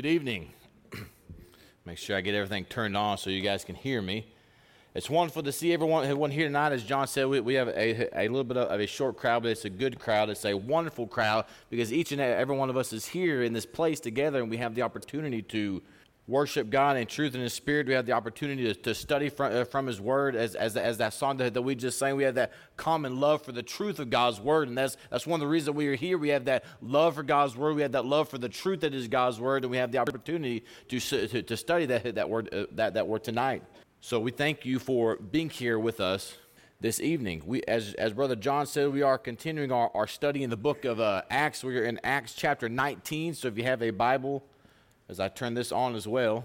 Good 0.00 0.08
evening. 0.08 0.54
Make 1.84 1.98
sure 1.98 2.16
I 2.16 2.22
get 2.22 2.34
everything 2.34 2.64
turned 2.64 2.96
on 2.96 3.18
so 3.18 3.28
you 3.28 3.42
guys 3.42 3.66
can 3.66 3.74
hear 3.74 4.00
me. 4.00 4.24
It's 4.94 5.10
wonderful 5.10 5.42
to 5.42 5.52
see 5.52 5.74
everyone, 5.74 6.04
everyone 6.04 6.30
here 6.30 6.46
tonight. 6.46 6.72
As 6.72 6.82
John 6.82 7.06
said, 7.06 7.26
we, 7.26 7.40
we 7.40 7.52
have 7.52 7.68
a, 7.68 8.08
a 8.18 8.26
little 8.28 8.44
bit 8.44 8.56
of 8.56 8.80
a 8.80 8.86
short 8.86 9.18
crowd, 9.18 9.42
but 9.42 9.52
it's 9.52 9.66
a 9.66 9.68
good 9.68 9.98
crowd. 9.98 10.30
It's 10.30 10.46
a 10.46 10.54
wonderful 10.54 11.06
crowd 11.06 11.44
because 11.68 11.92
each 11.92 12.12
and 12.12 12.20
every 12.22 12.56
one 12.56 12.70
of 12.70 12.78
us 12.78 12.94
is 12.94 13.08
here 13.08 13.42
in 13.42 13.52
this 13.52 13.66
place 13.66 14.00
together, 14.00 14.40
and 14.40 14.48
we 14.48 14.56
have 14.56 14.74
the 14.74 14.80
opportunity 14.80 15.42
to 15.42 15.82
worship 16.30 16.70
God 16.70 16.96
in 16.96 17.06
truth 17.06 17.34
and 17.34 17.42
in 17.42 17.50
spirit. 17.50 17.88
We 17.88 17.94
have 17.94 18.06
the 18.06 18.12
opportunity 18.12 18.64
to, 18.64 18.74
to 18.74 18.94
study 18.94 19.28
from, 19.28 19.52
uh, 19.52 19.64
from 19.64 19.86
His 19.86 20.00
Word, 20.00 20.36
as, 20.36 20.54
as, 20.54 20.76
as 20.76 20.98
that 20.98 21.12
song 21.12 21.36
that, 21.38 21.54
that 21.54 21.62
we 21.62 21.74
just 21.74 21.98
sang. 21.98 22.16
We 22.16 22.22
have 22.22 22.36
that 22.36 22.52
common 22.76 23.18
love 23.18 23.42
for 23.42 23.52
the 23.52 23.62
truth 23.62 23.98
of 23.98 24.08
God's 24.10 24.40
Word, 24.40 24.68
and 24.68 24.78
that's, 24.78 24.96
that's 25.10 25.26
one 25.26 25.40
of 25.40 25.46
the 25.46 25.50
reasons 25.50 25.76
we 25.76 25.88
are 25.88 25.96
here. 25.96 26.16
We 26.16 26.28
have 26.28 26.44
that 26.44 26.64
love 26.80 27.16
for 27.16 27.24
God's 27.24 27.56
Word. 27.56 27.74
We 27.74 27.82
have 27.82 27.92
that 27.92 28.06
love 28.06 28.28
for 28.28 28.38
the 28.38 28.48
truth 28.48 28.80
that 28.80 28.94
is 28.94 29.08
God's 29.08 29.40
Word, 29.40 29.64
and 29.64 29.70
we 29.70 29.76
have 29.78 29.90
the 29.90 29.98
opportunity 29.98 30.64
to, 30.88 31.00
to, 31.00 31.42
to 31.42 31.56
study 31.56 31.86
that, 31.86 32.14
that, 32.14 32.30
word, 32.30 32.54
uh, 32.54 32.66
that, 32.72 32.94
that 32.94 33.08
word 33.08 33.24
tonight. 33.24 33.64
So 34.00 34.20
we 34.20 34.30
thank 34.30 34.64
you 34.64 34.78
for 34.78 35.16
being 35.16 35.50
here 35.50 35.78
with 35.78 36.00
us 36.00 36.36
this 36.80 37.00
evening. 37.00 37.42
We, 37.44 37.62
as, 37.64 37.92
as 37.94 38.12
Brother 38.12 38.36
John 38.36 38.66
said, 38.66 38.92
we 38.92 39.02
are 39.02 39.18
continuing 39.18 39.72
our, 39.72 39.90
our 39.94 40.06
study 40.06 40.42
in 40.42 40.48
the 40.48 40.56
book 40.56 40.84
of 40.84 41.00
uh, 41.00 41.22
Acts. 41.28 41.62
We 41.62 41.76
are 41.76 41.84
in 41.84 42.00
Acts 42.02 42.34
chapter 42.34 42.68
19. 42.68 43.34
So 43.34 43.48
if 43.48 43.58
you 43.58 43.64
have 43.64 43.82
a 43.82 43.90
Bible, 43.90 44.42
as 45.10 45.18
I 45.18 45.28
turn 45.28 45.54
this 45.54 45.72
on 45.72 45.96
as 45.96 46.06
well, 46.06 46.44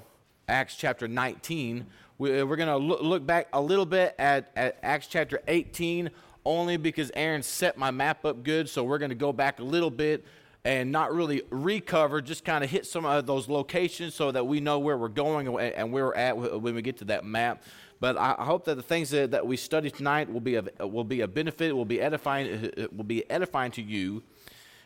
Acts 0.50 0.76
chapter 0.76 1.08
19. 1.08 1.86
We, 2.18 2.40
uh, 2.40 2.46
are 2.46 2.56
going 2.56 2.68
to 2.68 2.78
look, 2.78 3.26
back 3.26 3.48
a 3.54 3.62
little 3.62 3.86
bit 3.86 4.16
at, 4.18 4.52
at 4.56 4.80
Acts 4.82 5.06
chapter 5.06 5.40
18, 5.48 6.10
only 6.44 6.78
because 6.78 7.12
Aaron 7.14 7.44
set 7.44 7.78
my 7.78 7.92
map 7.92 8.26
up 8.26 8.44
good. 8.44 8.68
So 8.68 8.84
we're 8.84 8.98
going 8.98 9.10
to 9.10 9.16
go 9.16 9.32
back 9.32 9.60
a 9.60 9.64
little 9.64 9.92
bit 9.92 10.26
and 10.64 10.92
not 10.92 11.14
really 11.14 11.44
recover, 11.52 12.22
just 12.22 12.44
kind 12.44 12.64
of 12.64 12.70
hit 12.72 12.88
some 12.88 13.06
of 13.06 13.28
those 13.28 13.48
locations 13.48 14.16
so 14.16 14.32
that 14.32 14.48
we 14.48 14.60
know 14.60 14.80
where 14.80 14.98
we're 14.98 15.10
going 15.10 15.48
and 15.48 15.94
where 15.94 16.06
we're 16.06 16.16
at 16.16 16.36
when 16.36 16.74
we 16.74 16.82
get 16.82 16.98
to 16.98 17.06
that 17.06 17.24
map. 17.24 17.62
But 18.00 18.18
I 18.18 18.34
hope 18.40 18.66
that 18.66 18.76
the 18.76 18.82
things 18.82 19.12
that, 19.12 19.30
that 19.32 19.46
we 19.46 19.58
study 19.58 19.92
tonight 19.92 20.32
will 20.32 20.42
be 20.42 20.56
a, 20.56 20.88
will 20.88 21.04
be 21.04 21.22
a 21.22 21.28
benefit, 21.28 21.72
will 21.76 21.86
be 21.86 22.02
edifying, 22.02 22.48
It 22.76 22.96
will 22.96 23.04
be 23.04 23.30
edifying 23.30 23.72
to 23.74 23.84
you 23.84 24.24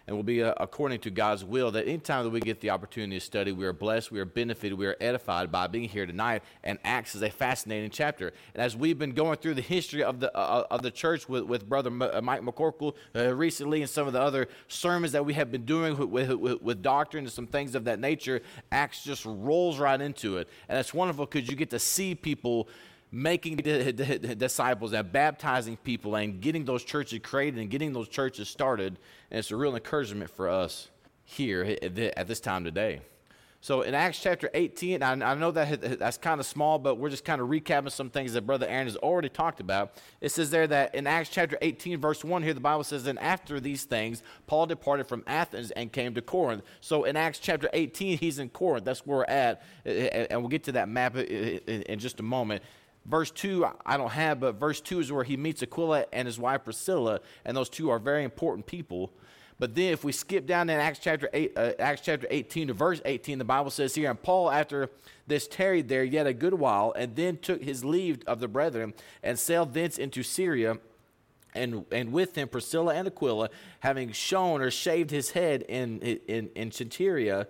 and 0.10 0.18
will 0.18 0.24
be 0.24 0.42
uh, 0.42 0.56
according 0.58 1.00
to 1.00 1.12
God's 1.12 1.46
will. 1.46 1.70
That 1.70 1.86
anytime 1.86 2.24
that 2.24 2.32
we 2.32 2.40
get 2.40 2.62
the 2.62 2.72
opportunity 2.72 3.20
to 3.20 3.24
study, 3.24 3.52
we 3.52 3.64
are 3.68 3.74
blessed, 3.74 4.12
we 4.12 4.20
are 4.20 4.26
benefited, 4.26 4.76
we 4.76 4.88
are 4.88 4.96
edified 5.00 5.52
by 5.52 5.68
being 5.68 5.88
here 5.88 6.08
tonight. 6.08 6.42
And 6.64 6.80
Acts 6.84 7.14
is 7.14 7.22
a 7.22 7.30
fascinating 7.30 7.92
chapter. 7.92 8.34
And 8.56 8.64
as 8.64 8.76
we've 8.76 8.98
been 8.98 9.12
going 9.12 9.38
through 9.38 9.54
the 9.54 9.62
history 9.62 10.04
of 10.04 10.20
the 10.20 10.36
uh, 10.36 10.66
of 10.72 10.82
the 10.82 10.90
church 10.90 11.30
with, 11.30 11.44
with 11.44 11.70
Brother 11.70 11.92
M- 11.92 12.02
uh, 12.02 12.22
Mike 12.24 12.42
McCorkle 12.42 12.96
uh, 13.16 13.36
recently, 13.36 13.82
and 13.82 13.90
some 13.90 14.08
of 14.08 14.14
the 14.14 14.22
other 14.22 14.48
sermons 14.68 15.12
that 15.12 15.24
we 15.24 15.36
have 15.36 15.52
been 15.52 15.66
doing 15.66 15.96
with, 15.96 16.32
with, 16.32 16.60
with 16.60 16.82
doctrine 16.82 17.26
and 17.26 17.32
some 17.32 17.46
things 17.46 17.76
of 17.76 17.84
that 17.84 18.00
nature, 18.00 18.42
Acts 18.72 19.04
just 19.04 19.26
rolls 19.26 19.78
right 19.78 20.02
into 20.02 20.38
it. 20.38 20.50
And 20.68 20.80
it's 20.80 20.92
wonderful 20.92 21.28
because 21.28 21.48
you 21.48 21.56
get 21.56 21.70
to 21.70 21.80
see 21.80 22.16
people 22.16 22.68
making 23.12 23.58
disciples 23.58 24.94
and 24.94 25.12
baptizing 25.12 25.78
people 25.78 26.16
and 26.16 26.42
getting 26.42 26.66
those 26.66 26.84
churches 26.84 27.20
created 27.24 27.60
and 27.60 27.70
getting 27.70 27.94
those 27.94 28.08
churches 28.08 28.50
started. 28.50 29.00
And 29.32 29.40
it's 29.40 29.52
a 29.52 29.56
real 29.56 29.76
encouragement 29.76 30.30
for 30.30 30.50
us 30.50 30.90
here 31.24 31.78
at 31.82 32.28
this 32.28 32.40
time 32.40 32.64
today. 32.64 33.02
So 33.62 33.82
in 33.82 33.94
Acts 33.94 34.22
chapter 34.22 34.50
18, 34.54 35.04
I, 35.04 35.34
know 35.34 35.52
that 35.52 36.00
that's 36.00 36.18
kind 36.18 36.40
of 36.40 36.46
small, 36.46 36.80
but 36.80 36.96
we're 36.96 37.10
just 37.10 37.26
kind 37.26 37.42
of 37.42 37.50
recapping 37.50 37.92
some 37.92 38.10
things 38.10 38.32
that 38.34 38.44
Brother 38.44 38.66
Aaron 38.66 38.88
has 38.88 38.96
already 38.96 39.28
talked 39.28 39.60
about. 39.60 39.96
It 40.22 40.30
says 40.30 40.50
there 40.50 40.66
that 40.68 40.96
in 40.96 41.06
Acts 41.06 41.28
chapter 41.28 41.58
18, 41.62 42.00
verse 42.00 42.24
1 42.24 42.42
here, 42.42 42.54
the 42.54 42.62
Bible 42.62 42.86
says, 42.86 43.06
And 43.06 43.20
after 43.20 43.60
these 43.60 43.84
things, 43.84 44.24
Paul 44.48 44.66
departed 44.66 45.08
from 45.08 45.24
Athens 45.28 45.72
and 45.72 45.92
came 45.92 46.14
to 46.14 46.22
Corinth. 46.22 46.64
So 46.80 47.04
in 47.04 47.18
Acts 47.18 47.40
chapter 47.40 47.70
18, 47.74 48.18
he's 48.18 48.40
in 48.40 48.48
Corinth. 48.48 48.86
That's 48.86 49.06
where 49.06 49.18
we're 49.18 49.24
at. 49.26 49.62
And 49.84 50.42
we'll 50.42 50.48
get 50.48 50.64
to 50.64 50.72
that 50.74 50.88
map 50.88 51.18
in 51.18 52.00
just 52.00 52.22
a 52.22 52.24
moment. 52.24 52.64
Verse 53.06 53.32
2, 53.32 53.66
I 53.86 53.98
don't 53.98 54.12
have, 54.12 54.40
but 54.40 54.60
verse 54.60 54.82
2 54.82 55.00
is 55.00 55.12
where 55.12 55.24
he 55.24 55.38
meets 55.38 55.64
Aquila 55.64 56.06
and 56.14 56.28
his 56.28 56.38
wife 56.38 56.64
Priscilla, 56.64 57.22
and 57.44 57.58
those 57.58 57.70
two 57.70 57.90
are 57.90 57.98
very 57.98 58.24
important 58.24 58.66
people. 58.66 59.12
But 59.60 59.76
then 59.76 59.92
if 59.92 60.06
we 60.06 60.14
skip 60.14 60.46
down 60.46 60.70
in 60.70 60.80
Acts 60.80 61.00
chapter, 61.00 61.30
eight, 61.34 61.52
uh, 61.58 61.74
Acts 61.80 62.02
chapter 62.02 62.26
18 62.30 62.70
to 62.70 62.74
verse 62.74 63.02
18, 63.04 63.40
the 63.40 63.46
Bible 63.46 63.72
says 63.72 63.94
here, 63.94 64.10
And 64.10 64.22
Paul, 64.22 64.50
after 64.50 64.90
this, 65.28 65.48
tarried 65.48 65.90
there 65.90 66.04
yet 66.04 66.28
a 66.28 66.34
good 66.34 66.54
while, 66.54 66.94
and 66.96 67.16
then 67.16 67.38
took 67.38 67.62
his 67.62 67.84
leave 67.84 68.22
of 68.26 68.40
the 68.40 68.48
brethren, 68.48 68.94
and 69.22 69.38
sailed 69.38 69.74
thence 69.74 69.98
into 69.98 70.24
Syria, 70.24 70.78
and, 71.54 71.86
and 71.92 72.14
with 72.14 72.36
him 72.36 72.48
Priscilla 72.48 72.94
and 72.96 73.08
Aquila, 73.08 73.50
having 73.82 74.14
shone 74.14 74.62
or 74.62 74.72
shaved 74.72 75.12
his 75.12 75.32
head 75.32 75.64
in, 75.64 76.00
in, 76.00 76.50
in 76.56 76.70
Cenchrea, 76.70 77.48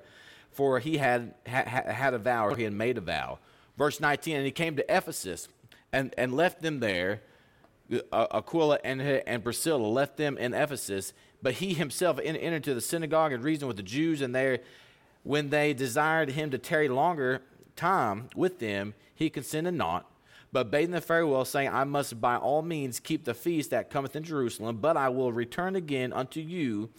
for 0.51 0.79
he 0.79 0.97
had, 0.97 1.35
had, 1.45 1.67
had 1.67 2.13
a 2.15 2.17
vow, 2.17 2.47
or 2.47 2.55
he 2.55 2.63
had 2.63 2.73
made 2.73 2.97
a 2.97 3.01
vow. 3.01 3.37
Verse 3.79 4.01
19, 4.01 4.35
and 4.35 4.45
he 4.45 4.51
came 4.51 4.75
to 4.75 4.83
Ephesus 4.93 5.47
and, 5.93 6.13
and 6.17 6.33
left 6.33 6.61
them 6.61 6.81
there. 6.81 7.21
Aquila 8.11 8.77
and, 8.83 9.01
and 9.01 9.41
Priscilla 9.41 9.87
left 9.87 10.17
them 10.17 10.37
in 10.37 10.53
Ephesus, 10.53 11.13
but 11.41 11.55
he 11.55 11.73
himself 11.73 12.19
entered 12.21 12.53
into 12.53 12.73
the 12.73 12.81
synagogue 12.81 13.31
and 13.31 13.41
reasoned 13.41 13.69
with 13.69 13.77
the 13.77 13.83
Jews, 13.83 14.21
and 14.21 14.35
there, 14.35 14.59
when 15.23 15.49
they 15.49 15.73
desired 15.73 16.31
him 16.31 16.51
to 16.51 16.57
tarry 16.57 16.89
longer 16.89 17.41
time 17.77 18.29
with 18.35 18.59
them, 18.59 18.95
he 19.15 19.29
consented 19.29 19.75
not, 19.75 20.11
but 20.51 20.69
bade 20.69 20.91
them 20.91 21.01
farewell, 21.01 21.45
saying, 21.45 21.69
I 21.69 21.85
must 21.85 22.19
by 22.19 22.35
all 22.35 22.61
means 22.61 22.99
keep 22.99 23.23
the 23.23 23.33
feast 23.33 23.69
that 23.69 23.89
cometh 23.89 24.13
in 24.13 24.23
Jerusalem, 24.23 24.79
but 24.81 24.97
I 24.97 25.07
will 25.07 25.31
return 25.31 25.77
again 25.77 26.11
unto 26.11 26.41
you 26.41 26.89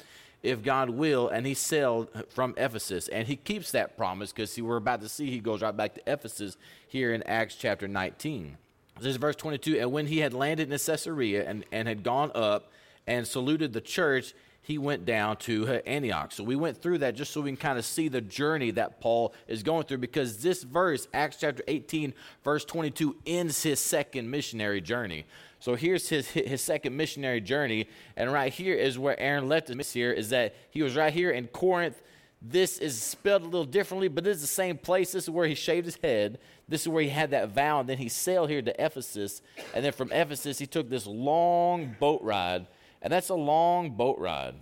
if 0.42 0.62
God 0.62 0.90
will. 0.90 1.28
And 1.28 1.46
he 1.46 1.54
sailed 1.54 2.08
from 2.28 2.54
Ephesus. 2.56 3.08
And 3.08 3.26
he 3.26 3.36
keeps 3.36 3.70
that 3.72 3.96
promise 3.96 4.32
because 4.32 4.60
we're 4.60 4.76
about 4.76 5.00
to 5.02 5.08
see 5.08 5.30
he 5.30 5.40
goes 5.40 5.62
right 5.62 5.76
back 5.76 5.94
to 5.94 6.02
Ephesus 6.06 6.56
here 6.88 7.12
in 7.12 7.22
Acts 7.24 7.56
chapter 7.56 7.88
19. 7.88 8.56
This 8.98 9.10
is 9.10 9.16
verse 9.16 9.36
22. 9.36 9.78
And 9.78 9.92
when 9.92 10.06
he 10.06 10.18
had 10.18 10.34
landed 10.34 10.70
in 10.70 10.78
Caesarea 10.78 11.48
and, 11.48 11.64
and 11.72 11.88
had 11.88 12.02
gone 12.02 12.30
up 12.34 12.70
and 13.06 13.26
saluted 13.26 13.72
the 13.72 13.80
church, 13.80 14.34
he 14.62 14.78
went 14.78 15.04
down 15.04 15.36
to 15.38 15.80
Antioch. 15.86 16.32
So 16.32 16.44
we 16.44 16.54
went 16.54 16.80
through 16.80 16.98
that 16.98 17.14
just 17.14 17.32
so 17.32 17.40
we 17.40 17.50
can 17.50 17.56
kind 17.56 17.78
of 17.78 17.84
see 17.84 18.08
the 18.08 18.20
journey 18.20 18.70
that 18.72 19.00
Paul 19.00 19.34
is 19.48 19.62
going 19.62 19.84
through 19.84 19.98
because 19.98 20.42
this 20.42 20.62
verse, 20.62 21.08
Acts 21.14 21.38
chapter 21.40 21.62
18, 21.66 22.12
verse 22.44 22.64
22, 22.66 23.16
ends 23.26 23.62
his 23.62 23.80
second 23.80 24.30
missionary 24.30 24.80
journey. 24.80 25.24
So 25.60 25.74
here's 25.74 26.08
his, 26.08 26.28
his 26.30 26.62
second 26.62 26.96
missionary 26.96 27.40
journey. 27.40 27.86
And 28.16 28.32
right 28.32 28.52
here 28.52 28.74
is 28.74 28.98
where 28.98 29.18
Aaron 29.20 29.48
left 29.48 29.70
us 29.70 29.92
here 29.92 30.10
is 30.10 30.30
that 30.30 30.54
he 30.70 30.82
was 30.82 30.96
right 30.96 31.12
here 31.12 31.30
in 31.30 31.46
Corinth. 31.48 32.02
This 32.42 32.78
is 32.78 33.00
spelled 33.00 33.42
a 33.42 33.44
little 33.44 33.64
differently, 33.66 34.08
but 34.08 34.24
this 34.24 34.36
is 34.36 34.40
the 34.40 34.48
same 34.48 34.78
place. 34.78 35.12
This 35.12 35.24
is 35.24 35.30
where 35.30 35.46
he 35.46 35.54
shaved 35.54 35.84
his 35.84 35.96
head. 35.96 36.38
This 36.66 36.82
is 36.82 36.88
where 36.88 37.02
he 37.02 37.10
had 37.10 37.30
that 37.32 37.50
vow. 37.50 37.80
And 37.80 37.88
then 37.88 37.98
he 37.98 38.08
sailed 38.08 38.48
here 38.48 38.62
to 38.62 38.84
Ephesus. 38.84 39.42
And 39.74 39.84
then 39.84 39.92
from 39.92 40.10
Ephesus, 40.10 40.58
he 40.58 40.66
took 40.66 40.88
this 40.88 41.06
long 41.06 41.94
boat 42.00 42.22
ride. 42.22 42.66
And 43.02 43.12
that's 43.12 43.28
a 43.28 43.34
long 43.34 43.90
boat 43.90 44.18
ride 44.18 44.54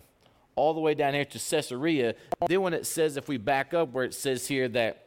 all 0.57 0.75
the 0.75 0.81
way 0.81 0.95
down 0.95 1.15
here 1.15 1.25
to 1.25 1.39
Caesarea. 1.39 2.17
Then 2.49 2.63
when 2.63 2.75
it 2.75 2.85
says, 2.85 3.17
if 3.17 3.29
we 3.29 3.37
back 3.37 3.73
up 3.73 3.93
where 3.93 4.05
it 4.05 4.15
says 4.15 4.49
here 4.49 4.67
that 4.71 5.07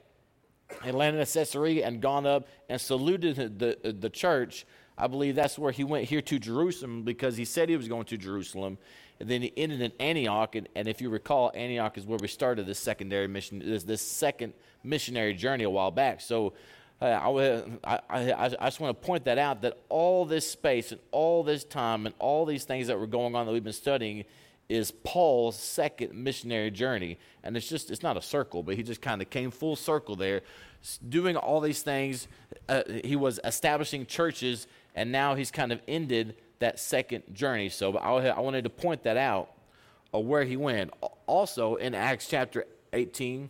he 0.85 0.91
landed 0.91 1.21
at 1.21 1.27
Caesarea 1.27 1.85
and 1.85 2.01
gone 2.01 2.25
up 2.25 2.47
and 2.69 2.79
saluted 2.79 3.59
the, 3.59 3.93
the 3.99 4.09
church, 4.09 4.65
I 4.97 5.07
believe 5.07 5.35
that's 5.35 5.57
where 5.57 5.71
he 5.71 5.83
went 5.83 6.05
here 6.05 6.21
to 6.21 6.39
Jerusalem 6.39 7.03
because 7.03 7.37
he 7.37 7.45
said 7.45 7.69
he 7.69 7.77
was 7.77 7.87
going 7.87 8.05
to 8.05 8.17
Jerusalem. 8.17 8.77
And 9.19 9.29
then 9.29 9.41
he 9.41 9.53
ended 9.55 9.81
in 9.81 9.91
Antioch. 9.99 10.55
And, 10.55 10.67
and 10.75 10.87
if 10.87 11.01
you 11.01 11.09
recall, 11.09 11.51
Antioch 11.53 11.97
is 11.97 12.05
where 12.05 12.19
we 12.21 12.27
started 12.27 12.65
this 12.65 12.79
secondary 12.79 13.27
mission, 13.27 13.59
this, 13.59 13.83
this 13.83 14.01
second 14.01 14.53
missionary 14.83 15.33
journey 15.33 15.63
a 15.63 15.69
while 15.69 15.91
back. 15.91 16.21
So 16.21 16.53
uh, 17.01 17.05
I, 17.83 17.99
I, 18.09 18.33
I, 18.39 18.49
just 18.65 18.79
want 18.79 18.99
to 18.99 19.05
point 19.05 19.25
that 19.25 19.39
out 19.39 19.63
that 19.63 19.79
all 19.89 20.25
this 20.25 20.49
space 20.49 20.91
and 20.91 21.01
all 21.11 21.43
this 21.43 21.63
time 21.63 22.05
and 22.05 22.13
all 22.19 22.45
these 22.45 22.63
things 22.63 22.87
that 22.87 22.99
were 22.99 23.07
going 23.07 23.35
on 23.35 23.47
that 23.47 23.51
we've 23.51 23.63
been 23.63 23.73
studying 23.73 24.23
is 24.69 24.91
Paul's 25.03 25.57
second 25.57 26.13
missionary 26.13 26.71
journey. 26.71 27.17
And 27.43 27.57
it's 27.57 27.67
just, 27.67 27.91
it's 27.91 28.03
not 28.03 28.17
a 28.17 28.21
circle, 28.21 28.63
but 28.63 28.75
he 28.75 28.83
just 28.83 29.01
kind 29.01 29.21
of 29.21 29.29
came 29.29 29.51
full 29.51 29.75
circle 29.75 30.15
there, 30.15 30.41
doing 31.09 31.35
all 31.35 31.59
these 31.59 31.81
things. 31.81 32.27
Uh, 32.69 32.83
he 33.03 33.15
was 33.15 33.39
establishing 33.43 34.05
churches 34.05 34.67
and 34.95 35.11
now 35.11 35.35
he's 35.35 35.51
kind 35.51 35.71
of 35.71 35.81
ended 35.87 36.35
that 36.59 36.79
second 36.79 37.23
journey. 37.33 37.69
So 37.69 37.97
I, 37.97 38.27
I 38.27 38.39
wanted 38.39 38.63
to 38.63 38.69
point 38.69 39.03
that 39.03 39.17
out 39.17 39.51
of 40.13 40.25
where 40.25 40.43
he 40.43 40.57
went. 40.57 40.91
Also 41.27 41.75
in 41.75 41.93
Acts 41.95 42.27
chapter 42.27 42.65
18, 42.93 43.49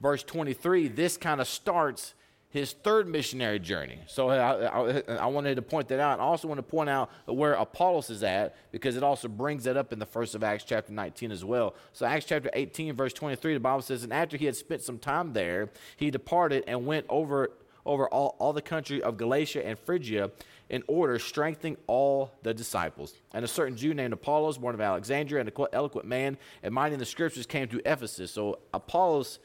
verse 0.00 0.22
23, 0.22 0.88
this 0.88 1.16
kind 1.16 1.40
of 1.40 1.48
starts 1.48 2.14
his 2.56 2.72
third 2.72 3.06
missionary 3.06 3.58
journey. 3.58 3.98
So 4.06 4.30
I, 4.30 4.66
I, 4.66 5.02
I, 5.16 5.26
wanted 5.26 5.56
to 5.56 5.62
point 5.62 5.88
that 5.88 6.00
out. 6.00 6.20
I 6.20 6.22
also 6.22 6.48
want 6.48 6.58
to 6.58 6.62
point 6.62 6.88
out 6.88 7.10
where 7.26 7.52
Apollos 7.52 8.08
is 8.08 8.22
at 8.22 8.56
because 8.72 8.96
it 8.96 9.02
also 9.02 9.28
brings 9.28 9.64
that 9.64 9.76
up 9.76 9.92
in 9.92 9.98
the 9.98 10.06
first 10.06 10.34
of 10.34 10.42
Acts 10.42 10.64
chapter 10.64 10.90
19 10.90 11.32
as 11.32 11.44
well. 11.44 11.74
So 11.92 12.06
Acts 12.06 12.24
chapter 12.24 12.48
18, 12.54 12.94
verse 12.94 13.12
23, 13.12 13.54
the 13.54 13.60
Bible 13.60 13.82
says, 13.82 14.04
And 14.04 14.12
after 14.12 14.38
he 14.38 14.46
had 14.46 14.56
spent 14.56 14.80
some 14.80 14.98
time 14.98 15.34
there, 15.34 15.68
he 15.96 16.10
departed 16.10 16.64
and 16.66 16.86
went 16.86 17.04
over, 17.10 17.50
over 17.84 18.08
all, 18.08 18.36
all 18.38 18.54
the 18.54 18.62
country 18.62 19.02
of 19.02 19.18
Galatia 19.18 19.66
and 19.66 19.78
Phrygia 19.78 20.30
in 20.68 20.82
order, 20.88 21.18
strengthening 21.18 21.76
all 21.86 22.32
the 22.42 22.52
disciples. 22.52 23.14
And 23.32 23.44
a 23.44 23.48
certain 23.48 23.76
Jew 23.76 23.94
named 23.94 24.12
Apollos, 24.12 24.58
born 24.58 24.74
of 24.74 24.80
Alexandria, 24.80 25.40
and 25.40 25.48
an 25.48 25.66
eloquent 25.72 26.06
man, 26.06 26.38
and 26.62 26.74
minding 26.74 26.98
the 26.98 27.06
scriptures, 27.06 27.46
came 27.46 27.68
to 27.68 27.80
Ephesus. 27.84 28.32
So 28.32 28.58
Apollos 28.74 29.38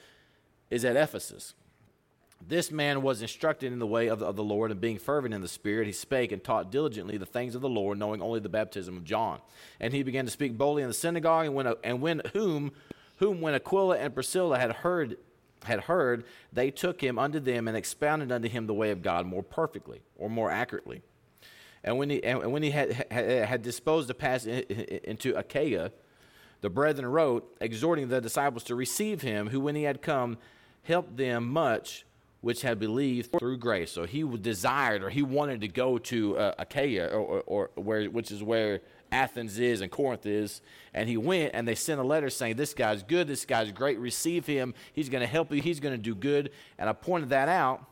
is 0.69 0.83
at 0.85 0.95
Ephesus. 0.95 1.53
This 2.47 2.71
man 2.71 3.03
was 3.03 3.21
instructed 3.21 3.71
in 3.71 3.79
the 3.79 3.87
way 3.87 4.07
of 4.07 4.19
the, 4.19 4.25
of 4.25 4.35
the, 4.35 4.43
Lord, 4.43 4.71
and 4.71 4.81
being 4.81 4.97
fervent 4.97 5.33
in 5.33 5.41
the 5.41 5.47
Spirit, 5.47 5.85
he 5.85 5.93
spake 5.93 6.31
and 6.31 6.43
taught 6.43 6.71
diligently 6.71 7.17
the 7.17 7.25
things 7.25 7.53
of 7.53 7.61
the 7.61 7.69
Lord, 7.69 7.99
knowing 7.99 8.21
only 8.21 8.39
the 8.39 8.49
baptism 8.49 8.97
of 8.97 9.03
John. 9.03 9.39
And 9.79 9.93
he 9.93 10.01
began 10.01 10.25
to 10.25 10.31
speak 10.31 10.57
boldly 10.57 10.81
in 10.81 10.87
the 10.87 10.93
synagogue, 10.93 11.45
and 11.45 11.53
when, 11.53 11.73
and 11.83 12.01
when 12.01 12.21
whom, 12.33 12.71
whom 13.17 13.41
when 13.41 13.53
Aquila 13.53 13.97
and 13.99 14.13
Priscilla 14.13 14.57
had 14.57 14.71
heard, 14.71 15.17
had 15.65 15.81
heard, 15.81 16.23
they 16.51 16.71
took 16.71 17.01
him 17.01 17.19
unto 17.19 17.39
them 17.39 17.67
and 17.67 17.77
expounded 17.77 18.31
unto 18.31 18.49
him 18.49 18.65
the 18.65 18.73
way 18.73 18.89
of 18.89 19.03
God 19.03 19.27
more 19.27 19.43
perfectly, 19.43 20.01
or 20.17 20.27
more 20.27 20.49
accurately. 20.49 21.03
And 21.83 21.97
when 21.97 22.09
he, 22.09 22.23
and 22.23 22.51
when 22.51 22.63
he 22.63 22.71
had, 22.71 23.07
had, 23.11 23.61
disposed 23.61 24.07
to 24.09 24.13
pass 24.13 24.45
into 24.45 25.35
Achaia, 25.35 25.91
the 26.61 26.69
brethren 26.69 27.07
wrote, 27.07 27.57
exhorting 27.59 28.07
the 28.07 28.21
disciples 28.21 28.63
to 28.65 28.75
receive 28.75 29.21
him, 29.21 29.49
who 29.49 29.59
when 29.59 29.75
he 29.75 29.83
had 29.83 30.01
come, 30.01 30.37
helped 30.83 31.17
them 31.17 31.47
much 31.47 32.05
which 32.41 32.63
had 32.63 32.79
believed 32.79 33.31
through 33.37 33.57
grace. 33.57 33.91
So 33.91 34.05
he 34.05 34.23
desired 34.23 35.03
or 35.03 35.09
he 35.09 35.21
wanted 35.21 35.61
to 35.61 35.67
go 35.67 35.99
to 35.99 36.37
uh, 36.37 36.55
Achaia, 36.57 37.07
or, 37.07 37.19
or, 37.19 37.43
or, 37.45 37.69
where, 37.75 38.05
which 38.05 38.31
is 38.31 38.41
where 38.41 38.81
Athens 39.11 39.59
is 39.59 39.81
and 39.81 39.91
Corinth 39.91 40.25
is. 40.25 40.61
And 40.93 41.07
he 41.07 41.17
went 41.17 41.51
and 41.53 41.67
they 41.67 41.75
sent 41.75 41.99
a 41.99 42.03
letter 42.03 42.29
saying, 42.29 42.55
This 42.55 42.73
guy's 42.73 43.03
good, 43.03 43.27
this 43.27 43.45
guy's 43.45 43.71
great, 43.71 43.99
receive 43.99 44.47
him. 44.47 44.73
He's 44.91 45.07
going 45.07 45.21
to 45.21 45.27
help 45.27 45.53
you, 45.53 45.61
he's 45.61 45.79
going 45.79 45.93
to 45.93 46.01
do 46.01 46.15
good. 46.15 46.51
And 46.79 46.89
I 46.89 46.93
pointed 46.93 47.29
that 47.29 47.47
out 47.47 47.85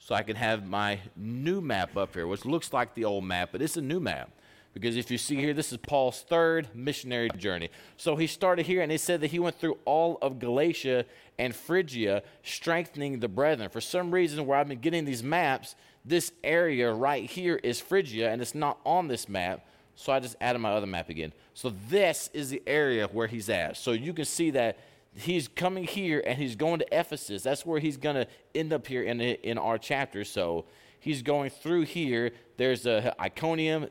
so 0.00 0.14
I 0.14 0.22
can 0.22 0.34
have 0.34 0.66
my 0.66 0.98
new 1.14 1.60
map 1.60 1.96
up 1.96 2.14
here, 2.14 2.26
which 2.26 2.44
looks 2.46 2.72
like 2.72 2.94
the 2.94 3.04
old 3.04 3.22
map, 3.24 3.50
but 3.52 3.60
it's 3.62 3.76
a 3.76 3.82
new 3.82 4.00
map. 4.00 4.30
Because 4.72 4.96
if 4.96 5.10
you 5.10 5.18
see 5.18 5.36
here, 5.36 5.52
this 5.52 5.72
is 5.72 5.78
Paul's 5.78 6.22
third 6.22 6.68
missionary 6.74 7.28
journey. 7.36 7.70
So 7.96 8.16
he 8.16 8.26
started 8.26 8.66
here, 8.66 8.82
and 8.82 8.90
it 8.90 9.00
said 9.00 9.20
that 9.20 9.28
he 9.28 9.38
went 9.38 9.58
through 9.58 9.78
all 9.84 10.18
of 10.22 10.38
Galatia 10.38 11.04
and 11.38 11.54
Phrygia, 11.54 12.22
strengthening 12.42 13.18
the 13.18 13.28
brethren. 13.28 13.68
For 13.68 13.80
some 13.80 14.10
reason, 14.10 14.46
where 14.46 14.58
I've 14.58 14.68
been 14.68 14.80
getting 14.80 15.04
these 15.04 15.22
maps, 15.22 15.74
this 16.04 16.32
area 16.42 16.92
right 16.92 17.28
here 17.28 17.56
is 17.56 17.80
Phrygia, 17.80 18.30
and 18.30 18.40
it's 18.40 18.54
not 18.54 18.78
on 18.86 19.08
this 19.08 19.28
map. 19.28 19.66
So 19.96 20.12
I 20.12 20.20
just 20.20 20.36
added 20.40 20.60
my 20.60 20.70
other 20.70 20.86
map 20.86 21.10
again. 21.10 21.34
So 21.52 21.74
this 21.90 22.30
is 22.32 22.48
the 22.48 22.62
area 22.66 23.06
where 23.08 23.26
he's 23.26 23.50
at. 23.50 23.76
So 23.76 23.92
you 23.92 24.14
can 24.14 24.24
see 24.24 24.50
that 24.52 24.78
he's 25.14 25.48
coming 25.48 25.84
here 25.84 26.22
and 26.24 26.38
he's 26.38 26.56
going 26.56 26.78
to 26.80 26.98
Ephesus. 26.98 27.42
That's 27.42 27.66
where 27.66 27.80
he's 27.80 27.96
going 27.96 28.16
to 28.16 28.26
end 28.54 28.72
up 28.72 28.86
here 28.86 29.02
in, 29.02 29.20
in 29.20 29.58
our 29.58 29.78
chapter. 29.78 30.24
So 30.24 30.66
he's 31.00 31.22
going 31.22 31.50
through 31.50 31.82
here. 31.82 32.32
There's 32.56 32.86
a 32.86 33.14
Iconium, 33.20 33.88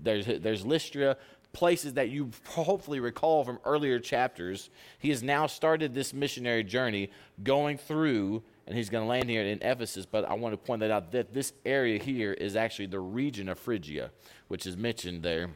there's, 0.00 0.26
there's 0.26 0.64
Lystra, 0.64 1.16
places 1.52 1.94
that 1.94 2.10
you 2.10 2.30
hopefully 2.48 3.00
recall 3.00 3.42
from 3.44 3.58
earlier 3.64 3.98
chapters. 3.98 4.68
He 4.98 5.08
has 5.08 5.22
now 5.22 5.46
started 5.46 5.94
this 5.94 6.12
missionary 6.12 6.62
journey 6.62 7.10
going 7.42 7.78
through, 7.78 8.42
and 8.66 8.76
he's 8.76 8.90
going 8.90 9.04
to 9.04 9.08
land 9.08 9.30
here 9.30 9.42
in 9.42 9.62
Ephesus. 9.62 10.04
But 10.04 10.28
I 10.28 10.34
want 10.34 10.52
to 10.52 10.58
point 10.58 10.80
that 10.80 10.90
out 10.90 11.12
that 11.12 11.32
this 11.32 11.54
area 11.64 11.98
here 11.98 12.34
is 12.34 12.56
actually 12.56 12.86
the 12.86 13.00
region 13.00 13.48
of 13.48 13.58
Phrygia, 13.58 14.10
which 14.48 14.66
is 14.66 14.76
mentioned 14.76 15.22
there 15.22 15.48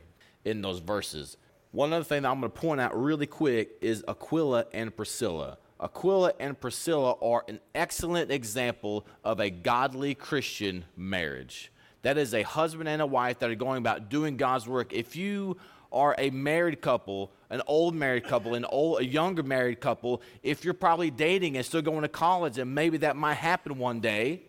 in 0.45 0.63
those 0.63 0.79
verses. 0.79 1.37
One 1.73 1.93
other 1.93 2.05
thing 2.05 2.23
that 2.23 2.29
I'm 2.31 2.41
going 2.41 2.51
to 2.51 2.61
point 2.61 2.81
out 2.81 3.01
really 3.01 3.27
quick 3.27 3.77
is 3.81 4.03
Aquila 4.09 4.67
and 4.73 4.95
Priscilla. 4.95 5.59
Aquila 5.79 6.33
and 6.41 6.61
Priscilla 6.61 7.13
are 7.23 7.45
an 7.49 7.61
excellent 7.75 8.33
example 8.33 9.07
of 9.23 9.39
a 9.39 9.51
godly 9.51 10.15
Christian 10.17 10.85
marriage. 10.97 11.71
That 12.03 12.19
is 12.19 12.35
a 12.35 12.43
husband 12.43 12.89
and 12.89 13.01
a 13.01 13.07
wife 13.07 13.39
that 13.39 13.51
are 13.51 13.55
going 13.55 13.79
about 13.79 14.09
doing 14.09 14.37
God's 14.37 14.67
work. 14.67 14.93
If 14.93 15.15
you 15.15 15.59
are 15.93 16.17
a 16.19 16.31
married 16.31 16.81
couple, 16.81 17.31
an 17.51 17.63
old 17.69 17.95
married 17.95 18.25
couple, 18.25 18.55
an 18.55 18.65
old, 18.65 19.01
a 19.01 19.05
younger 19.05 19.45
married 19.45 19.81
couple, 19.81 20.23
if 20.43 20.65
you're 20.65 20.75
probably 20.75 21.11
dating 21.11 21.57
and 21.57 21.65
still 21.65 21.83
going 21.83 22.03
to 22.03 22.09
college, 22.09 22.59
and 22.59 22.75
maybe 22.75 22.99
that 22.99 23.17
might 23.17 23.35
happen 23.35 23.79
one 23.79 24.01
day, 24.01 24.43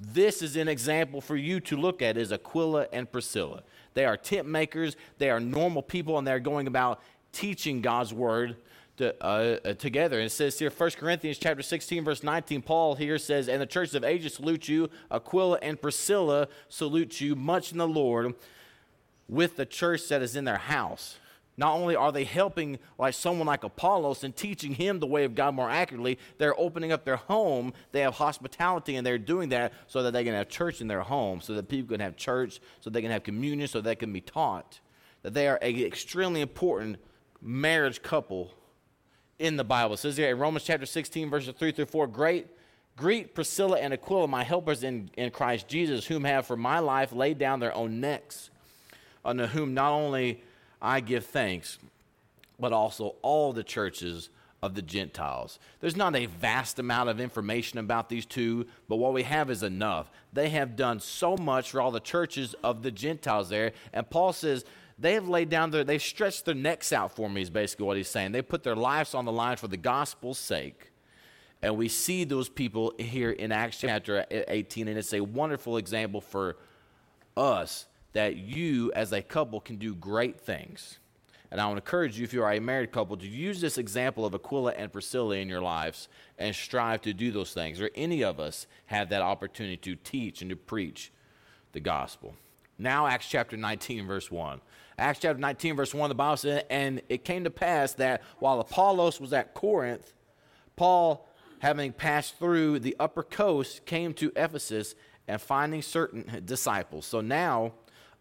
this 0.00 0.40
is 0.40 0.56
an 0.56 0.66
example 0.66 1.20
for 1.20 1.36
you 1.36 1.60
to 1.60 1.76
look 1.76 2.00
at 2.00 2.16
is 2.16 2.32
Aquila 2.32 2.86
and 2.92 3.10
Priscilla. 3.10 3.62
They 3.92 4.06
are 4.06 4.16
tent 4.16 4.48
makers, 4.48 4.96
they 5.18 5.28
are 5.28 5.40
normal 5.40 5.82
people, 5.82 6.16
and 6.16 6.26
they're 6.26 6.40
going 6.40 6.66
about 6.66 7.02
teaching 7.32 7.82
God's 7.82 8.12
word 8.12 8.56
to, 8.96 9.14
uh, 9.22 9.58
uh, 9.64 9.74
together. 9.74 10.18
And 10.18 10.26
it 10.26 10.30
says 10.30 10.58
here, 10.58 10.70
1 10.70 10.90
Corinthians 10.92 11.38
chapter 11.38 11.62
16, 11.62 12.04
verse 12.04 12.22
19, 12.22 12.62
Paul 12.62 12.94
here 12.94 13.18
says, 13.18 13.48
And 13.48 13.60
the 13.60 13.66
churches 13.66 13.94
of 13.94 14.04
Asia 14.04 14.30
salute 14.30 14.68
you, 14.68 14.88
Aquila 15.10 15.58
and 15.60 15.80
Priscilla 15.80 16.48
salute 16.68 17.20
you 17.20 17.36
much 17.36 17.72
in 17.72 17.78
the 17.78 17.88
Lord 17.88 18.34
with 19.28 19.56
the 19.56 19.66
church 19.66 20.08
that 20.08 20.22
is 20.22 20.34
in 20.34 20.44
their 20.44 20.58
house. 20.58 21.19
Not 21.60 21.76
only 21.76 21.94
are 21.94 22.10
they 22.10 22.24
helping 22.24 22.78
like 22.96 23.12
someone 23.12 23.46
like 23.46 23.64
Apollos 23.64 24.24
and 24.24 24.34
teaching 24.34 24.72
him 24.72 24.98
the 24.98 25.06
way 25.06 25.24
of 25.24 25.34
God 25.34 25.54
more 25.54 25.68
accurately, 25.68 26.18
they're 26.38 26.58
opening 26.58 26.90
up 26.90 27.04
their 27.04 27.16
home. 27.16 27.74
They 27.92 28.00
have 28.00 28.14
hospitality 28.14 28.96
and 28.96 29.06
they're 29.06 29.18
doing 29.18 29.50
that 29.50 29.74
so 29.86 30.02
that 30.02 30.12
they 30.12 30.24
can 30.24 30.32
have 30.32 30.48
church 30.48 30.80
in 30.80 30.88
their 30.88 31.02
home, 31.02 31.42
so 31.42 31.52
that 31.52 31.68
people 31.68 31.90
can 31.92 32.00
have 32.00 32.16
church, 32.16 32.60
so 32.80 32.88
they 32.88 33.02
can 33.02 33.10
have 33.10 33.24
communion, 33.24 33.68
so 33.68 33.82
they 33.82 33.94
can 33.94 34.10
be 34.10 34.22
taught. 34.22 34.80
That 35.20 35.34
they 35.34 35.48
are 35.48 35.56
an 35.56 35.78
extremely 35.80 36.40
important 36.40 36.96
marriage 37.42 38.00
couple 38.00 38.54
in 39.38 39.58
the 39.58 39.64
Bible. 39.64 39.96
It 39.96 39.98
says 39.98 40.16
here 40.16 40.30
in 40.30 40.38
Romans 40.38 40.64
chapter 40.64 40.86
16, 40.86 41.28
verses 41.28 41.54
3 41.58 41.72
through 41.72 41.84
4, 41.84 42.06
great. 42.06 42.46
Greet 42.96 43.34
Priscilla 43.34 43.78
and 43.78 43.92
Aquila, 43.92 44.28
my 44.28 44.44
helpers 44.44 44.82
in, 44.82 45.10
in 45.18 45.30
Christ 45.30 45.68
Jesus, 45.68 46.06
whom 46.06 46.24
have 46.24 46.46
for 46.46 46.56
my 46.56 46.78
life 46.78 47.12
laid 47.12 47.36
down 47.36 47.60
their 47.60 47.74
own 47.74 48.00
necks, 48.00 48.48
unto 49.22 49.44
whom 49.44 49.74
not 49.74 49.92
only 49.92 50.42
I 50.80 51.00
give 51.00 51.26
thanks, 51.26 51.78
but 52.58 52.72
also 52.72 53.16
all 53.22 53.52
the 53.52 53.62
churches 53.62 54.30
of 54.62 54.74
the 54.74 54.82
Gentiles. 54.82 55.58
There's 55.80 55.96
not 55.96 56.14
a 56.14 56.26
vast 56.26 56.78
amount 56.78 57.08
of 57.08 57.20
information 57.20 57.78
about 57.78 58.08
these 58.08 58.26
two, 58.26 58.66
but 58.88 58.96
what 58.96 59.14
we 59.14 59.22
have 59.22 59.50
is 59.50 59.62
enough. 59.62 60.10
They 60.32 60.50
have 60.50 60.76
done 60.76 61.00
so 61.00 61.36
much 61.36 61.70
for 61.70 61.80
all 61.80 61.90
the 61.90 62.00
churches 62.00 62.54
of 62.62 62.82
the 62.82 62.90
Gentiles 62.90 63.48
there. 63.48 63.72
And 63.92 64.08
Paul 64.08 64.32
says, 64.32 64.64
they 64.98 65.14
have 65.14 65.28
laid 65.28 65.48
down 65.48 65.70
their, 65.70 65.82
they've 65.82 66.02
stretched 66.02 66.44
their 66.44 66.54
necks 66.54 66.92
out 66.92 67.16
for 67.16 67.30
me, 67.30 67.40
is 67.40 67.48
basically 67.48 67.86
what 67.86 67.96
he's 67.96 68.08
saying. 68.08 68.32
They 68.32 68.42
put 68.42 68.62
their 68.62 68.76
lives 68.76 69.14
on 69.14 69.24
the 69.24 69.32
line 69.32 69.56
for 69.56 69.68
the 69.68 69.78
gospel's 69.78 70.38
sake. 70.38 70.92
And 71.62 71.76
we 71.76 71.88
see 71.88 72.24
those 72.24 72.48
people 72.48 72.92
here 72.98 73.30
in 73.30 73.52
Acts 73.52 73.78
chapter 73.78 74.26
18, 74.30 74.88
and 74.88 74.98
it's 74.98 75.12
a 75.14 75.20
wonderful 75.20 75.78
example 75.78 76.20
for 76.20 76.56
us 77.36 77.86
that 78.12 78.36
you 78.36 78.92
as 78.94 79.12
a 79.12 79.22
couple 79.22 79.60
can 79.60 79.76
do 79.76 79.94
great 79.94 80.40
things. 80.40 80.98
And 81.50 81.60
I 81.60 81.68
to 81.68 81.76
encourage 81.76 82.16
you, 82.16 82.24
if 82.24 82.32
you 82.32 82.44
are 82.44 82.52
a 82.52 82.60
married 82.60 82.92
couple, 82.92 83.16
to 83.16 83.26
use 83.26 83.60
this 83.60 83.76
example 83.76 84.24
of 84.24 84.34
Aquila 84.34 84.72
and 84.72 84.92
Priscilla 84.92 85.34
in 85.36 85.48
your 85.48 85.60
lives 85.60 86.08
and 86.38 86.54
strive 86.54 87.02
to 87.02 87.12
do 87.12 87.32
those 87.32 87.52
things. 87.52 87.80
Or 87.80 87.90
any 87.96 88.22
of 88.22 88.38
us 88.38 88.68
have 88.86 89.08
that 89.08 89.22
opportunity 89.22 89.76
to 89.78 89.96
teach 89.96 90.42
and 90.42 90.50
to 90.50 90.56
preach 90.56 91.12
the 91.72 91.80
gospel. 91.80 92.36
Now, 92.78 93.06
Acts 93.06 93.28
chapter 93.28 93.56
19, 93.56 94.06
verse 94.06 94.30
1. 94.30 94.60
Acts 94.96 95.18
chapter 95.20 95.40
19, 95.40 95.76
verse 95.76 95.92
1, 95.92 96.08
the 96.08 96.14
Bible 96.14 96.36
says, 96.36 96.62
And 96.70 97.02
it 97.08 97.24
came 97.24 97.44
to 97.44 97.50
pass 97.50 97.94
that 97.94 98.22
while 98.38 98.60
Apollos 98.60 99.20
was 99.20 99.32
at 99.32 99.52
Corinth, 99.52 100.12
Paul, 100.76 101.28
having 101.58 101.92
passed 101.92 102.38
through 102.38 102.78
the 102.78 102.96
upper 103.00 103.22
coast, 103.22 103.84
came 103.86 104.14
to 104.14 104.32
Ephesus 104.36 104.94
and 105.26 105.40
finding 105.40 105.82
certain 105.82 106.42
disciples. 106.44 107.06
So 107.06 107.20
now, 107.20 107.72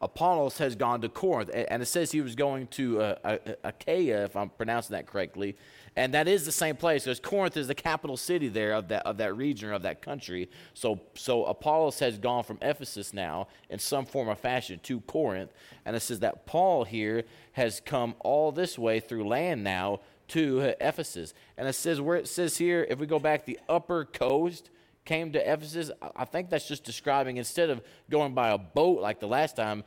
Apollos 0.02 0.58
has 0.60 0.76
gone 0.76 1.02
to 1.02 1.10
Corinth, 1.10 1.50
and 1.54 1.82
it 1.84 1.86
says 1.88 2.12
he 2.12 2.22
was 2.22 2.36
going 2.36 2.68
to 2.68 3.02
uh, 3.02 3.38
Achaia, 3.66 4.24
if 4.24 4.36
I'm 4.36 4.50
pronouncing 4.50 4.94
that 4.94 5.08
correctly, 5.08 5.58
and 5.96 6.14
that 6.14 6.28
is 6.28 6.46
the 6.46 6.54
same 6.54 6.78
place 6.78 7.04
because 7.04 7.20
Corinth 7.20 7.58
is 7.58 7.68
the 7.68 7.76
capital 7.76 8.16
city 8.16 8.48
there 8.48 8.74
of 8.74 8.88
that 8.88 9.06
of 9.06 9.18
that 9.18 9.36
region 9.36 9.70
or 9.70 9.74
of 9.74 9.82
that 9.82 10.02
country. 10.02 10.50
So 10.74 11.02
so 11.16 11.44
Apollos 11.46 12.00
has 12.00 12.18
gone 12.18 12.44
from 12.46 12.60
Ephesus 12.62 13.14
now 13.14 13.48
in 13.70 13.80
some 13.80 14.06
form 14.06 14.30
or 14.30 14.36
fashion 14.36 14.80
to 14.84 15.02
Corinth, 15.02 15.52
and 15.86 15.96
it 15.96 16.00
says 16.00 16.22
that 16.22 16.46
Paul 16.46 16.86
here 16.86 17.26
has 17.54 17.82
come 17.82 18.16
all 18.22 18.54
this 18.54 18.80
way 18.80 19.02
through 19.02 19.28
land 19.28 19.66
now 19.66 20.00
to 20.30 20.76
Ephesus, 20.80 21.34
and 21.58 21.68
it 21.68 21.74
says 21.74 22.00
where 22.00 22.16
it 22.16 22.28
says 22.28 22.58
here, 22.58 22.88
if 22.90 23.00
we 23.00 23.06
go 23.06 23.20
back 23.20 23.44
the 23.44 23.60
upper 23.68 24.06
coast 24.06 24.70
came 25.10 25.32
to 25.32 25.40
Ephesus, 25.40 25.90
I 26.16 26.24
think 26.24 26.52
that's 26.52 26.68
just 26.68 26.84
describing 26.84 27.38
instead 27.38 27.72
of 27.72 27.82
going 28.12 28.36
by 28.36 28.50
a 28.50 28.60
boat 28.60 29.02
like 29.02 29.20
the 29.20 29.28
last 29.28 29.56
time, 29.56 29.84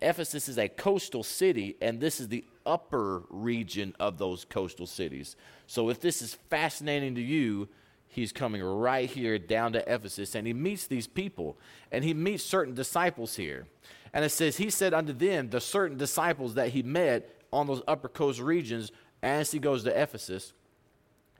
Ephesus 0.00 0.48
is 0.48 0.56
a 0.56 0.68
coastal 0.68 1.24
city, 1.24 1.76
and 1.82 2.00
this 2.00 2.20
is 2.20 2.28
the 2.28 2.44
upper 2.64 3.24
region 3.28 3.92
of 3.98 4.18
those 4.18 4.44
coastal 4.44 4.86
cities. 4.86 5.34
So 5.66 5.90
if 5.90 6.00
this 6.00 6.22
is 6.22 6.34
fascinating 6.48 7.16
to 7.16 7.20
you, 7.20 7.68
he's 8.06 8.30
coming 8.30 8.62
right 8.62 9.10
here 9.10 9.36
down 9.36 9.72
to 9.72 9.92
Ephesus, 9.92 10.36
and 10.36 10.46
he 10.46 10.52
meets 10.52 10.86
these 10.86 11.08
people, 11.08 11.58
and 11.90 12.04
he 12.04 12.14
meets 12.14 12.44
certain 12.44 12.74
disciples 12.74 13.34
here. 13.34 13.66
And 14.12 14.24
it 14.24 14.30
says, 14.30 14.58
He 14.58 14.70
said 14.70 14.94
unto 14.94 15.12
them, 15.12 15.50
the 15.50 15.60
certain 15.60 15.98
disciples 15.98 16.54
that 16.54 16.68
he 16.68 16.84
met 16.84 17.42
on 17.52 17.66
those 17.66 17.82
upper 17.88 18.08
coast 18.08 18.38
regions 18.38 18.92
as 19.24 19.50
he 19.50 19.58
goes 19.58 19.82
to 19.82 20.00
Ephesus, 20.00 20.52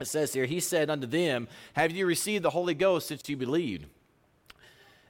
it 0.00 0.07
says 0.07 0.33
here, 0.33 0.47
he 0.47 0.61
said 0.61 0.91
unto 0.91 1.07
them, 1.07 1.49
Have 1.75 1.93
you 1.93 2.07
received 2.07 2.45
the 2.45 2.50
Holy 2.50 2.75
Ghost 2.75 3.09
since 3.09 3.29
you 3.29 3.37
believed? 3.37 3.87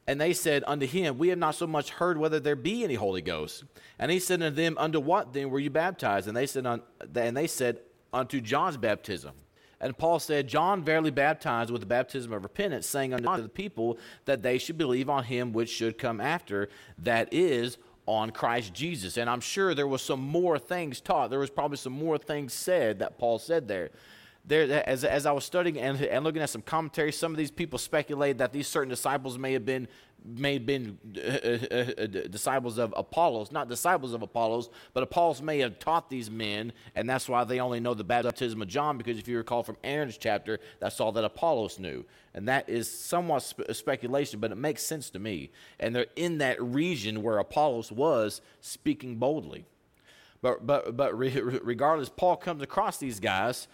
And 0.07 0.21
they 0.21 0.33
said 0.33 0.62
unto 0.66 0.87
him, 0.87 1.19
We 1.19 1.28
have 1.28 1.38
not 1.38 1.57
so 1.57 1.66
much 1.66 1.90
heard 1.90 2.16
whether 2.16 2.38
there 2.38 2.55
be 2.55 2.85
any 2.85 2.95
Holy 2.95 3.23
Ghost. 3.23 3.64
And 3.99 4.11
he 4.11 4.21
said 4.21 4.43
unto 4.43 4.55
them, 4.55 4.76
Unto 4.78 5.00
what 5.00 5.33
then 5.33 5.50
were 5.50 5.59
you 5.59 5.71
baptized? 5.71 6.28
And 6.28 6.37
they 6.37 6.47
said, 6.47 6.64
and 6.66 7.37
they 7.37 7.49
said 7.49 7.81
Unto 8.12 8.40
John's 8.40 8.76
baptism. 8.76 9.33
And 9.78 9.97
Paul 9.99 10.19
said, 10.19 10.49
John 10.49 10.83
verily 10.83 11.11
baptized 11.11 11.71
with 11.71 11.81
the 11.83 11.87
baptism 11.87 12.33
of 12.33 12.45
repentance, 12.45 12.87
saying 12.87 13.12
unto 13.12 13.43
the 13.43 13.49
people 13.49 13.99
that 14.25 14.43
they 14.43 14.57
should 14.57 14.78
believe 14.78 15.11
on 15.11 15.25
him 15.25 15.52
which 15.52 15.69
should 15.69 15.99
come 15.99 16.19
after, 16.21 16.71
that 16.99 17.28
is, 17.33 17.76
on 18.07 18.31
Christ 18.31 18.73
Jesus. 18.73 19.19
And 19.19 19.28
I'm 19.28 19.40
sure 19.40 19.75
there 19.75 19.87
was 19.87 20.00
some 20.00 20.21
more 20.21 20.59
things 20.59 21.00
taught. 21.00 21.28
There 21.28 21.40
was 21.40 21.50
probably 21.50 21.76
some 21.76 21.93
more 21.93 22.16
things 22.16 22.55
said 22.55 23.00
that 23.00 23.19
Paul 23.19 23.38
said 23.38 23.69
there. 23.69 23.90
There, 24.48 24.88
as, 24.88 25.04
as 25.04 25.26
I 25.26 25.32
was 25.32 25.44
studying 25.44 25.78
and, 25.78 26.00
and 26.00 26.24
looking 26.24 26.40
at 26.40 26.50
some 26.50 26.62
commentary, 26.62 27.10
some 27.10 27.32
of 27.32 27.36
these 27.36 27.50
people 27.50 27.78
speculate 27.78 28.38
that 28.38 28.52
these 28.52 28.68
certain 28.68 28.90
disciples 28.90 29.38
may 29.38 29.52
have 29.52 29.64
been 29.64 29.88
may 30.24 30.54
have 30.54 30.66
been 30.66 30.98
uh, 31.16 31.20
uh, 31.20 32.02
uh, 32.02 32.06
disciples 32.28 32.78
of 32.78 32.92
Apollos, 32.96 33.52
not 33.52 33.68
disciples 33.68 34.12
of 34.12 34.22
Apollos, 34.22 34.70
but 34.92 35.02
Apollos 35.02 35.40
may 35.40 35.58
have 35.60 35.78
taught 35.78 36.10
these 36.10 36.30
men, 36.30 36.72
and 36.96 37.08
that's 37.08 37.28
why 37.28 37.44
they 37.44 37.60
only 37.60 37.78
know 37.80 37.94
the 37.94 38.02
baptism 38.02 38.60
of 38.60 38.66
John, 38.68 38.98
because 38.98 39.18
if 39.18 39.28
you 39.28 39.36
recall 39.36 39.62
from 39.62 39.76
Aaron's 39.84 40.18
chapter, 40.18 40.58
that's 40.80 41.00
all 41.00 41.12
that 41.12 41.24
Apollos 41.24 41.78
knew. 41.78 42.04
And 42.34 42.48
that 42.48 42.68
is 42.68 42.90
somewhat 42.90 43.42
spe- 43.44 43.70
speculation, 43.72 44.40
but 44.40 44.50
it 44.50 44.56
makes 44.56 44.82
sense 44.82 45.10
to 45.10 45.18
me. 45.18 45.50
And 45.78 45.94
they're 45.94 46.06
in 46.16 46.38
that 46.38 46.60
region 46.60 47.22
where 47.22 47.38
Apollos 47.38 47.92
was 47.92 48.40
speaking 48.60 49.16
boldly. 49.16 49.64
But, 50.42 50.66
but, 50.66 50.96
but 50.96 51.16
re- 51.16 51.40
regardless, 51.62 52.08
Paul 52.08 52.36
comes 52.36 52.62
across 52.62 52.98
these 52.98 53.20
guys, 53.20 53.68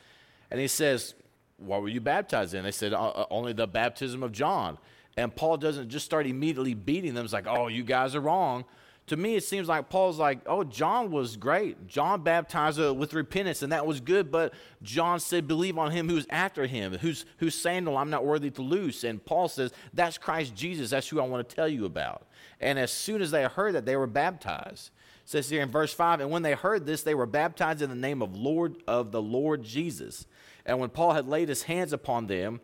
and 0.53 0.61
he 0.61 0.69
says, 0.69 1.15
What 1.57 1.81
were 1.81 1.89
you 1.89 2.03
baptized 2.03 2.53
in? 2.53 2.63
They 2.63 2.73
said, 2.73 2.93
uh, 2.93 3.09
uh, 3.09 3.27
Only 3.31 3.55
the 3.55 3.67
baptism 3.67 4.23
of 4.23 4.33
John. 4.33 4.77
And 5.17 5.35
Paul 5.35 5.57
doesn't 5.57 5.89
just 5.89 6.05
start 6.05 6.27
immediately 6.27 6.75
beating 6.75 7.15
them. 7.15 7.25
It's 7.25 7.33
like, 7.33 7.47
oh, 7.47 7.69
you 7.69 7.85
guys 7.85 8.15
are 8.15 8.21
wrong. 8.21 8.67
To 9.09 9.17
me, 9.17 9.35
it 9.35 9.45
seems 9.45 9.69
like 9.69 9.89
Paul's 9.89 10.19
like, 10.19 10.41
oh, 10.47 10.63
John 10.63 11.11
was 11.11 11.37
great. 11.37 11.87
John 11.87 12.23
baptized 12.23 12.79
with 12.79 13.15
repentance, 13.15 13.63
and 13.63 13.73
that 13.73 13.87
was 13.87 14.01
good. 14.01 14.31
But 14.31 14.55
John 14.83 15.21
said, 15.21 15.49
believe 15.49 15.77
on 15.77 15.91
him 15.91 16.09
who's 16.09 16.27
after 16.31 16.67
him, 16.67 16.95
whose, 16.99 17.25
whose 17.39 17.55
sandal 17.55 17.97
I'm 17.97 18.11
not 18.11 18.25
worthy 18.25 18.51
to 18.51 18.63
loose. 18.63 19.05
And 19.05 19.25
Paul 19.25 19.49
says, 19.49 19.73
that's 19.93 20.19
Christ 20.19 20.55
Jesus. 20.55 20.91
That's 20.91 21.09
who 21.09 21.21
I 21.21 21.27
want 21.27 21.49
to 21.49 21.57
tell 21.57 21.69
you 21.69 21.85
about. 21.87 22.27
And 22.61 22.79
as 22.79 22.93
soon 22.93 23.23
as 23.23 23.31
they 23.31 23.45
heard 23.45 23.75
that, 23.75 23.87
they 23.87 23.97
were 23.97 24.07
baptized. 24.07 24.91
Says 25.25 25.49
here 25.49 25.63
in 25.63 25.71
verse 25.71 25.95
5 25.95 26.21
and 26.21 26.31
when 26.31 26.43
they 26.43 26.55
heard 26.55 26.85
this 26.85 27.03
they 27.03 27.15
were 27.15 27.27
baptized 27.27 27.81
in 27.81 27.89
the 27.89 27.97
name 27.97 28.23
of 28.23 28.35
lord 28.35 28.83
of 28.89 29.13
the 29.13 29.23
lord 29.23 29.63
jesus 29.63 30.27
and 30.67 30.79
when 30.79 30.91
paul 30.91 31.13
had 31.13 31.27
laid 31.27 31.49
his 31.49 31.65
hands 31.65 31.93
upon 31.93 32.27
them 32.27 32.61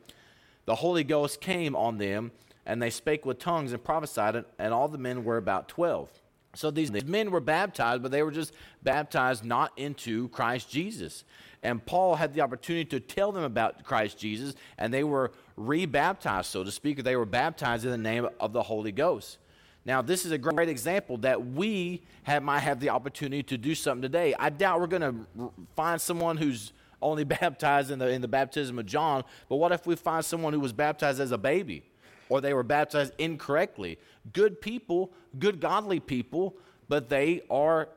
the 0.68 0.74
Holy 0.74 1.02
Ghost 1.02 1.40
came 1.40 1.74
on 1.74 1.96
them, 1.96 2.30
and 2.66 2.82
they 2.82 2.90
spake 2.90 3.24
with 3.24 3.38
tongues 3.38 3.72
and 3.72 3.82
prophesied, 3.82 4.44
and 4.58 4.74
all 4.74 4.86
the 4.86 4.98
men 4.98 5.24
were 5.24 5.38
about 5.38 5.66
12. 5.66 6.10
So 6.52 6.70
these 6.70 6.92
men 6.92 7.30
were 7.30 7.40
baptized, 7.40 8.02
but 8.02 8.10
they 8.10 8.22
were 8.22 8.30
just 8.30 8.52
baptized 8.82 9.46
not 9.46 9.72
into 9.78 10.28
Christ 10.28 10.70
Jesus. 10.70 11.24
And 11.62 11.82
Paul 11.86 12.16
had 12.16 12.34
the 12.34 12.42
opportunity 12.42 12.84
to 12.90 13.00
tell 13.00 13.32
them 13.32 13.44
about 13.44 13.82
Christ 13.82 14.18
Jesus, 14.18 14.54
and 14.76 14.92
they 14.92 15.04
were 15.04 15.32
rebaptized, 15.56 16.50
so 16.50 16.62
to 16.64 16.70
speak. 16.70 17.02
They 17.02 17.16
were 17.16 17.24
baptized 17.24 17.86
in 17.86 17.90
the 17.90 17.96
name 17.96 18.28
of 18.38 18.52
the 18.52 18.62
Holy 18.62 18.92
Ghost. 18.92 19.38
Now, 19.86 20.02
this 20.02 20.26
is 20.26 20.32
a 20.32 20.38
great 20.38 20.68
example 20.68 21.16
that 21.18 21.46
we 21.46 22.02
have, 22.24 22.42
might 22.42 22.58
have 22.58 22.78
the 22.78 22.90
opportunity 22.90 23.42
to 23.44 23.56
do 23.56 23.74
something 23.74 24.02
today. 24.02 24.34
I 24.38 24.50
doubt 24.50 24.80
we're 24.80 24.86
going 24.86 25.00
to 25.40 25.50
find 25.74 25.98
someone 25.98 26.36
who's 26.36 26.74
only 27.00 27.24
baptized 27.40 27.90
in 27.90 27.98
the, 27.98 28.08
in 28.08 28.20
the 28.20 28.28
baptism 28.28 28.78
of 28.78 28.86
John, 28.86 29.24
but 29.48 29.56
what 29.56 29.72
if 29.72 29.86
we 29.86 29.96
find 29.96 30.24
someone 30.24 30.52
who 30.52 30.60
was 30.60 30.72
baptized 30.72 31.20
as 31.20 31.32
a 31.32 31.38
baby 31.38 31.84
or 32.28 32.40
they 32.40 32.54
were 32.54 32.62
baptized 32.62 33.12
incorrectly? 33.18 33.98
Good 34.32 34.60
people, 34.60 35.12
good 35.38 35.60
godly 35.60 36.00
people, 36.00 36.56
but 36.88 37.08
they 37.08 37.42
are, 37.50 37.88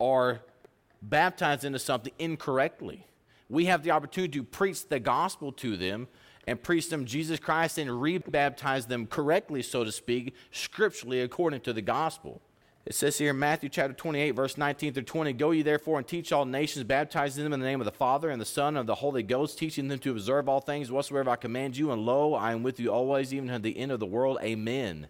are 0.00 0.40
baptized 1.02 1.64
into 1.64 1.78
something 1.78 2.12
incorrectly. 2.18 3.06
We 3.48 3.66
have 3.66 3.82
the 3.82 3.92
opportunity 3.92 4.38
to 4.38 4.44
preach 4.44 4.88
the 4.88 5.00
gospel 5.00 5.52
to 5.52 5.76
them 5.76 6.08
and 6.46 6.62
preach 6.62 6.88
them 6.88 7.04
Jesus 7.04 7.38
Christ 7.38 7.78
and 7.78 7.90
rebaptize 7.90 8.88
them 8.88 9.06
correctly, 9.06 9.62
so 9.62 9.84
to 9.84 9.92
speak, 9.92 10.34
scripturally 10.50 11.20
according 11.20 11.60
to 11.62 11.72
the 11.72 11.82
gospel. 11.82 12.40
It 12.88 12.94
says 12.94 13.18
here 13.18 13.32
in 13.32 13.38
Matthew 13.38 13.68
chapter 13.68 13.92
28, 13.92 14.30
verse 14.30 14.56
19 14.56 14.94
through 14.94 15.02
20 15.02 15.34
Go 15.34 15.50
ye 15.50 15.60
therefore 15.60 15.98
and 15.98 16.08
teach 16.08 16.32
all 16.32 16.46
nations, 16.46 16.84
baptizing 16.84 17.44
them 17.44 17.52
in 17.52 17.60
the 17.60 17.66
name 17.66 17.82
of 17.82 17.84
the 17.84 17.92
Father 17.92 18.30
and 18.30 18.40
the 18.40 18.46
Son 18.46 18.78
and 18.78 18.88
the 18.88 18.94
Holy 18.94 19.22
Ghost, 19.22 19.58
teaching 19.58 19.88
them 19.88 19.98
to 19.98 20.10
observe 20.12 20.48
all 20.48 20.62
things 20.62 20.90
whatsoever 20.90 21.28
I 21.28 21.36
command 21.36 21.76
you. 21.76 21.92
And 21.92 22.06
lo, 22.06 22.32
I 22.32 22.52
am 22.52 22.62
with 22.62 22.80
you 22.80 22.90
always, 22.90 23.34
even 23.34 23.50
to 23.50 23.58
the 23.58 23.76
end 23.76 23.92
of 23.92 24.00
the 24.00 24.06
world. 24.06 24.38
Amen. 24.42 25.06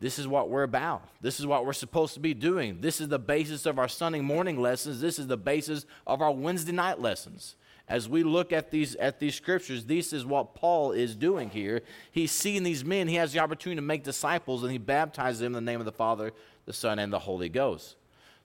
This 0.00 0.18
is 0.18 0.28
what 0.28 0.50
we're 0.50 0.64
about. 0.64 1.02
This 1.22 1.40
is 1.40 1.46
what 1.46 1.64
we're 1.64 1.72
supposed 1.72 2.12
to 2.12 2.20
be 2.20 2.34
doing. 2.34 2.82
This 2.82 3.00
is 3.00 3.08
the 3.08 3.18
basis 3.18 3.64
of 3.64 3.78
our 3.78 3.88
Sunday 3.88 4.20
morning 4.20 4.60
lessons. 4.60 5.00
This 5.00 5.18
is 5.18 5.28
the 5.28 5.38
basis 5.38 5.86
of 6.06 6.20
our 6.20 6.30
Wednesday 6.30 6.72
night 6.72 7.00
lessons 7.00 7.56
as 7.88 8.08
we 8.08 8.22
look 8.22 8.52
at 8.52 8.70
these 8.70 8.94
at 8.96 9.18
these 9.18 9.34
scriptures, 9.34 9.84
this 9.84 10.12
is 10.12 10.24
what 10.24 10.54
Paul 10.54 10.92
is 10.92 11.16
doing 11.16 11.50
here. 11.50 11.82
He's 12.10 12.32
seeing 12.32 12.62
these 12.62 12.84
men. 12.84 13.08
He 13.08 13.16
has 13.16 13.32
the 13.32 13.38
opportunity 13.38 13.76
to 13.76 13.82
make 13.82 14.04
disciples, 14.04 14.62
and 14.62 14.72
he 14.72 14.78
baptizes 14.78 15.40
them 15.40 15.54
in 15.54 15.64
the 15.64 15.70
name 15.70 15.80
of 15.80 15.86
the 15.86 15.92
Father, 15.92 16.32
the 16.66 16.72
Son, 16.72 16.98
and 16.98 17.12
the 17.12 17.18
Holy 17.18 17.48
Ghost. 17.48 17.96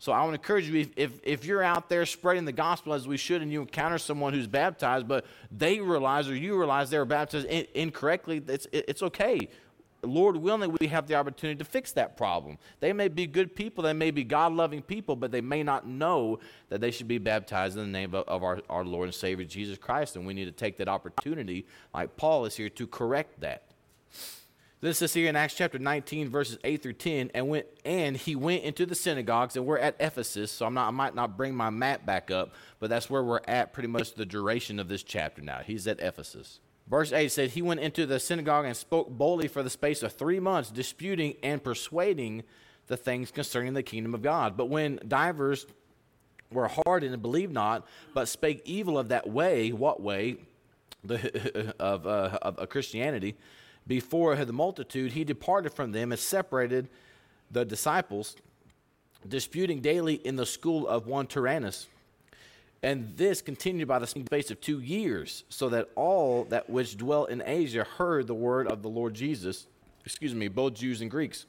So 0.04 0.12
I 0.12 0.20
want 0.20 0.32
to 0.32 0.34
encourage 0.34 0.70
you 0.70 0.82
if, 0.82 0.90
if, 0.98 1.12
if, 1.24 1.46
you're 1.46 1.64
out 1.64 1.88
there 1.88 2.06
spreading 2.06 2.44
the 2.44 2.52
gospel 2.52 2.94
as 2.94 3.08
we 3.08 3.16
should 3.16 3.42
and 3.42 3.50
you 3.50 3.62
encounter 3.62 3.98
someone 3.98 4.34
who's 4.34 4.48
baptized, 4.48 5.08
but 5.08 5.26
they 5.50 5.80
realize 5.80 6.28
or 6.28 6.36
you 6.36 6.58
realize 6.58 6.90
they 6.90 6.98
were 6.98 7.06
baptized 7.06 7.48
in, 7.48 7.66
incorrectly, 7.74 8.44
it's, 8.50 8.68
it's 8.74 9.02
okay. 9.02 9.48
Lord 10.04 10.38
willing, 10.38 10.76
we 10.80 10.88
have 10.88 11.08
the 11.08 11.16
opportunity 11.16 11.58
to 11.58 11.66
fix 11.66 11.92
that 11.94 12.18
problem. 12.18 12.58
They 12.80 12.94
may 12.94 13.08
be 13.08 13.26
good 13.26 13.56
people, 13.56 13.84
they 13.84 13.94
may 13.94 14.12
be 14.12 14.24
God 14.24 14.54
loving 14.54 14.82
people, 14.82 15.16
but 15.16 15.32
they 15.32 15.42
may 15.42 15.64
not 15.64 15.88
know 15.88 16.40
that 16.70 16.82
they 16.82 16.92
should 16.92 17.08
be 17.08 17.18
baptized 17.18 17.78
in 17.78 17.84
the 17.84 17.92
name 17.92 18.14
of, 18.14 18.28
of 18.28 18.44
our, 18.44 18.62
our 18.70 18.84
Lord 18.84 19.08
and 19.08 19.16
Savior 19.16 19.46
Jesus 19.46 19.78
Christ. 19.78 20.16
And 20.16 20.26
we 20.26 20.34
need 20.34 20.46
to 20.46 20.52
take 20.52 20.78
that 20.78 20.88
opportunity, 20.88 21.66
like 21.94 22.16
Paul 22.18 22.46
is 22.46 22.56
here, 22.56 22.70
to 22.70 22.88
correct 22.88 23.40
that. 23.42 23.64
This 24.84 25.02
is 25.02 25.14
here 25.14 25.30
in 25.30 25.38
Acts 25.38 25.54
chapter 25.54 25.80
19, 25.80 26.28
verses 26.28 26.58
8 26.62 26.84
through 26.84 26.94
10. 26.94 27.32
And, 27.34 27.48
went, 27.48 27.68
and 27.86 28.18
he 28.18 28.36
went 28.36 28.64
into 28.64 28.86
the 28.86 28.96
synagogues, 28.96 29.56
and 29.56 29.66
we're 29.66 29.78
at 29.78 29.96
Ephesus, 29.98 30.52
so 30.52 30.66
I'm 30.66 30.74
not, 30.74 30.90
I 30.90 30.92
might 30.92 31.16
not 31.16 31.38
bring 31.38 31.56
my 31.56 31.70
map 31.70 32.06
back 32.06 32.30
up, 32.30 32.52
but 32.82 32.90
that's 32.90 33.10
where 33.10 33.24
we're 33.24 33.40
at 33.48 33.72
pretty 33.72 33.88
much 33.88 34.16
the 34.16 34.26
duration 34.26 34.80
of 34.80 34.90
this 34.90 35.02
chapter 35.02 35.42
now. 35.42 35.60
He's 35.60 35.88
at 35.88 36.02
Ephesus. 36.02 36.60
Verse 36.94 37.12
8 37.12 37.32
says, 37.32 37.54
He 37.56 37.64
went 37.64 37.80
into 37.80 38.06
the 38.06 38.20
synagogue 38.20 38.66
and 38.66 38.78
spoke 38.78 39.10
boldly 39.10 39.48
for 39.48 39.64
the 39.64 39.70
space 39.72 40.04
of 40.04 40.14
three 40.14 40.40
months, 40.40 40.70
disputing 40.70 41.34
and 41.42 41.64
persuading 41.64 42.44
the 42.86 42.96
things 42.96 43.32
concerning 43.32 43.74
the 43.74 43.82
kingdom 43.82 44.14
of 44.14 44.22
God. 44.22 44.56
But 44.56 44.70
when 44.70 45.00
divers 45.08 45.66
were 46.52 46.70
hardened 46.86 47.14
and 47.14 47.22
believed 47.24 47.52
not, 47.52 47.88
but 48.14 48.28
spake 48.28 48.62
evil 48.66 49.00
of 49.00 49.08
that 49.08 49.28
way, 49.28 49.72
what 49.72 50.04
way? 50.04 50.36
The, 51.04 51.74
of, 51.80 52.06
uh, 52.06 52.38
of 52.44 52.70
Christianity, 52.70 53.38
before 53.88 54.36
the 54.36 54.54
multitude, 54.54 55.14
he 55.14 55.24
departed 55.24 55.74
from 55.74 55.94
them 55.94 56.12
and 56.12 56.20
separated 56.20 56.90
the 57.50 57.66
disciples, 57.66 58.36
disputing 59.28 59.82
daily 59.82 60.14
in 60.14 60.36
the 60.36 60.46
school 60.46 60.88
of 60.88 61.08
one 61.08 61.26
Tyrannus 61.26 61.88
and 62.84 63.16
this 63.16 63.42
continued 63.42 63.88
by 63.88 63.98
the 63.98 64.06
space 64.06 64.52
of 64.52 64.60
two 64.60 64.82
years, 64.82 65.46
so 65.48 65.70
that 65.70 65.90
all 65.96 66.44
that 66.46 66.70
which 66.70 66.98
dwelt 66.98 67.30
in 67.30 67.42
Asia 67.46 67.86
heard 67.98 68.28
the 68.28 68.36
word 68.36 68.68
of 68.68 68.84
the 68.84 68.90
Lord 68.90 69.14
Jesus, 69.14 69.68
excuse 70.06 70.36
me, 70.36 70.50
both 70.50 70.74
Jews 70.74 71.02
and 71.02 71.10
Greeks. 71.10 71.46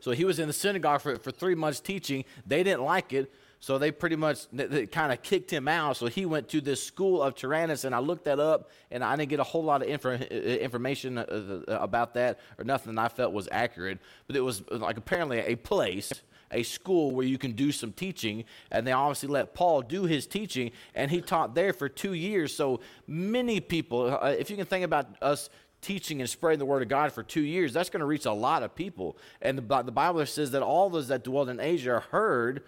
So 0.00 0.12
he 0.12 0.24
was 0.24 0.38
in 0.38 0.46
the 0.46 0.52
synagogue 0.52 1.00
for, 1.00 1.16
for 1.16 1.30
three 1.32 1.54
months 1.54 1.80
teaching. 1.80 2.24
They 2.46 2.62
didn't 2.62 2.84
like 2.84 3.12
it, 3.12 3.32
so 3.60 3.78
they 3.78 3.90
pretty 3.90 4.14
much 4.14 4.46
kind 4.92 5.10
of 5.10 5.22
kicked 5.22 5.50
him 5.50 5.66
out. 5.66 5.96
So 5.96 6.06
he 6.06 6.26
went 6.26 6.48
to 6.50 6.60
this 6.60 6.82
school 6.82 7.22
of 7.22 7.34
Tyrannus, 7.34 7.84
and 7.84 7.94
I 7.94 7.98
looked 7.98 8.26
that 8.26 8.38
up, 8.38 8.70
and 8.90 9.02
I 9.02 9.16
didn't 9.16 9.30
get 9.30 9.40
a 9.40 9.44
whole 9.44 9.64
lot 9.64 9.82
of 9.82 9.88
info, 9.88 10.12
information 10.12 11.18
uh, 11.18 11.62
uh, 11.66 11.78
about 11.80 12.14
that, 12.14 12.38
or 12.58 12.64
nothing 12.64 12.94
that 12.94 13.04
I 13.04 13.08
felt 13.08 13.32
was 13.32 13.48
accurate. 13.50 13.98
But 14.26 14.36
it 14.36 14.42
was 14.42 14.62
like 14.70 14.98
apparently 14.98 15.38
a 15.38 15.56
place 15.56 16.12
a 16.50 16.62
school 16.62 17.10
where 17.10 17.26
you 17.26 17.38
can 17.38 17.52
do 17.52 17.72
some 17.72 17.92
teaching. 17.92 18.44
And 18.70 18.86
they 18.86 18.92
obviously 18.92 19.28
let 19.28 19.54
Paul 19.54 19.82
do 19.82 20.04
his 20.04 20.26
teaching, 20.26 20.72
and 20.94 21.10
he 21.10 21.20
taught 21.20 21.54
there 21.54 21.72
for 21.72 21.88
two 21.88 22.14
years. 22.14 22.54
So 22.54 22.80
many 23.06 23.60
people, 23.60 24.18
uh, 24.22 24.34
if 24.38 24.50
you 24.50 24.56
can 24.56 24.66
think 24.66 24.84
about 24.84 25.06
us 25.22 25.50
teaching 25.80 26.20
and 26.20 26.28
spreading 26.28 26.58
the 26.58 26.66
word 26.66 26.82
of 26.82 26.88
God 26.88 27.12
for 27.12 27.22
two 27.22 27.42
years, 27.42 27.72
that's 27.72 27.90
going 27.90 28.00
to 28.00 28.06
reach 28.06 28.26
a 28.26 28.32
lot 28.32 28.62
of 28.62 28.74
people. 28.74 29.16
And 29.40 29.58
the, 29.58 29.62
Bible 29.62 30.24
says 30.26 30.50
that 30.52 30.62
all 30.62 30.90
those 30.90 31.08
that 31.08 31.24
dwelled 31.24 31.48
in 31.48 31.60
Asia 31.60 32.02
heard 32.10 32.64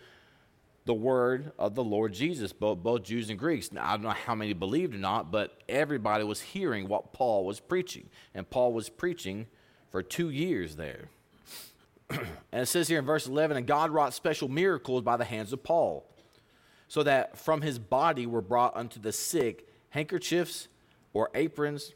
the 0.86 0.94
word 0.94 1.52
of 1.58 1.74
the 1.74 1.84
Lord 1.84 2.12
Jesus, 2.12 2.52
both, 2.52 2.78
both 2.78 3.02
Jews 3.02 3.30
and 3.30 3.38
Greeks. 3.38 3.72
Now, 3.72 3.86
I 3.86 3.92
don't 3.92 4.02
know 4.02 4.10
how 4.10 4.34
many 4.34 4.52
believed 4.52 4.94
or 4.94 4.98
not, 4.98 5.30
but 5.30 5.58
everybody 5.68 6.24
was 6.24 6.40
hearing 6.40 6.88
what 6.88 7.12
Paul 7.12 7.44
was 7.44 7.60
preaching. 7.60 8.08
And 8.34 8.48
Paul 8.48 8.72
was 8.72 8.88
preaching 8.88 9.46
for 9.90 10.02
two 10.02 10.30
years 10.30 10.76
there. 10.76 11.08
and 12.52 12.62
it 12.62 12.66
says 12.66 12.88
here 12.88 12.98
in 12.98 13.04
verse 13.04 13.26
11, 13.26 13.56
and 13.56 13.66
God 13.66 13.90
wrought 13.90 14.14
special 14.14 14.48
miracles 14.48 15.02
by 15.02 15.16
the 15.16 15.24
hands 15.24 15.52
of 15.52 15.62
Paul, 15.62 16.04
so 16.88 17.02
that 17.02 17.38
from 17.38 17.60
his 17.60 17.78
body 17.78 18.26
were 18.26 18.42
brought 18.42 18.76
unto 18.76 19.00
the 19.00 19.12
sick 19.12 19.68
handkerchiefs 19.90 20.68
or 21.12 21.30
aprons, 21.34 21.94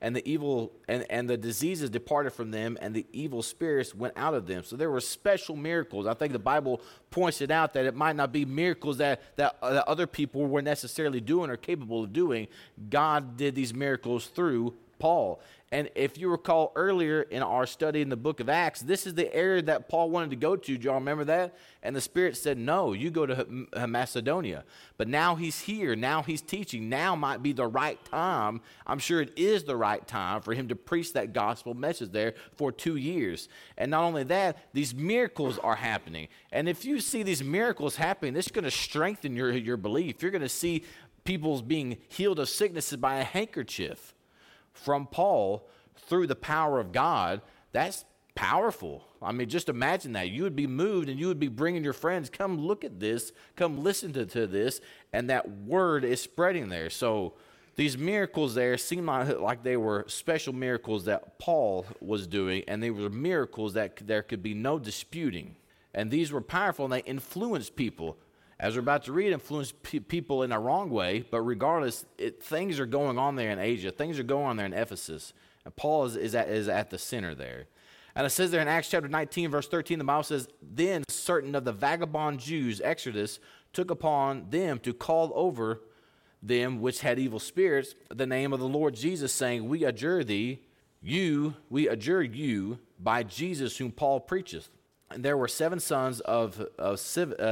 and 0.00 0.14
the 0.14 0.28
evil 0.30 0.72
and, 0.88 1.06
and 1.10 1.28
the 1.28 1.36
diseases 1.36 1.90
departed 1.90 2.30
from 2.32 2.50
them 2.50 2.76
and 2.80 2.94
the 2.94 3.06
evil 3.12 3.42
spirits 3.42 3.94
went 3.94 4.12
out 4.16 4.34
of 4.34 4.46
them. 4.46 4.62
So 4.62 4.76
there 4.76 4.90
were 4.90 5.00
special 5.00 5.56
miracles. 5.56 6.06
I 6.06 6.14
think 6.14 6.32
the 6.32 6.38
bible 6.38 6.82
points 7.10 7.40
it 7.40 7.50
out 7.50 7.72
that 7.74 7.86
it 7.86 7.94
might 7.94 8.14
not 8.14 8.32
be 8.32 8.44
miracles 8.44 8.98
that, 8.98 9.22
that, 9.36 9.56
uh, 9.62 9.72
that 9.72 9.88
other 9.88 10.06
people 10.06 10.46
were 10.46 10.62
necessarily 10.62 11.20
doing 11.20 11.50
or 11.50 11.56
capable 11.56 12.04
of 12.04 12.12
doing. 12.12 12.48
God 12.90 13.36
did 13.36 13.54
these 13.54 13.72
miracles 13.72 14.26
through 14.26 14.74
paul 14.98 15.40
and 15.72 15.90
if 15.96 16.16
you 16.16 16.28
recall 16.28 16.70
earlier 16.76 17.22
in 17.22 17.42
our 17.42 17.66
study 17.66 18.00
in 18.00 18.08
the 18.08 18.16
book 18.16 18.38
of 18.38 18.48
Acts, 18.48 18.80
this 18.80 19.04
is 19.04 19.14
the 19.14 19.34
area 19.34 19.60
that 19.62 19.88
Paul 19.88 20.10
wanted 20.10 20.30
to 20.30 20.36
go 20.36 20.54
to. 20.54 20.78
Do 20.78 20.84
y'all 20.84 20.94
remember 20.94 21.24
that? 21.24 21.56
And 21.82 21.94
the 21.94 22.00
Spirit 22.00 22.36
said, 22.36 22.56
No, 22.56 22.92
you 22.92 23.10
go 23.10 23.26
to 23.26 23.66
Macedonia. 23.88 24.64
But 24.96 25.08
now 25.08 25.34
he's 25.34 25.60
here. 25.60 25.96
Now 25.96 26.22
he's 26.22 26.40
teaching. 26.40 26.88
Now 26.88 27.16
might 27.16 27.42
be 27.42 27.52
the 27.52 27.66
right 27.66 28.02
time. 28.04 28.60
I'm 28.86 29.00
sure 29.00 29.20
it 29.20 29.32
is 29.36 29.64
the 29.64 29.76
right 29.76 30.06
time 30.06 30.40
for 30.40 30.54
him 30.54 30.68
to 30.68 30.76
preach 30.76 31.14
that 31.14 31.32
gospel 31.32 31.74
message 31.74 32.12
there 32.12 32.34
for 32.54 32.70
two 32.70 32.94
years. 32.94 33.48
And 33.76 33.90
not 33.90 34.04
only 34.04 34.22
that, 34.24 34.58
these 34.72 34.94
miracles 34.94 35.58
are 35.58 35.76
happening. 35.76 36.28
And 36.52 36.68
if 36.68 36.84
you 36.84 37.00
see 37.00 37.24
these 37.24 37.42
miracles 37.42 37.96
happening, 37.96 38.34
this 38.34 38.46
is 38.46 38.52
going 38.52 38.64
to 38.64 38.70
strengthen 38.70 39.34
your, 39.34 39.50
your 39.50 39.76
belief. 39.76 40.22
You're 40.22 40.30
going 40.30 40.42
to 40.42 40.48
see 40.48 40.84
people's 41.24 41.60
being 41.60 41.96
healed 42.08 42.38
of 42.38 42.48
sicknesses 42.48 42.96
by 42.98 43.16
a 43.16 43.24
handkerchief 43.24 44.14
from 44.76 45.06
Paul 45.06 45.68
through 45.96 46.26
the 46.26 46.36
power 46.36 46.78
of 46.78 46.92
God, 46.92 47.40
that's 47.72 48.04
powerful. 48.34 49.04
I 49.20 49.32
mean, 49.32 49.48
just 49.48 49.68
imagine 49.68 50.12
that. 50.12 50.28
You 50.28 50.44
would 50.44 50.54
be 50.54 50.66
moved 50.66 51.08
and 51.08 51.18
you 51.18 51.26
would 51.26 51.40
be 51.40 51.48
bringing 51.48 51.82
your 51.82 51.92
friends, 51.92 52.30
come 52.30 52.58
look 52.58 52.84
at 52.84 53.00
this, 53.00 53.32
come 53.56 53.82
listen 53.82 54.12
to, 54.12 54.26
to 54.26 54.46
this, 54.46 54.80
and 55.12 55.28
that 55.30 55.50
word 55.50 56.04
is 56.04 56.20
spreading 56.20 56.68
there. 56.68 56.90
So 56.90 57.34
these 57.74 57.98
miracles 57.98 58.54
there 58.54 58.78
seem 58.78 59.06
like, 59.06 59.38
like 59.40 59.62
they 59.62 59.76
were 59.76 60.04
special 60.06 60.52
miracles 60.52 61.06
that 61.06 61.38
Paul 61.38 61.86
was 62.00 62.26
doing, 62.26 62.62
and 62.68 62.82
they 62.82 62.90
were 62.90 63.10
miracles 63.10 63.74
that 63.74 63.96
there 64.06 64.22
could 64.22 64.42
be 64.42 64.54
no 64.54 64.78
disputing. 64.78 65.56
And 65.92 66.10
these 66.10 66.30
were 66.30 66.42
powerful 66.42 66.84
and 66.84 66.92
they 66.92 67.02
influenced 67.02 67.74
people 67.74 68.18
as 68.58 68.74
we're 68.74 68.80
about 68.80 69.04
to 69.04 69.12
read, 69.12 69.32
influence 69.32 69.72
pe- 69.82 69.98
people 69.98 70.42
in 70.42 70.50
a 70.50 70.58
wrong 70.58 70.88
way, 70.90 71.24
but 71.30 71.42
regardless, 71.42 72.06
it, 72.16 72.42
things 72.42 72.80
are 72.80 72.86
going 72.86 73.18
on 73.18 73.36
there 73.36 73.50
in 73.50 73.58
Asia. 73.58 73.90
Things 73.90 74.18
are 74.18 74.24
going 74.24 74.46
on 74.46 74.56
there 74.56 74.66
in 74.66 74.72
Ephesus. 74.72 75.34
And 75.64 75.76
Paul 75.76 76.06
is, 76.06 76.16
is, 76.16 76.34
at, 76.34 76.48
is 76.48 76.68
at 76.68 76.90
the 76.90 76.98
center 76.98 77.34
there. 77.34 77.66
And 78.14 78.24
it 78.24 78.30
says 78.30 78.50
there 78.50 78.62
in 78.62 78.68
Acts 78.68 78.88
chapter 78.88 79.08
19, 79.08 79.50
verse 79.50 79.68
13, 79.68 79.98
the 79.98 80.04
Bible 80.04 80.22
says, 80.22 80.48
Then 80.62 81.04
certain 81.08 81.54
of 81.54 81.64
the 81.64 81.72
vagabond 81.72 82.40
Jews, 82.40 82.80
exorcists, 82.80 83.40
took 83.74 83.90
upon 83.90 84.48
them 84.48 84.78
to 84.80 84.94
call 84.94 85.32
over 85.34 85.82
them 86.42 86.80
which 86.80 87.00
had 87.00 87.18
evil 87.18 87.38
spirits 87.38 87.94
the 88.08 88.26
name 88.26 88.54
of 88.54 88.60
the 88.60 88.68
Lord 88.68 88.94
Jesus, 88.94 89.32
saying, 89.32 89.68
We 89.68 89.84
adjure 89.84 90.24
thee, 90.24 90.62
you, 91.02 91.56
we 91.68 91.88
adjure 91.88 92.22
you 92.22 92.78
by 92.98 93.22
Jesus 93.22 93.76
whom 93.76 93.92
Paul 93.92 94.20
preacheth 94.20 94.68
and 95.10 95.24
there 95.24 95.36
were 95.36 95.48
seven 95.48 95.80
sons 95.80 96.20
of, 96.20 96.60
of 96.78 96.96
Siv, 96.96 97.32
uh, 97.38 97.44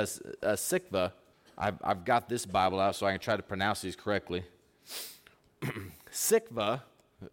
uh, 0.47 0.57
Sikva. 0.57 1.13
I've, 1.57 1.79
I've 1.85 2.05
got 2.05 2.29
this 2.29 2.47
Bible 2.47 2.81
out 2.81 2.97
so 2.97 3.07
I 3.07 3.13
can 3.13 3.21
try 3.21 3.37
to 3.37 3.43
pronounce 3.43 3.81
these 3.81 3.97
correctly. 3.97 4.45
Sikva, 6.13 6.83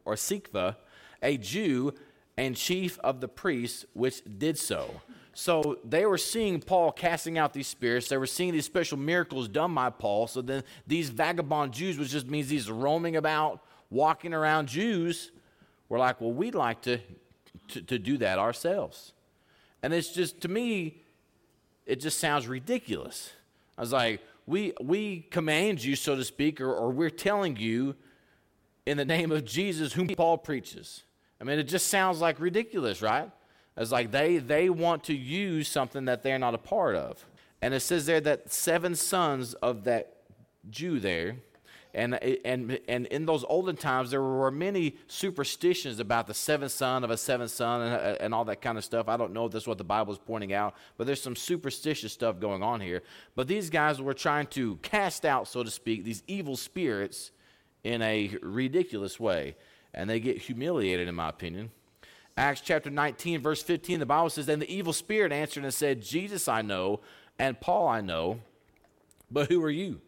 or 0.06 0.14
Sikva, 0.14 0.76
a 1.22 1.38
Jew 1.38 1.94
and 2.38 2.56
chief 2.56 3.00
of 3.00 3.20
the 3.20 3.28
priests, 3.28 3.86
which 3.94 4.22
did 4.38 4.58
so. 4.58 5.02
So 5.34 5.80
they 5.84 6.06
were 6.06 6.18
seeing 6.18 6.60
Paul 6.60 6.92
casting 6.92 7.38
out 7.38 7.54
these 7.54 7.68
spirits. 7.68 8.10
They 8.10 8.18
were 8.18 8.28
seeing 8.28 8.54
these 8.54 8.66
special 8.66 8.98
miracles 8.98 9.48
done 9.48 9.74
by 9.74 9.90
Paul. 9.90 10.28
So 10.28 10.42
then 10.42 10.64
these 10.86 11.10
vagabond 11.10 11.74
Jews, 11.74 11.98
which 11.98 12.10
just 12.10 12.28
means 12.28 12.48
these 12.50 12.70
roaming 12.70 13.16
about, 13.16 13.64
walking 13.90 14.34
around 14.34 14.68
Jews, 14.68 15.32
were 15.90 15.98
like, 15.98 16.20
well, 16.22 16.34
we'd 16.34 16.56
like 16.56 16.82
to, 16.84 17.00
to, 17.70 17.82
to 17.82 18.00
do 18.00 18.18
that 18.18 18.40
ourselves. 18.40 19.14
And 19.84 19.94
it's 19.94 20.14
just, 20.14 20.42
to 20.42 20.48
me, 20.48 21.02
it 21.86 22.00
just 22.00 22.20
sounds 22.20 22.48
ridiculous. 22.48 23.32
I 23.78 23.82
was 23.82 23.92
like, 23.92 24.22
we, 24.46 24.74
we 24.82 25.22
command 25.32 25.84
you, 25.84 25.96
so 25.96 26.16
to 26.16 26.24
speak, 26.24 26.62
or, 26.62 26.74
or 26.74 26.90
we're 26.92 27.10
telling 27.10 27.58
you 27.58 27.96
in 28.86 28.98
the 28.98 29.06
name 29.06 29.32
of 29.32 29.46
Jesus, 29.46 29.94
whom 29.94 30.08
Paul 30.08 30.38
preaches. 30.38 31.04
I 31.40 31.44
mean, 31.44 31.60
it 31.60 31.64
just 31.64 31.88
sounds 31.88 32.20
like 32.20 32.40
ridiculous, 32.40 33.02
right? 33.02 33.32
It's 33.78 33.92
like 33.92 34.12
they, 34.12 34.38
they 34.38 34.70
want 34.70 35.06
to 35.06 35.16
use 35.16 35.68
something 35.68 36.06
that 36.06 36.24
they're 36.24 36.40
not 36.40 36.54
a 36.54 36.60
part 36.60 36.96
of. 36.96 37.26
And 37.62 37.74
it 37.74 37.80
says 37.80 38.06
there 38.06 38.22
that 38.22 38.52
seven 38.52 38.96
sons 38.96 39.54
of 39.56 39.84
that 39.86 40.18
Jew 40.70 41.00
there 41.00 41.38
and, 41.94 42.16
and, 42.16 42.80
and 42.88 43.06
in 43.08 43.26
those 43.26 43.44
olden 43.44 43.76
times, 43.76 44.12
there 44.12 44.22
were 44.22 44.52
many 44.52 44.96
superstitions 45.08 46.00
about 46.00 46.28
the 46.28 46.34
seventh 46.34 46.72
son 46.72 47.04
of 47.04 47.12
a 47.12 47.18
seventh 47.18 47.52
son 47.52 47.82
and, 47.82 48.22
and 48.22 48.34
all 48.34 48.46
that 48.46 48.62
kind 48.62 48.78
of 48.78 48.86
stuff. 48.86 49.10
I 49.10 49.18
don't 49.18 49.34
know 49.34 49.46
if 49.46 49.52
that's 49.52 49.68
what 49.68 49.78
the 49.78 49.84
Bible 49.84 50.14
is 50.14 50.20
pointing 50.20 50.54
out, 50.54 50.76
but 50.98 51.06
there's 51.06 51.22
some 51.22 51.36
superstitious 51.36 52.14
stuff 52.14 52.40
going 52.40 52.64
on 52.64 52.80
here. 52.80 53.04
But 53.36 53.48
these 53.48 53.70
guys 53.70 54.02
were 54.02 54.14
trying 54.14 54.48
to 54.48 54.78
cast 54.78 55.26
out, 55.26 55.48
so 55.48 55.64
to 55.64 55.72
speak, 55.72 56.06
these 56.06 56.24
evil 56.28 56.56
spirits 56.56 57.32
in 57.84 58.02
a 58.02 58.38
ridiculous 58.42 59.20
way. 59.20 59.56
And 59.94 60.10
they 60.10 60.22
get 60.22 60.38
humiliated, 60.38 61.10
in 61.10 61.16
my 61.16 61.28
opinion. 61.28 61.72
Acts 62.38 62.62
chapter 62.62 62.90
19, 62.90 63.42
verse 63.42 63.62
15, 63.62 64.00
the 64.00 64.06
Bible 64.06 64.30
says, 64.30 64.48
And 64.48 64.62
the 64.62 64.74
evil 64.74 64.94
spirit 64.94 65.34
answered 65.34 65.66
and 65.66 65.74
said, 65.74 66.02
Jesus 66.02 66.48
I 66.48 66.62
know, 66.62 67.02
and 67.38 67.60
Paul 67.60 67.90
I 67.90 68.00
know, 68.00 68.40
but 69.30 69.50
who 69.50 69.62
are 69.64 69.70
you? 69.70 70.00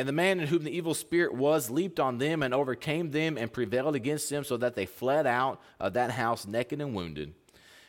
And 0.00 0.08
the 0.08 0.14
man 0.14 0.40
in 0.40 0.46
whom 0.46 0.64
the 0.64 0.74
evil 0.74 0.94
spirit 0.94 1.34
was 1.34 1.68
leaped 1.68 2.00
on 2.00 2.16
them 2.16 2.42
and 2.42 2.54
overcame 2.54 3.10
them 3.10 3.36
and 3.36 3.52
prevailed 3.52 3.94
against 3.94 4.30
them, 4.30 4.44
so 4.44 4.56
that 4.56 4.74
they 4.74 4.86
fled 4.86 5.26
out 5.26 5.60
of 5.78 5.92
that 5.92 6.12
house 6.12 6.46
naked 6.46 6.80
and 6.80 6.94
wounded. 6.94 7.34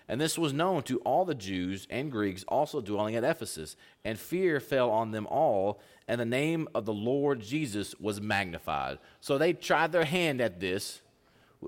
And 0.10 0.20
this 0.20 0.38
was 0.38 0.52
known 0.52 0.84
to 0.84 1.00
all 1.06 1.24
the 1.24 1.34
Jews 1.34 1.88
and 1.90 2.12
Greeks 2.12 2.44
also 2.50 2.82
dwelling 2.82 3.16
at 3.16 3.24
Ephesus. 3.24 3.78
And 4.04 4.20
fear 4.20 4.60
fell 4.60 4.92
on 4.92 5.12
them 5.12 5.26
all, 5.28 5.80
and 6.06 6.20
the 6.20 6.26
name 6.26 6.68
of 6.76 6.84
the 6.84 6.92
Lord 6.92 7.40
Jesus 7.40 7.96
was 7.98 8.20
magnified. 8.20 9.00
So 9.22 9.38
they 9.38 9.54
tried 9.54 9.94
their 9.94 10.04
hand 10.04 10.42
at 10.42 10.60
this, 10.60 11.00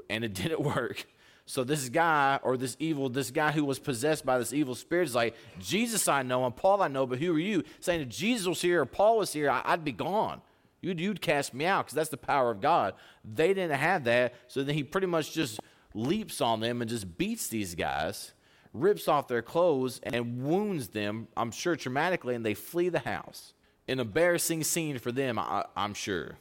and 0.09 0.25
it 0.25 0.33
didn't 0.33 0.59
work. 0.59 1.05
So 1.45 1.63
this 1.63 1.89
guy, 1.89 2.39
or 2.41 2.55
this 2.55 2.77
evil, 2.79 3.09
this 3.09 3.29
guy 3.29 3.51
who 3.51 3.65
was 3.65 3.79
possessed 3.79 4.25
by 4.25 4.37
this 4.37 4.53
evil 4.53 4.75
spirit 4.75 5.09
is 5.09 5.15
like, 5.15 5.35
Jesus 5.59 6.07
I 6.07 6.23
know, 6.23 6.45
and 6.45 6.55
Paul 6.55 6.81
I 6.81 6.87
know, 6.87 7.05
but 7.05 7.19
who 7.19 7.35
are 7.35 7.39
you? 7.39 7.63
Saying 7.81 8.01
if 8.01 8.09
Jesus 8.09 8.47
was 8.47 8.61
here 8.61 8.81
or 8.81 8.85
Paul 8.85 9.17
was 9.17 9.33
here, 9.33 9.49
I, 9.49 9.71
would 9.71 9.83
be 9.83 9.91
gone. 9.91 10.41
You'd, 10.81 10.99
you'd 10.99 11.21
cast 11.21 11.53
me 11.53 11.65
out 11.65 11.85
because 11.85 11.95
that's 11.95 12.09
the 12.09 12.17
power 12.17 12.49
of 12.51 12.61
God. 12.61 12.93
They 13.25 13.53
didn't 13.53 13.77
have 13.77 14.05
that, 14.05 14.33
so 14.47 14.63
then 14.63 14.75
he 14.75 14.83
pretty 14.83 15.07
much 15.07 15.33
just 15.33 15.59
leaps 15.93 16.39
on 16.41 16.61
them 16.61 16.81
and 16.81 16.89
just 16.89 17.17
beats 17.17 17.47
these 17.47 17.75
guys, 17.75 18.33
rips 18.73 19.07
off 19.07 19.27
their 19.27 19.41
clothes, 19.41 19.99
and 20.03 20.43
wounds 20.43 20.89
them, 20.89 21.27
I'm 21.35 21.51
sure 21.51 21.75
traumatically, 21.75 22.35
and 22.35 22.45
they 22.45 22.53
flee 22.53 22.89
the 22.89 22.99
house. 22.99 23.53
An 23.87 23.99
embarrassing 23.99 24.63
scene 24.63 24.97
for 24.97 25.11
them, 25.11 25.37
I, 25.37 25.65
I'm 25.75 25.93
sure. 25.93 26.37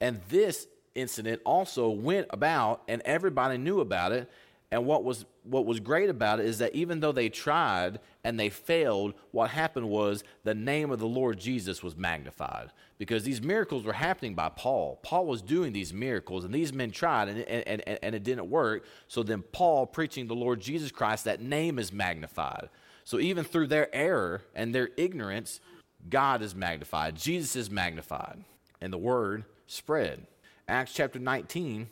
And 0.00 0.20
this 0.28 0.66
incident 0.94 1.40
also 1.44 1.90
went 1.90 2.26
about 2.30 2.82
and 2.88 3.02
everybody 3.04 3.58
knew 3.58 3.80
about 3.80 4.12
it. 4.12 4.30
And 4.72 4.86
what 4.86 5.02
was 5.02 5.24
what 5.42 5.66
was 5.66 5.80
great 5.80 6.10
about 6.10 6.38
it 6.38 6.46
is 6.46 6.58
that 6.58 6.74
even 6.74 7.00
though 7.00 7.12
they 7.12 7.28
tried 7.28 7.98
and 8.22 8.38
they 8.38 8.50
failed, 8.50 9.14
what 9.32 9.50
happened 9.50 9.88
was 9.88 10.22
the 10.44 10.54
name 10.54 10.90
of 10.90 11.00
the 11.00 11.08
Lord 11.08 11.40
Jesus 11.40 11.82
was 11.82 11.96
magnified 11.96 12.70
because 12.98 13.24
these 13.24 13.42
miracles 13.42 13.84
were 13.84 13.94
happening 13.94 14.34
by 14.34 14.48
Paul. 14.50 15.00
Paul 15.02 15.26
was 15.26 15.42
doing 15.42 15.72
these 15.72 15.92
miracles, 15.92 16.44
and 16.44 16.54
these 16.54 16.72
men 16.72 16.90
tried, 16.90 17.28
and, 17.28 17.40
and, 17.40 17.82
and, 17.86 17.98
and 18.02 18.14
it 18.14 18.22
didn't 18.22 18.50
work. 18.50 18.84
So 19.08 19.22
then, 19.22 19.42
Paul 19.42 19.86
preaching 19.86 20.28
the 20.28 20.34
Lord 20.34 20.60
Jesus 20.60 20.92
Christ, 20.92 21.24
that 21.24 21.40
name 21.40 21.78
is 21.78 21.92
magnified. 21.92 22.68
So 23.04 23.18
even 23.18 23.44
through 23.44 23.68
their 23.68 23.92
error 23.94 24.42
and 24.54 24.74
their 24.74 24.90
ignorance, 24.96 25.60
God 26.08 26.42
is 26.42 26.54
magnified, 26.54 27.16
Jesus 27.16 27.56
is 27.56 27.70
magnified, 27.70 28.44
and 28.80 28.92
the 28.92 28.98
word 28.98 29.44
spread. 29.66 30.26
Acts 30.70 30.92
chapter 30.92 31.18
19, 31.18 31.88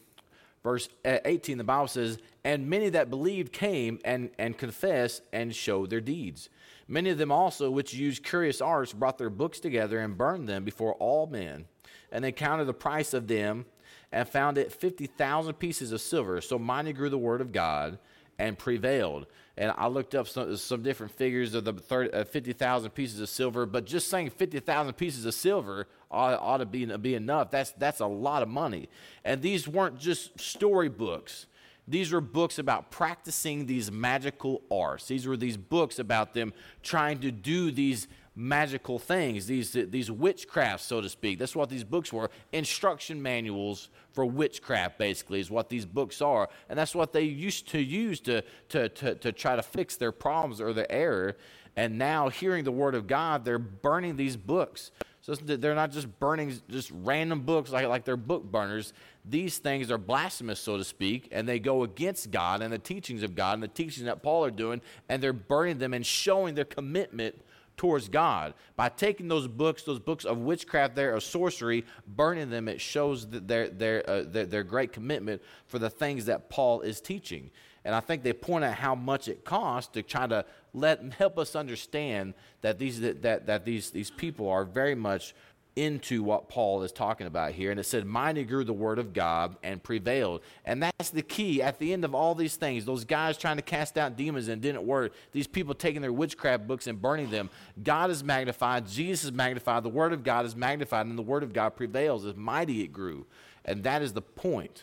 verse 0.62 0.88
uh, 1.04 1.18
18, 1.24 1.58
the 1.58 1.64
Bible 1.64 1.88
says, 1.88 2.18
And 2.44 2.70
many 2.70 2.88
that 2.90 3.10
believed 3.10 3.52
came 3.52 3.98
and, 4.04 4.30
and 4.38 4.56
confessed 4.56 5.22
and 5.32 5.54
showed 5.54 5.90
their 5.90 6.00
deeds. 6.00 6.48
Many 6.86 7.10
of 7.10 7.18
them 7.18 7.32
also, 7.32 7.70
which 7.70 7.92
used 7.92 8.22
curious 8.22 8.60
arts, 8.60 8.92
brought 8.92 9.18
their 9.18 9.30
books 9.30 9.58
together 9.58 9.98
and 9.98 10.16
burned 10.16 10.48
them 10.48 10.64
before 10.64 10.94
all 10.94 11.26
men. 11.26 11.66
And 12.12 12.24
they 12.24 12.32
counted 12.32 12.66
the 12.66 12.72
price 12.72 13.12
of 13.12 13.26
them 13.26 13.66
and 14.12 14.28
found 14.28 14.56
it 14.56 14.72
50,000 14.72 15.54
pieces 15.54 15.90
of 15.90 16.00
silver. 16.00 16.40
So 16.40 16.58
mighty 16.58 16.92
grew 16.92 17.10
the 17.10 17.18
word 17.18 17.40
of 17.40 17.52
God 17.52 17.98
and 18.38 18.56
prevailed. 18.56 19.26
And 19.58 19.72
I 19.76 19.88
looked 19.88 20.14
up 20.14 20.28
some, 20.28 20.56
some 20.56 20.84
different 20.84 21.10
figures 21.12 21.52
of 21.52 21.64
the 21.64 21.72
30, 21.72 22.12
uh, 22.12 22.24
50,000 22.24 22.90
pieces 22.92 23.18
of 23.18 23.28
silver, 23.28 23.66
but 23.66 23.84
just 23.84 24.08
saying 24.08 24.30
50,000 24.30 24.94
pieces 24.94 25.26
of 25.26 25.34
silver 25.34 25.88
ought, 26.12 26.40
ought 26.40 26.58
to 26.58 26.66
be, 26.66 26.86
be 26.96 27.16
enough. 27.16 27.50
That's, 27.50 27.72
that's 27.72 27.98
a 27.98 28.06
lot 28.06 28.44
of 28.44 28.48
money. 28.48 28.88
And 29.24 29.42
these 29.42 29.66
weren't 29.66 29.98
just 29.98 30.40
storybooks. 30.40 31.46
These 31.88 32.12
were 32.12 32.20
books 32.20 32.60
about 32.60 32.92
practicing 32.92 33.66
these 33.66 33.90
magical 33.90 34.62
arts. 34.70 35.08
These 35.08 35.26
were 35.26 35.36
these 35.36 35.56
books 35.56 35.98
about 35.98 36.34
them 36.34 36.52
trying 36.84 37.18
to 37.20 37.32
do 37.32 37.72
these 37.72 38.06
magical 38.38 39.00
things, 39.00 39.48
these, 39.48 39.72
these 39.72 40.10
witchcrafts, 40.10 40.84
so 40.84 41.00
to 41.00 41.08
speak. 41.08 41.40
That's 41.40 41.56
what 41.56 41.68
these 41.68 41.82
books 41.82 42.12
were. 42.12 42.30
Instruction 42.52 43.20
manuals 43.20 43.88
for 44.12 44.24
witchcraft, 44.24 44.96
basically, 44.96 45.40
is 45.40 45.50
what 45.50 45.68
these 45.68 45.84
books 45.84 46.22
are. 46.22 46.48
And 46.68 46.78
that's 46.78 46.94
what 46.94 47.12
they 47.12 47.22
used 47.22 47.66
to 47.70 47.80
use 47.80 48.20
to, 48.20 48.44
to, 48.68 48.88
to, 48.90 49.16
to 49.16 49.32
try 49.32 49.56
to 49.56 49.62
fix 49.62 49.96
their 49.96 50.12
problems 50.12 50.60
or 50.60 50.72
their 50.72 50.90
error. 50.90 51.36
And 51.74 51.98
now, 51.98 52.28
hearing 52.28 52.62
the 52.62 52.70
word 52.70 52.94
of 52.94 53.08
God, 53.08 53.44
they're 53.44 53.58
burning 53.58 54.14
these 54.14 54.36
books. 54.36 54.92
So 55.20 55.34
they're 55.34 55.74
not 55.74 55.90
just 55.90 56.20
burning 56.20 56.58
just 56.70 56.92
random 56.92 57.40
books 57.40 57.72
like, 57.72 57.88
like 57.88 58.04
they're 58.04 58.16
book 58.16 58.44
burners. 58.44 58.92
These 59.24 59.58
things 59.58 59.90
are 59.90 59.98
blasphemous, 59.98 60.60
so 60.60 60.76
to 60.76 60.84
speak, 60.84 61.28
and 61.32 61.46
they 61.46 61.58
go 61.58 61.82
against 61.82 62.30
God 62.30 62.62
and 62.62 62.72
the 62.72 62.78
teachings 62.78 63.24
of 63.24 63.34
God 63.34 63.54
and 63.54 63.62
the 63.62 63.68
teachings 63.68 64.06
that 64.06 64.22
Paul 64.22 64.44
are 64.44 64.50
doing, 64.52 64.80
and 65.08 65.20
they're 65.20 65.32
burning 65.32 65.78
them 65.78 65.92
and 65.92 66.06
showing 66.06 66.54
their 66.54 66.64
commitment 66.64 67.34
towards 67.78 68.08
God. 68.10 68.52
By 68.76 68.90
taking 68.90 69.28
those 69.28 69.48
books, 69.48 69.84
those 69.84 70.00
books 70.00 70.26
of 70.26 70.38
witchcraft 70.38 70.94
there, 70.94 71.14
of 71.14 71.22
sorcery, 71.22 71.86
burning 72.06 72.50
them, 72.50 72.68
it 72.68 72.80
shows 72.80 73.26
their, 73.26 73.68
their, 73.68 74.08
uh, 74.08 74.24
their, 74.26 74.44
their 74.44 74.64
great 74.64 74.92
commitment 74.92 75.40
for 75.66 75.78
the 75.78 75.88
things 75.88 76.26
that 76.26 76.50
Paul 76.50 76.82
is 76.82 77.00
teaching. 77.00 77.50
And 77.84 77.94
I 77.94 78.00
think 78.00 78.22
they 78.22 78.34
point 78.34 78.64
out 78.64 78.74
how 78.74 78.94
much 78.94 79.28
it 79.28 79.44
costs 79.44 79.92
to 79.92 80.02
try 80.02 80.26
to 80.26 80.44
let 80.74 81.00
help 81.14 81.38
us 81.38 81.56
understand 81.56 82.34
that 82.60 82.78
these 82.78 83.00
that, 83.00 83.22
that, 83.22 83.46
that 83.46 83.64
these 83.64 83.90
these 83.90 84.10
people 84.10 84.48
are 84.50 84.64
very 84.64 84.94
much 84.94 85.34
into 85.78 86.24
what 86.24 86.48
Paul 86.48 86.82
is 86.82 86.90
talking 86.90 87.28
about 87.28 87.52
here. 87.52 87.70
And 87.70 87.78
it 87.78 87.84
said, 87.84 88.04
Mighty 88.04 88.42
grew 88.42 88.64
the 88.64 88.72
word 88.72 88.98
of 88.98 89.12
God 89.12 89.56
and 89.62 89.80
prevailed. 89.80 90.42
And 90.64 90.82
that's 90.82 91.10
the 91.10 91.22
key 91.22 91.62
at 91.62 91.78
the 91.78 91.92
end 91.92 92.04
of 92.04 92.16
all 92.16 92.34
these 92.34 92.56
things. 92.56 92.84
Those 92.84 93.04
guys 93.04 93.38
trying 93.38 93.56
to 93.56 93.62
cast 93.62 93.96
out 93.96 94.16
demons 94.16 94.48
and 94.48 94.60
didn't 94.60 94.84
work. 94.84 95.12
These 95.30 95.46
people 95.46 95.74
taking 95.74 96.02
their 96.02 96.12
witchcraft 96.12 96.66
books 96.66 96.88
and 96.88 97.00
burning 97.00 97.30
them. 97.30 97.48
God 97.80 98.10
is 98.10 98.24
magnified. 98.24 98.88
Jesus 98.88 99.26
is 99.26 99.32
magnified. 99.32 99.84
The 99.84 99.88
word 99.88 100.12
of 100.12 100.24
God 100.24 100.44
is 100.44 100.56
magnified. 100.56 101.06
And 101.06 101.16
the 101.16 101.22
word 101.22 101.44
of 101.44 101.52
God 101.52 101.76
prevails. 101.76 102.26
As 102.26 102.34
mighty 102.34 102.82
it 102.82 102.92
grew. 102.92 103.26
And 103.64 103.84
that 103.84 104.02
is 104.02 104.14
the 104.14 104.22
point 104.22 104.82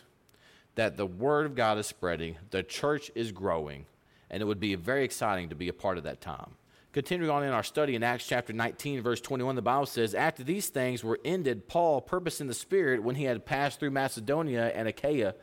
that 0.76 0.96
the 0.96 1.06
word 1.06 1.44
of 1.44 1.54
God 1.54 1.76
is 1.76 1.86
spreading. 1.86 2.36
The 2.50 2.62
church 2.62 3.10
is 3.14 3.32
growing. 3.32 3.84
And 4.30 4.42
it 4.42 4.46
would 4.46 4.60
be 4.60 4.74
very 4.76 5.04
exciting 5.04 5.50
to 5.50 5.54
be 5.54 5.68
a 5.68 5.74
part 5.74 5.98
of 5.98 6.04
that 6.04 6.22
time. 6.22 6.56
Continuing 6.96 7.30
on 7.30 7.44
in 7.44 7.50
our 7.50 7.62
study 7.62 7.94
in 7.94 8.02
Acts 8.02 8.26
chapter 8.26 8.54
19, 8.54 9.02
verse 9.02 9.20
21, 9.20 9.54
the 9.54 9.60
Bible 9.60 9.84
says, 9.84 10.14
After 10.14 10.42
these 10.42 10.70
things 10.70 11.04
were 11.04 11.20
ended, 11.26 11.68
Paul 11.68 12.00
purposed 12.00 12.40
in 12.40 12.46
the 12.46 12.54
Spirit, 12.54 13.02
when 13.02 13.16
he 13.16 13.24
had 13.24 13.44
passed 13.44 13.78
through 13.78 13.90
Macedonia 13.90 14.72
and 14.74 14.88
Achaia, 14.88 15.34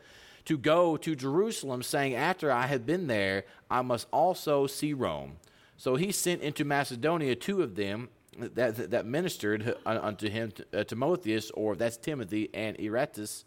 to 0.46 0.58
go 0.58 0.96
to 0.96 1.14
Jerusalem, 1.14 1.84
saying, 1.84 2.16
After 2.16 2.50
I 2.50 2.66
had 2.66 2.84
been 2.84 3.06
there, 3.06 3.44
I 3.70 3.82
must 3.82 4.08
also 4.12 4.66
see 4.66 4.94
Rome. 4.94 5.36
So 5.76 5.94
he 5.94 6.10
sent 6.10 6.42
into 6.42 6.64
Macedonia 6.64 7.36
two 7.36 7.62
of 7.62 7.76
them 7.76 8.08
that, 8.36 8.90
that 8.90 9.06
ministered 9.06 9.76
unto 9.86 10.28
him, 10.28 10.52
uh, 10.72 10.82
Timotheus, 10.82 11.52
or 11.52 11.76
that's 11.76 11.96
Timothy, 11.96 12.50
and 12.52 12.76
Eratus, 12.78 13.44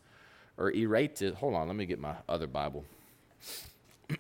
or 0.56 0.72
Eratus. 0.72 1.34
Hold 1.34 1.56
on, 1.56 1.67
let 1.67 1.76
me 1.76 1.86
get 1.86 2.00
my 2.00 2.15
other 2.30 2.48
Bible. 2.48 2.86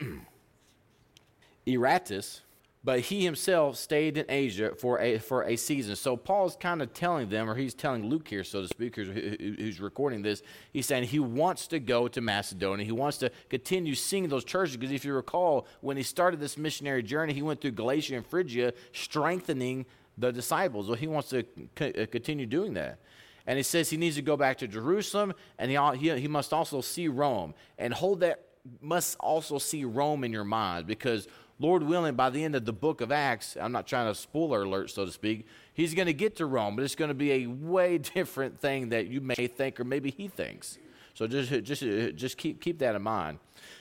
Eratus 1.65 2.41
but 2.87 3.01
he 3.01 3.25
himself 3.25 3.75
stayed 3.75 4.17
in 4.17 4.23
Asia 4.29 4.71
for 4.73 4.97
a, 5.01 5.17
for 5.17 5.43
a 5.43 5.57
season. 5.57 5.93
So 5.97 6.15
Paul's 6.15 6.55
kind 6.55 6.81
of 6.81 6.93
telling 6.93 7.27
them, 7.27 7.49
or 7.49 7.55
he's 7.55 7.73
telling 7.73 8.07
Luke 8.07 8.29
here, 8.29 8.45
so 8.45 8.61
to 8.61 8.67
speak, 8.69 8.95
who's, 8.95 9.81
recording 9.81 10.21
this, 10.21 10.41
he's 10.71 10.85
saying 10.85 11.03
he 11.03 11.19
wants 11.19 11.67
to 11.67 11.81
go 11.81 12.07
to 12.07 12.21
Macedonia. 12.21 12.85
He 12.85 12.93
wants 12.93 13.17
to 13.17 13.29
continue 13.49 13.93
seeing 13.93 14.29
those 14.29 14.45
churches, 14.45 14.77
because 14.77 14.93
if 14.93 15.03
you 15.03 15.13
recall, 15.13 15.67
when 15.81 15.97
he 15.97 16.03
started 16.03 16.39
this 16.39 16.57
missionary 16.57 17.03
journey, 17.03 17.33
he 17.33 17.41
went 17.41 17.59
through 17.59 17.71
Galatia 17.71 18.15
and 18.15 18.25
Phrygia, 18.25 18.71
strengthening 18.93 19.85
the 20.17 20.31
disciples. 20.31 20.87
Well, 20.87 20.95
he 20.95 21.07
wants 21.07 21.27
to 21.31 21.43
uh, 21.81 22.05
continue 22.05 22.45
doing 22.45 22.73
that. 22.75 22.99
And 23.45 23.57
he 23.57 23.63
says 23.63 23.89
he 23.89 23.97
needs 23.97 24.15
to 24.15 24.21
go 24.21 24.37
back 24.37 24.59
to 24.59 24.67
Jerusalem, 24.67 25.33
and 25.59 25.69
he, 25.69 25.77
he, 25.97 26.17
he 26.21 26.27
must 26.29 26.53
also 26.53 26.79
see 26.79 27.09
Rome. 27.09 27.53
And 27.77 27.93
hold 27.93 28.21
that, 28.21 28.45
must 28.79 29.17
also 29.19 29.57
see 29.57 29.83
Rome 29.83 30.23
in 30.23 30.31
your 30.31 30.45
mind, 30.45 30.87
because 30.87 31.27
Lord 31.59 31.83
willing, 31.83 32.15
by 32.15 32.29
the 32.29 32.43
end 32.43 32.55
of 32.55 32.65
the 32.65 32.73
book 32.73 33.01
of 33.01 33.11
Acts, 33.11 33.57
I'm 33.59 33.71
not 33.71 33.87
trying 33.87 34.07
to 34.07 34.15
spoiler 34.15 34.61
alert, 34.61 34.91
so 34.91 35.05
to 35.05 35.11
speak, 35.11 35.47
he's 35.73 35.95
going 35.95 36.05
to 36.05 36.13
get 36.13 36.35
to 36.37 36.45
Rome, 36.45 36.75
but 36.75 36.85
it's 36.85 36.95
going 36.95 37.09
to 37.09 37.15
be 37.15 37.31
a 37.31 37.47
way 37.47 37.97
different 38.15 38.59
thing 38.59 38.89
that 38.89 39.07
you 39.07 39.21
may 39.21 39.47
think 39.47 39.79
or 39.79 39.83
maybe 39.83 40.11
he 40.11 40.27
thinks. 40.27 40.77
So 41.15 41.25
just, 41.25 41.49
just, 41.63 41.81
just 42.15 42.37
keep, 42.37 42.61
keep 42.61 42.77
that 42.77 42.93
in 42.93 43.01
mind. 43.01 43.39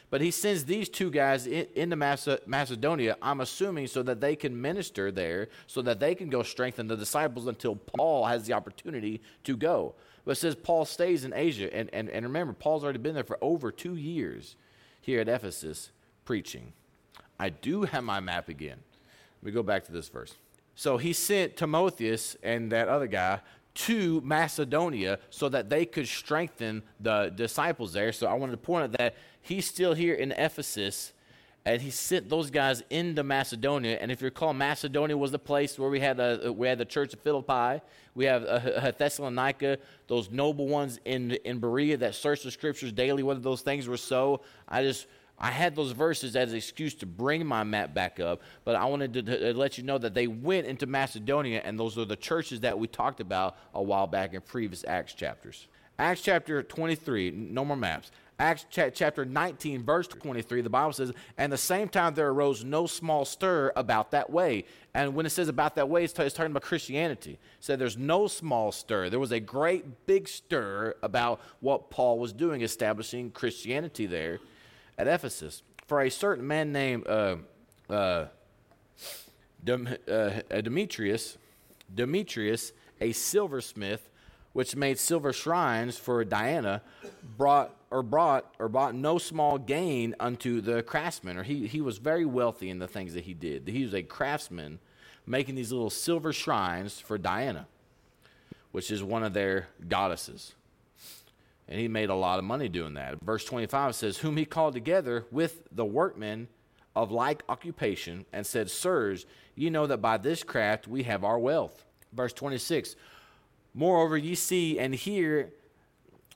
But 0.08 0.22
he 0.22 0.30
sends 0.30 0.64
these 0.64 0.88
two 0.88 1.10
guys 1.10 1.46
into 1.46 1.96
Macedonia, 2.46 3.18
I'm 3.20 3.42
assuming, 3.42 3.88
so 3.88 4.02
that 4.04 4.22
they 4.22 4.36
can 4.36 4.58
minister 4.58 5.10
there, 5.10 5.48
so 5.66 5.82
that 5.82 6.00
they 6.00 6.14
can 6.14 6.30
go 6.30 6.42
strengthen 6.42 6.86
the 6.86 6.96
disciples 6.96 7.46
until 7.46 7.76
Paul 7.76 8.24
has 8.24 8.46
the 8.46 8.54
opportunity 8.54 9.20
to 9.44 9.54
go. 9.54 9.94
But 10.24 10.32
it 10.32 10.34
says 10.36 10.54
Paul 10.54 10.86
stays 10.86 11.24
in 11.24 11.34
Asia. 11.34 11.72
And, 11.74 11.90
and, 11.92 12.08
and 12.08 12.24
remember, 12.24 12.54
Paul's 12.54 12.84
already 12.84 13.00
been 13.00 13.14
there 13.14 13.22
for 13.22 13.38
over 13.42 13.70
two 13.70 13.96
years 13.96 14.56
here 15.02 15.20
at 15.20 15.28
Ephesus 15.28 15.90
preaching. 16.24 16.72
I 17.38 17.50
do 17.50 17.82
have 17.82 18.04
my 18.04 18.20
map 18.20 18.48
again. 18.48 18.78
Let 19.42 19.46
me 19.46 19.52
go 19.52 19.62
back 19.62 19.84
to 19.84 19.92
this 19.92 20.08
verse. 20.08 20.34
So 20.74 20.98
he 20.98 21.12
sent 21.12 21.56
Timotheus 21.56 22.36
and 22.42 22.70
that 22.72 22.88
other 22.88 23.06
guy 23.06 23.40
to 23.74 24.20
Macedonia 24.22 25.18
so 25.30 25.48
that 25.50 25.68
they 25.68 25.84
could 25.84 26.08
strengthen 26.08 26.82
the 27.00 27.32
disciples 27.34 27.92
there. 27.92 28.12
So 28.12 28.26
I 28.26 28.34
wanted 28.34 28.52
to 28.52 28.58
point 28.58 28.84
out 28.84 28.92
that 28.92 29.14
he's 29.42 29.66
still 29.66 29.94
here 29.94 30.14
in 30.14 30.32
Ephesus 30.32 31.12
and 31.66 31.82
he 31.82 31.90
sent 31.90 32.28
those 32.30 32.48
guys 32.48 32.84
into 32.90 33.24
Macedonia. 33.24 33.98
And 34.00 34.12
if 34.12 34.22
you 34.22 34.26
recall, 34.26 34.54
Macedonia 34.54 35.16
was 35.16 35.32
the 35.32 35.38
place 35.38 35.76
where 35.76 35.90
we 35.90 35.98
had 35.98 36.20
a, 36.20 36.52
we 36.52 36.68
had 36.68 36.78
the 36.78 36.84
church 36.84 37.12
of 37.12 37.18
Philippi, 37.20 37.82
we 38.14 38.24
have 38.26 38.44
uh, 38.44 38.60
a, 38.64 38.88
a 38.88 38.92
Thessalonica, 38.92 39.78
those 40.06 40.30
noble 40.30 40.68
ones 40.68 41.00
in 41.04 41.32
in 41.44 41.58
Berea 41.58 41.96
that 41.98 42.14
searched 42.14 42.44
the 42.44 42.52
scriptures 42.52 42.92
daily, 42.92 43.24
whether 43.24 43.40
those 43.40 43.62
things 43.62 43.88
were 43.88 43.96
so. 43.96 44.42
I 44.68 44.84
just 44.84 45.08
I 45.38 45.50
had 45.50 45.76
those 45.76 45.92
verses 45.92 46.34
as 46.34 46.52
an 46.52 46.56
excuse 46.56 46.94
to 46.94 47.06
bring 47.06 47.44
my 47.46 47.62
map 47.62 47.92
back 47.92 48.20
up, 48.20 48.40
but 48.64 48.74
I 48.74 48.86
wanted 48.86 49.12
to, 49.14 49.22
to, 49.22 49.54
let 49.54 49.76
you 49.76 49.84
know 49.84 49.98
that 49.98 50.14
they 50.14 50.26
went 50.26 50.66
into 50.66 50.86
Macedonia, 50.86 51.60
and 51.64 51.78
those 51.78 51.98
are 51.98 52.06
the 52.06 52.16
churches 52.16 52.60
that 52.60 52.78
we 52.78 52.86
talked 52.86 53.20
about 53.20 53.56
a 53.74 53.82
while 53.82 54.06
back 54.06 54.32
in 54.32 54.40
previous 54.40 54.84
Acts 54.86 55.12
chapters. 55.12 55.68
Acts 55.98 56.22
chapter 56.22 56.62
23, 56.62 57.32
no 57.32 57.64
more 57.64 57.76
maps. 57.76 58.10
Acts 58.38 58.66
chapter 58.70 59.24
19, 59.24 59.82
verse 59.82 60.06
23, 60.08 60.60
the 60.60 60.68
Bible 60.68 60.92
says, 60.92 61.10
And 61.38 61.50
the 61.50 61.56
same 61.56 61.88
time 61.88 62.14
there 62.14 62.28
arose 62.28 62.64
no 62.64 62.86
small 62.86 63.24
stir 63.24 63.72
about 63.76 64.10
that 64.10 64.28
way. 64.28 64.64
And 64.92 65.14
when 65.14 65.24
it 65.24 65.30
says 65.30 65.48
about 65.48 65.74
that 65.76 65.88
way, 65.88 66.04
it's, 66.04 66.12
t- 66.12 66.22
it's 66.22 66.34
talking 66.34 66.50
about 66.50 66.62
Christianity. 66.62 67.32
It 67.32 67.38
said 67.60 67.78
there's 67.78 67.96
no 67.96 68.26
small 68.26 68.72
stir. 68.72 69.08
There 69.08 69.20
was 69.20 69.32
a 69.32 69.40
great 69.40 70.06
big 70.06 70.28
stir 70.28 70.96
about 71.02 71.40
what 71.60 71.88
Paul 71.88 72.18
was 72.18 72.34
doing, 72.34 72.60
establishing 72.60 73.30
Christianity 73.30 74.04
there 74.04 74.40
at 74.98 75.08
Ephesus. 75.08 75.62
For 75.86 76.00
a 76.00 76.10
certain 76.10 76.46
man 76.46 76.72
named 76.72 77.06
uh, 77.06 77.36
uh, 77.88 78.26
Dem- 79.62 79.96
uh, 80.10 80.40
Demetrius, 80.62 81.38
Demetrius, 81.92 82.72
a 83.00 83.12
silversmith, 83.12 84.08
which 84.52 84.74
made 84.74 84.98
silver 84.98 85.32
shrines 85.32 85.98
for 85.98 86.24
Diana, 86.24 86.82
brought 87.36 87.74
or 87.90 88.02
brought 88.02 88.54
or 88.58 88.68
bought 88.68 88.94
no 88.94 89.18
small 89.18 89.58
gain 89.58 90.14
unto 90.18 90.60
the 90.60 90.82
craftsman. 90.82 91.36
Or 91.36 91.42
he, 91.42 91.66
he 91.66 91.80
was 91.80 91.98
very 91.98 92.24
wealthy 92.24 92.70
in 92.70 92.78
the 92.78 92.88
things 92.88 93.14
that 93.14 93.24
he 93.24 93.34
did. 93.34 93.68
He 93.68 93.84
was 93.84 93.94
a 93.94 94.02
craftsman 94.02 94.78
making 95.26 95.56
these 95.56 95.72
little 95.72 95.90
silver 95.90 96.32
shrines 96.32 96.98
for 96.98 97.18
Diana, 97.18 97.66
which 98.72 98.90
is 98.90 99.02
one 99.02 99.22
of 99.22 99.34
their 99.34 99.68
goddesses. 99.88 100.54
And 101.68 101.80
he 101.80 101.88
made 101.88 102.10
a 102.10 102.14
lot 102.14 102.38
of 102.38 102.44
money 102.44 102.68
doing 102.68 102.94
that. 102.94 103.20
Verse 103.20 103.44
25 103.44 103.94
says, 103.94 104.18
Whom 104.18 104.36
he 104.36 104.44
called 104.44 104.74
together 104.74 105.26
with 105.30 105.62
the 105.72 105.84
workmen 105.84 106.48
of 106.94 107.10
like 107.10 107.42
occupation, 107.48 108.24
and 108.32 108.46
said, 108.46 108.70
Sirs, 108.70 109.26
ye 109.54 109.68
know 109.68 109.86
that 109.86 109.98
by 109.98 110.16
this 110.16 110.42
craft 110.42 110.88
we 110.88 111.02
have 111.02 111.24
our 111.24 111.38
wealth. 111.38 111.84
Verse 112.12 112.32
26 112.32 112.96
Moreover, 113.74 114.16
ye 114.16 114.34
see 114.34 114.78
and 114.78 114.94
hear 114.94 115.52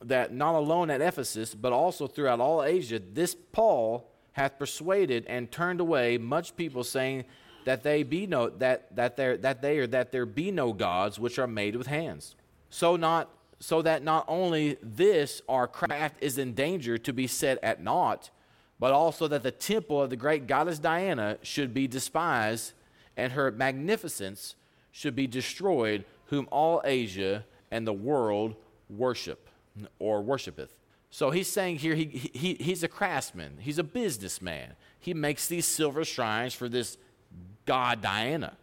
that 0.05 0.33
not 0.33 0.55
alone 0.55 0.90
at 0.90 1.01
Ephesus, 1.01 1.55
but 1.55 1.73
also 1.73 2.07
throughout 2.07 2.38
all 2.38 2.62
Asia, 2.62 2.99
this 2.99 3.35
Paul 3.35 4.11
hath 4.33 4.59
persuaded 4.59 5.25
and 5.27 5.51
turned 5.51 5.81
away 5.81 6.19
much 6.19 6.55
people, 6.57 6.85
saying 6.85 7.25
that 7.64 7.83
they 7.83 8.03
be 8.03 8.27
no 8.27 8.51
that 8.51 8.95
that 8.97 9.16
there 9.16 9.37
that 9.38 9.62
they 9.62 9.79
or 9.79 9.87
that 9.87 10.12
there 10.12 10.27
be 10.27 10.51
no 10.51 10.73
gods 10.73 11.19
which 11.19 11.38
are 11.38 11.47
made 11.47 11.77
with 11.77 11.87
hands. 11.87 12.37
So 12.69 12.97
not 12.97 13.31
so 13.61 13.83
that 13.83 14.03
not 14.03 14.25
only 14.27 14.79
this, 14.83 15.42
our 15.49 15.68
craft 15.68 16.16
is 16.23 16.38
in 16.38 16.55
danger 16.55 16.96
to 16.99 17.12
be 17.12 17.27
set 17.27 17.62
at 17.62 17.83
naught, 17.83 18.31
but 18.79 18.92
also 18.92 19.29
that 19.29 19.42
the 19.42 19.51
temple 19.51 20.03
of 20.03 20.09
the 20.09 20.16
great 20.16 20.46
goddess 20.46 20.79
Diana 20.79 21.37
should 21.42 21.75
be 21.75 21.87
despised, 21.87 22.73
and 23.16 23.33
her 23.33 23.53
magnificence 23.53 24.57
should 24.90 25.14
be 25.14 25.27
destroyed, 25.27 26.05
whom 26.27 26.49
all 26.51 26.81
Asia 26.85 27.44
and 27.70 27.87
the 27.87 27.92
world 27.92 28.57
worship 28.88 29.49
or 29.99 30.23
worshipeth. 30.23 30.75
So 31.11 31.31
he's 31.31 31.49
saying 31.49 31.77
here 31.77 31.94
he, 31.94 32.07
he, 32.07 32.55
he's 32.55 32.83
a 32.83 32.88
craftsman, 32.88 33.59
he's 33.61 33.79
a 33.79 33.85
businessman. 33.85 34.75
He 34.99 35.12
makes 35.12 35.49
these 35.49 35.66
silver 35.66 36.05
shrines 36.05 36.55
for 36.55 36.68
this 36.68 36.96
god 37.66 38.01
Diana. 38.01 38.57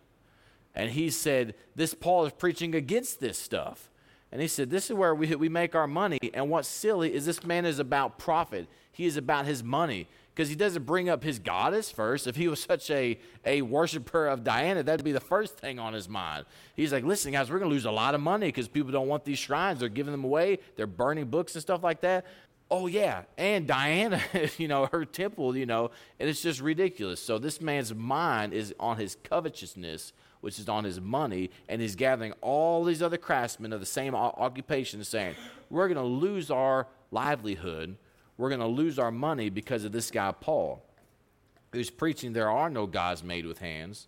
And 0.74 0.92
he 0.92 1.10
said, 1.10 1.56
This 1.76 1.94
Paul 1.94 2.26
is 2.26 2.34
preaching 2.34 2.74
against 2.76 3.20
this 3.20 3.38
stuff. 3.38 3.90
And 4.32 4.42
he 4.42 4.48
said, 4.48 4.70
This 4.70 4.90
is 4.90 4.96
where 4.96 5.16
we, 5.16 5.34
we 5.36 5.50
make 5.50 5.76
our 5.76 5.88
money. 5.88 6.20
And 6.34 6.50
what's 6.50 6.68
silly 6.68 7.14
is 7.14 7.26
this 7.26 7.44
man 7.44 7.66
is 7.66 7.80
about 7.80 8.18
profit, 8.18 8.68
he 8.92 9.06
is 9.06 9.18
about 9.18 9.46
his 9.46 9.64
money 9.64 10.08
because 10.38 10.50
he 10.50 10.56
doesn't 10.56 10.86
bring 10.86 11.10
up 11.10 11.24
his 11.24 11.40
goddess 11.40 11.90
first. 11.90 12.28
If 12.28 12.36
he 12.36 12.48
was 12.48 12.62
such 12.62 12.92
a, 12.92 13.18
a 13.44 13.64
worshiper 13.64 14.28
of 14.28 14.44
Diana, 14.44 14.84
that'd 14.84 15.04
be 15.04 15.12
the 15.12 15.20
first 15.20 15.58
thing 15.58 15.80
on 15.80 15.94
his 15.94 16.08
mind. 16.08 16.46
He's 16.76 16.94
like, 16.94 17.04
listen, 17.04 17.32
guys, 17.32 17.50
we're 17.50 17.58
going 17.58 17.72
to 17.72 17.74
lose 17.74 17.86
a 17.86 17.92
lot 17.92 18.14
of 18.14 18.22
money 18.22 18.46
because 18.46 18.68
people 18.68 18.92
don't 18.92 19.08
want 19.08 19.26
these 19.26 19.40
shrines. 19.40 19.80
They're 19.80 19.90
giving 19.90 20.12
them 20.12 20.24
away, 20.24 20.60
they're 20.76 20.86
burning 20.86 21.26
books 21.26 21.56
and 21.56 21.62
stuff 21.64 21.84
like 21.84 22.02
that. 22.02 22.28
Oh, 22.70 22.88
yeah. 22.88 23.24
And 23.38 23.66
Diana, 23.68 24.22
you 24.58 24.68
know, 24.68 24.88
her 24.88 25.06
temple, 25.06 25.56
you 25.56 25.66
know, 25.66 25.92
and 26.20 26.30
it's 26.30 26.42
just 26.42 26.60
ridiculous. 26.60 27.22
So 27.22 27.38
this 27.38 27.62
man's 27.62 27.94
mind 27.94 28.54
is 28.54 28.74
on 28.80 28.98
his 28.98 29.16
covetousness, 29.24 30.14
which 30.42 30.60
is 30.60 30.68
on 30.68 30.84
his 30.84 31.00
money, 31.00 31.50
and 31.70 31.82
he's 31.82 31.96
gathering 31.96 32.34
all 32.42 32.84
these 32.84 33.02
other 33.02 33.18
craftsmen 33.18 33.74
of 33.74 33.80
the 33.80 33.86
same 33.86 34.14
occupation 34.16 35.04
saying, 35.04 35.36
we're 35.70 35.88
going 35.88 35.98
to 35.98 36.04
lose 36.04 36.52
our 36.52 36.88
livelihood 37.12 37.98
we're 38.38 38.50
going 38.50 38.62
to 38.62 38.68
lose 38.68 39.00
our 39.00 39.12
money 39.12 39.50
because 39.50 39.84
of 39.84 39.92
this 39.92 40.12
guy, 40.12 40.32
Paul, 40.32 40.84
who's 41.74 41.90
preaching 41.90 42.34
there 42.34 42.52
are 42.52 42.70
no 42.70 42.86
gods 42.86 43.24
made 43.24 43.46
with 43.46 43.60
hands, 43.60 44.08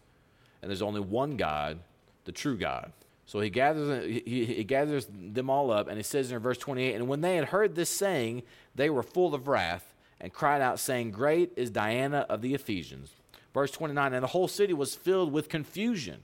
and 0.62 0.69
there's 0.69 0.84
only 0.84 1.02
one 1.02 1.36
God, 1.36 1.80
the 2.26 2.32
true 2.32 2.58
God. 2.58 2.91
So 3.30 3.42
he 3.42 3.52
gathers, 3.52 4.08
he, 4.08 4.44
he 4.44 4.63
gathers 4.63 5.06
them 5.12 5.52
all 5.52 5.70
up, 5.70 5.88
and 5.88 5.98
he 5.98 6.04
says 6.04 6.32
in 6.32 6.39
verse 6.39 6.58
28 6.58 6.96
And 6.96 7.08
when 7.08 7.22
they 7.22 7.36
had 7.36 7.46
heard 7.46 7.76
this 7.76 7.92
saying, 7.92 8.42
they 8.74 8.89
were 8.89 9.04
full 9.04 9.36
of 9.36 9.48
wrath 9.48 9.94
and 10.20 10.34
cried 10.34 10.63
out, 10.63 10.80
saying, 10.80 11.12
Great 11.12 11.52
is 11.56 11.70
Diana 11.70 12.26
of 12.28 12.42
the 12.42 12.56
Ephesians. 12.56 13.12
Verse 13.54 13.70
29 13.70 14.15
And 14.15 14.24
the 14.24 14.28
whole 14.30 14.48
city 14.48 14.74
was 14.74 14.96
filled 14.96 15.32
with 15.32 15.48
confusion. 15.48 16.24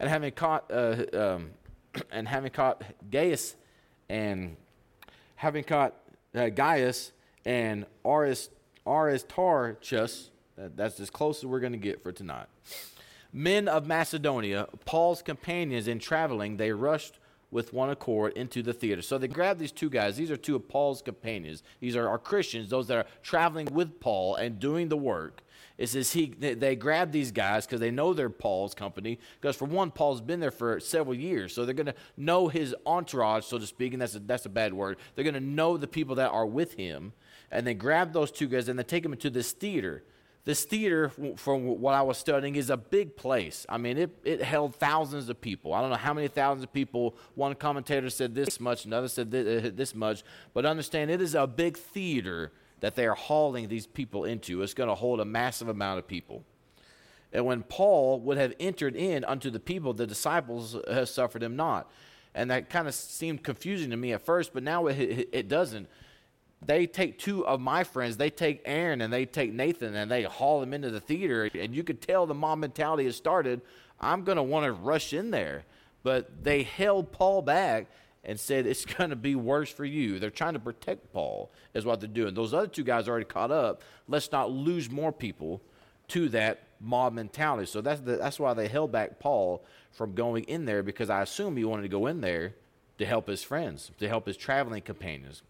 And 0.00 0.10
having 0.10 0.32
caught, 0.32 0.68
uh, 0.68 1.04
um, 1.12 1.50
and 2.10 2.26
having 2.26 2.50
caught 2.50 2.82
Gaius 3.08 3.54
and 4.08 4.56
having 5.36 5.62
caught 5.62 5.94
uh, 6.34 6.48
Gaius 6.48 7.12
and 7.44 7.86
Aris, 8.04 8.50
Aristarchus, 8.84 10.30
that's 10.56 10.98
as 10.98 11.08
close 11.08 11.38
as 11.38 11.46
we're 11.46 11.60
going 11.60 11.70
to 11.70 11.78
get 11.78 12.02
for 12.02 12.10
tonight. 12.10 12.46
Men 13.32 13.68
of 13.68 13.86
Macedonia, 13.86 14.68
Paul's 14.84 15.22
companions 15.22 15.88
in 15.88 15.98
traveling, 15.98 16.56
they 16.56 16.72
rushed 16.72 17.18
with 17.50 17.72
one 17.72 17.90
accord 17.90 18.32
into 18.34 18.62
the 18.62 18.72
theater. 18.72 19.02
So 19.02 19.18
they 19.18 19.28
grabbed 19.28 19.60
these 19.60 19.72
two 19.72 19.90
guys. 19.90 20.16
These 20.16 20.30
are 20.30 20.36
two 20.36 20.56
of 20.56 20.68
Paul's 20.68 21.02
companions. 21.02 21.62
These 21.80 21.96
are 21.96 22.08
our 22.08 22.18
Christians, 22.18 22.70
those 22.70 22.88
that 22.88 22.96
are 22.98 23.06
traveling 23.22 23.66
with 23.66 24.00
Paul 24.00 24.36
and 24.36 24.58
doing 24.58 24.88
the 24.88 24.96
work. 24.96 25.42
It 25.78 25.88
says 25.88 26.12
he 26.12 26.26
they 26.26 26.76
grab 26.76 27.12
these 27.12 27.30
guys 27.30 27.66
because 27.66 27.80
they 27.80 27.90
know 27.90 28.14
they're 28.14 28.30
Paul's 28.30 28.74
company. 28.74 29.18
Because 29.40 29.56
for 29.56 29.64
one, 29.64 29.90
Paul's 29.90 30.20
been 30.20 30.40
there 30.40 30.50
for 30.50 30.80
several 30.80 31.14
years, 31.14 31.54
so 31.54 31.64
they're 31.64 31.74
going 31.74 31.86
to 31.86 31.94
know 32.16 32.48
his 32.48 32.74
entourage, 32.86 33.44
so 33.44 33.58
to 33.58 33.66
speak. 33.66 33.92
And 33.92 34.02
that's 34.02 34.14
a, 34.14 34.20
that's 34.20 34.46
a 34.46 34.50
bad 34.50 34.74
word. 34.74 34.98
They're 35.14 35.24
going 35.24 35.34
to 35.34 35.40
know 35.40 35.76
the 35.76 35.88
people 35.88 36.14
that 36.16 36.30
are 36.30 36.46
with 36.46 36.74
him 36.74 37.12
and 37.52 37.66
they 37.66 37.74
grab 37.74 38.12
those 38.12 38.32
two 38.32 38.48
guys 38.48 38.68
and 38.68 38.78
they 38.78 38.82
take 38.82 39.02
them 39.02 39.12
into 39.12 39.30
this 39.30 39.52
theater. 39.52 40.02
This 40.44 40.64
theater, 40.64 41.12
from 41.36 41.80
what 41.80 41.94
I 41.94 42.02
was 42.02 42.18
studying, 42.18 42.56
is 42.56 42.68
a 42.68 42.76
big 42.76 43.16
place. 43.16 43.64
I 43.68 43.78
mean, 43.78 43.96
it, 43.96 44.10
it 44.24 44.42
held 44.42 44.74
thousands 44.74 45.28
of 45.28 45.40
people. 45.40 45.72
I 45.72 45.80
don't 45.80 45.90
know 45.90 45.96
how 45.96 46.12
many 46.12 46.26
thousands 46.26 46.64
of 46.64 46.72
people. 46.72 47.14
One 47.36 47.54
commentator 47.54 48.10
said 48.10 48.34
this 48.34 48.58
much, 48.58 48.84
another 48.84 49.06
said 49.06 49.30
this, 49.30 49.64
uh, 49.66 49.70
this 49.72 49.94
much. 49.94 50.24
But 50.52 50.66
understand, 50.66 51.12
it 51.12 51.22
is 51.22 51.36
a 51.36 51.46
big 51.46 51.76
theater 51.76 52.50
that 52.80 52.96
they 52.96 53.06
are 53.06 53.14
hauling 53.14 53.68
these 53.68 53.86
people 53.86 54.24
into. 54.24 54.62
It's 54.62 54.74
going 54.74 54.88
to 54.88 54.96
hold 54.96 55.20
a 55.20 55.24
massive 55.24 55.68
amount 55.68 56.00
of 56.00 56.08
people. 56.08 56.42
And 57.32 57.46
when 57.46 57.62
Paul 57.62 58.18
would 58.20 58.36
have 58.36 58.52
entered 58.58 58.96
in 58.96 59.24
unto 59.24 59.48
the 59.48 59.60
people, 59.60 59.94
the 59.94 60.08
disciples 60.08 60.74
uh, 60.74 61.04
suffered 61.04 61.44
him 61.44 61.54
not. 61.54 61.88
And 62.34 62.50
that 62.50 62.68
kind 62.68 62.88
of 62.88 62.94
seemed 62.94 63.44
confusing 63.44 63.90
to 63.90 63.96
me 63.96 64.12
at 64.12 64.22
first, 64.22 64.52
but 64.52 64.64
now 64.64 64.86
it, 64.88 65.28
it 65.32 65.48
doesn't 65.48 65.88
they 66.64 66.86
take 66.86 67.18
two 67.18 67.46
of 67.46 67.60
my 67.60 67.84
friends, 67.84 68.16
they 68.16 68.30
take 68.30 68.62
Aaron 68.64 69.00
and 69.00 69.12
they 69.12 69.26
take 69.26 69.52
Nathan 69.52 69.94
and 69.94 70.10
they 70.10 70.22
haul 70.22 70.60
them 70.60 70.72
into 70.72 70.90
the 70.90 71.00
theater. 71.00 71.50
And 71.54 71.74
you 71.74 71.82
could 71.82 72.00
tell 72.00 72.26
the 72.26 72.34
mob 72.34 72.58
mentality 72.58 73.04
has 73.04 73.16
started. 73.16 73.62
I'm 74.00 74.24
going 74.24 74.36
to 74.36 74.42
want 74.42 74.66
to 74.66 74.72
rush 74.72 75.12
in 75.12 75.30
there. 75.30 75.64
But 76.02 76.44
they 76.44 76.62
held 76.62 77.12
Paul 77.12 77.42
back 77.42 77.86
and 78.24 78.38
said, 78.38 78.66
It's 78.66 78.84
going 78.96 79.10
to 79.10 79.16
be 79.16 79.34
worse 79.34 79.72
for 79.72 79.84
you. 79.84 80.18
They're 80.18 80.30
trying 80.30 80.54
to 80.54 80.60
protect 80.60 81.12
Paul, 81.12 81.50
is 81.74 81.84
what 81.84 82.00
they're 82.00 82.08
doing. 82.08 82.34
Those 82.34 82.54
other 82.54 82.66
two 82.66 82.84
guys 82.84 83.08
already 83.08 83.24
caught 83.24 83.50
up. 83.50 83.82
Let's 84.08 84.30
not 84.32 84.50
lose 84.50 84.90
more 84.90 85.12
people 85.12 85.60
to 86.08 86.28
that 86.30 86.64
mob 86.80 87.12
mentality. 87.12 87.66
So 87.66 87.80
that's, 87.80 88.00
the, 88.00 88.16
that's 88.16 88.38
why 88.38 88.54
they 88.54 88.68
held 88.68 88.92
back 88.92 89.18
Paul 89.18 89.64
from 89.92 90.14
going 90.14 90.44
in 90.44 90.64
there 90.64 90.82
because 90.82 91.10
I 91.10 91.22
assume 91.22 91.56
he 91.56 91.64
wanted 91.64 91.82
to 91.82 91.88
go 91.88 92.06
in 92.06 92.20
there 92.20 92.54
to 92.98 93.06
help 93.06 93.28
his 93.28 93.42
friends, 93.42 93.90
to 93.98 94.08
help 94.08 94.26
his 94.26 94.36
traveling 94.36 94.82
companions. 94.82 95.42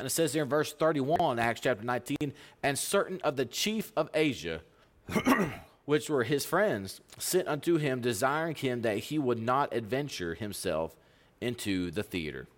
And 0.00 0.06
it 0.06 0.10
says 0.12 0.32
here 0.32 0.44
in 0.44 0.48
verse 0.48 0.72
31, 0.72 1.38
Acts 1.38 1.60
chapter 1.60 1.84
19, 1.84 2.32
and 2.62 2.78
certain 2.78 3.20
of 3.22 3.36
the 3.36 3.44
chief 3.44 3.92
of 3.94 4.08
Asia, 4.14 4.62
which 5.84 6.08
were 6.08 6.24
his 6.24 6.46
friends, 6.46 7.02
sent 7.18 7.46
unto 7.46 7.76
him, 7.76 8.00
desiring 8.00 8.54
him 8.54 8.80
that 8.80 8.96
he 8.96 9.18
would 9.18 9.38
not 9.38 9.74
adventure 9.74 10.32
himself 10.32 10.96
into 11.42 11.90
the 11.90 12.02
theater. 12.02 12.48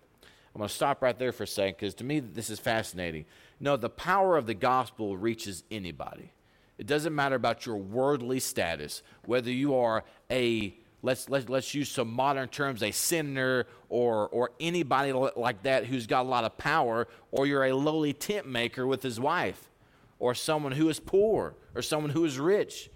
I'm 0.55 0.59
going 0.59 0.69
to 0.69 0.73
stop 0.73 1.01
right 1.01 1.19
there 1.19 1.33
for 1.33 1.43
a 1.43 1.47
second 1.47 1.75
because 1.79 1.93
to 1.95 2.05
me 2.05 2.21
this 2.21 2.49
is 2.49 2.61
fascinating. 2.61 3.25
No, 3.59 3.75
the 3.75 3.89
power 3.89 4.37
of 4.37 4.45
the 4.45 4.53
gospel 4.53 5.17
reaches 5.17 5.65
anybody. 5.69 6.31
It 6.77 6.87
doesn't 6.87 7.13
matter 7.13 7.35
about 7.35 7.65
your 7.65 7.75
worldly 7.75 8.39
status, 8.39 9.03
whether 9.25 9.51
you 9.51 9.75
are 9.75 10.05
a 10.31 10.77
let's, 11.03 11.29
let's, 11.29 11.47
let's 11.49 11.75
use 11.75 11.91
some 11.91 12.11
modern 12.11 12.47
terms, 12.47 12.81
a 12.81 12.89
sinner 12.89 13.67
or, 13.89 14.29
or 14.29 14.51
anybody 14.59 15.11
like 15.11 15.61
that 15.63 15.85
who's 15.85 16.07
got 16.07 16.25
a 16.25 16.29
lot 16.29 16.45
of 16.45 16.57
power, 16.57 17.07
or 17.31 17.45
you're 17.45 17.65
a 17.65 17.73
lowly 17.73 18.13
tent 18.13 18.47
maker 18.47 18.87
with 18.87 19.03
his 19.03 19.19
wife, 19.19 19.69
or 20.17 20.33
someone 20.33 20.71
who 20.71 20.89
is 20.89 20.99
poor, 20.99 21.55
or 21.75 21.81
someone 21.81 22.09
who 22.09 22.25
is 22.25 22.39
rich. 22.39 22.89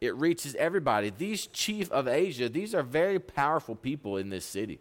It 0.00 0.14
reaches 0.16 0.54
everybody. 0.54 1.10
These 1.10 1.48
chief 1.48 1.90
of 1.90 2.08
Asia, 2.08 2.48
these 2.48 2.74
are 2.74 2.82
very 2.82 3.18
powerful 3.18 3.74
people 3.74 4.16
in 4.16 4.30
this 4.30 4.46
city. 4.46 4.78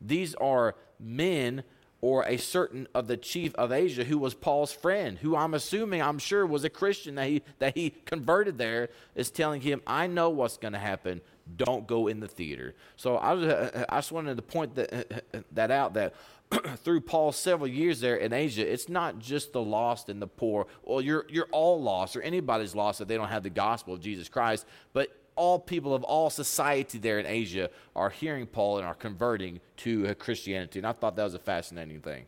These 0.00 0.34
are 0.36 0.76
men 0.98 1.64
or 2.00 2.22
a 2.26 2.36
certain 2.36 2.86
of 2.94 3.06
the 3.06 3.16
chief 3.16 3.54
of 3.56 3.72
Asia 3.72 4.04
who 4.04 4.18
was 4.18 4.34
Paul's 4.34 4.72
friend, 4.72 5.18
who 5.18 5.34
I'm 5.34 5.54
assuming, 5.54 6.00
I'm 6.00 6.18
sure 6.18 6.46
was 6.46 6.62
a 6.62 6.70
Christian 6.70 7.14
that 7.16 7.28
he, 7.28 7.42
that 7.58 7.76
he 7.76 7.90
converted 8.04 8.58
there, 8.58 8.90
is 9.14 9.30
telling 9.30 9.62
him, 9.62 9.82
I 9.86 10.06
know 10.06 10.30
what's 10.30 10.58
going 10.58 10.74
to 10.74 10.78
happen 10.78 11.20
don't 11.56 11.86
go 11.86 12.06
in 12.06 12.20
the 12.20 12.28
theater. 12.28 12.74
So 12.96 13.16
I, 13.16 13.84
I 13.88 13.98
just 13.98 14.12
wanted 14.12 14.36
to 14.36 14.42
point 14.42 14.74
that, 14.76 15.44
that 15.52 15.70
out 15.70 15.94
that 15.94 16.14
through 16.78 17.00
Paul's 17.02 17.36
several 17.36 17.68
years 17.68 18.00
there 18.00 18.16
in 18.16 18.32
Asia, 18.32 18.70
it's 18.70 18.88
not 18.88 19.18
just 19.18 19.52
the 19.52 19.62
lost 19.62 20.08
and 20.08 20.20
the 20.20 20.26
poor. 20.26 20.66
Well, 20.82 21.00
you're, 21.00 21.26
you're 21.28 21.48
all 21.52 21.80
lost, 21.80 22.16
or 22.16 22.22
anybody's 22.22 22.74
lost 22.74 23.00
if 23.00 23.08
they 23.08 23.16
don't 23.16 23.28
have 23.28 23.42
the 23.42 23.50
gospel 23.50 23.94
of 23.94 24.00
Jesus 24.00 24.28
Christ. 24.28 24.66
But 24.92 25.16
all 25.36 25.58
people 25.58 25.94
of 25.94 26.04
all 26.04 26.30
society 26.30 26.98
there 26.98 27.18
in 27.18 27.26
Asia 27.26 27.70
are 27.96 28.10
hearing 28.10 28.46
Paul 28.46 28.78
and 28.78 28.86
are 28.86 28.94
converting 28.94 29.60
to 29.78 30.14
Christianity. 30.14 30.78
And 30.78 30.86
I 30.86 30.92
thought 30.92 31.16
that 31.16 31.24
was 31.24 31.34
a 31.34 31.40
fascinating 31.40 32.00
thing. 32.00 32.26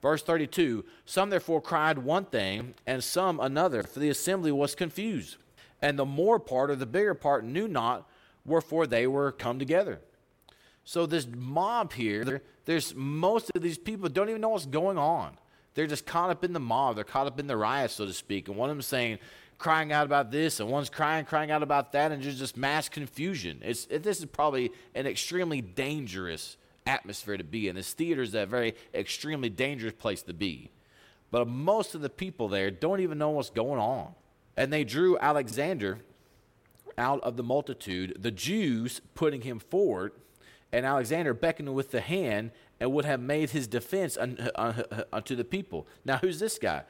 Verse 0.00 0.22
32 0.22 0.84
Some 1.04 1.30
therefore 1.30 1.60
cried 1.60 1.98
one 1.98 2.24
thing, 2.24 2.74
and 2.86 3.04
some 3.04 3.40
another, 3.40 3.82
for 3.82 4.00
the 4.00 4.08
assembly 4.08 4.52
was 4.52 4.74
confused. 4.74 5.36
And 5.82 5.98
the 5.98 6.04
more 6.04 6.38
part, 6.38 6.70
or 6.70 6.76
the 6.76 6.86
bigger 6.86 7.14
part, 7.14 7.44
knew 7.44 7.66
not 7.66 8.06
wherefore 8.44 8.86
they 8.86 9.06
were 9.06 9.32
come 9.32 9.58
together. 9.58 10.00
So 10.84 11.06
this 11.06 11.26
mob 11.32 11.92
here, 11.92 12.42
there's 12.64 12.94
most 12.94 13.50
of 13.54 13.62
these 13.62 13.78
people 13.78 14.08
don't 14.08 14.28
even 14.28 14.40
know 14.40 14.48
what's 14.48 14.66
going 14.66 14.98
on. 14.98 15.36
They're 15.74 15.86
just 15.86 16.06
caught 16.06 16.30
up 16.30 16.44
in 16.44 16.52
the 16.52 16.60
mob. 16.60 16.96
They're 16.96 17.04
caught 17.04 17.26
up 17.26 17.38
in 17.38 17.46
the 17.46 17.56
riot, 17.56 17.90
so 17.90 18.06
to 18.06 18.12
speak. 18.12 18.48
And 18.48 18.56
one 18.56 18.70
of 18.70 18.76
them 18.76 18.82
saying, 18.82 19.18
crying 19.58 19.92
out 19.92 20.06
about 20.06 20.30
this, 20.30 20.58
and 20.58 20.68
one's 20.68 20.90
crying, 20.90 21.24
crying 21.24 21.50
out 21.50 21.62
about 21.62 21.92
that, 21.92 22.10
and 22.10 22.22
there's 22.22 22.38
just 22.38 22.56
mass 22.56 22.88
confusion. 22.88 23.60
It's, 23.62 23.86
it, 23.90 24.02
this 24.02 24.18
is 24.18 24.24
probably 24.24 24.72
an 24.94 25.06
extremely 25.06 25.60
dangerous 25.60 26.56
atmosphere 26.86 27.36
to 27.36 27.44
be 27.44 27.68
in. 27.68 27.76
This 27.76 27.92
theater 27.92 28.22
is 28.22 28.34
a 28.34 28.46
very 28.46 28.74
extremely 28.94 29.50
dangerous 29.50 29.92
place 29.92 30.22
to 30.22 30.32
be. 30.32 30.70
But 31.30 31.46
most 31.46 31.94
of 31.94 32.00
the 32.00 32.10
people 32.10 32.48
there 32.48 32.70
don't 32.70 33.00
even 33.00 33.18
know 33.18 33.30
what's 33.30 33.50
going 33.50 33.78
on. 33.78 34.14
And 34.56 34.72
they 34.72 34.82
drew 34.82 35.16
Alexander 35.18 36.00
out 36.98 37.20
of 37.22 37.36
the 37.36 37.42
multitude, 37.42 38.16
the 38.18 38.30
Jews 38.30 39.00
putting 39.14 39.42
him 39.42 39.58
forward, 39.58 40.12
and 40.72 40.86
Alexander 40.86 41.34
beckoning 41.34 41.74
with 41.74 41.90
the 41.90 42.00
hand 42.00 42.52
and 42.78 42.92
would 42.92 43.04
have 43.04 43.20
made 43.20 43.50
his 43.50 43.66
defense 43.66 44.16
uh, 44.16 44.28
uh, 44.54 44.82
uh, 44.90 45.02
unto 45.12 45.36
the 45.36 45.44
people. 45.44 45.86
Now, 46.04 46.18
who's 46.18 46.38
this 46.38 46.58
guy? 46.58 46.82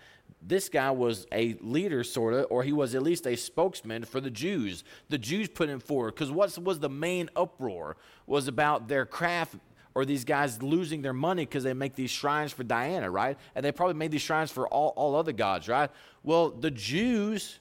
This 0.43 0.69
guy 0.69 0.91
was 0.91 1.27
a 1.33 1.55
leader, 1.61 2.05
sort 2.05 2.35
of, 2.35 2.47
or 2.51 2.63
he 2.63 2.73
was 2.73 2.95
at 2.95 3.03
least 3.03 3.27
a 3.27 3.37
spokesman 3.37 4.05
for 4.05 4.21
the 4.21 4.31
Jews. 4.31 4.85
The 5.09 5.19
Jews 5.19 5.49
put 5.49 5.69
him 5.69 5.81
forward 5.81 6.15
because 6.15 6.31
what 6.31 6.57
was 6.59 6.79
the 6.79 6.89
main 6.89 7.29
uproar 7.35 7.97
was 8.27 8.49
about 8.49 8.89
their 8.89 9.05
craft 9.05 9.57
or 9.95 10.05
these 10.05 10.25
guys 10.25 10.63
losing 10.63 11.03
their 11.03 11.13
money 11.13 11.45
because 11.45 11.65
they 11.65 11.75
make 11.75 11.95
these 11.95 12.11
shrines 12.11 12.53
for 12.53 12.63
Diana, 12.63 13.11
right? 13.11 13.37
And 13.55 13.65
they 13.65 13.73
probably 13.73 13.95
made 13.95 14.13
these 14.13 14.23
shrines 14.23 14.51
for 14.51 14.69
all, 14.69 14.93
all 14.97 15.17
other 15.17 15.33
gods, 15.33 15.69
right? 15.69 15.91
Well, 16.23 16.51
the 16.51 16.71
Jews 16.71 17.59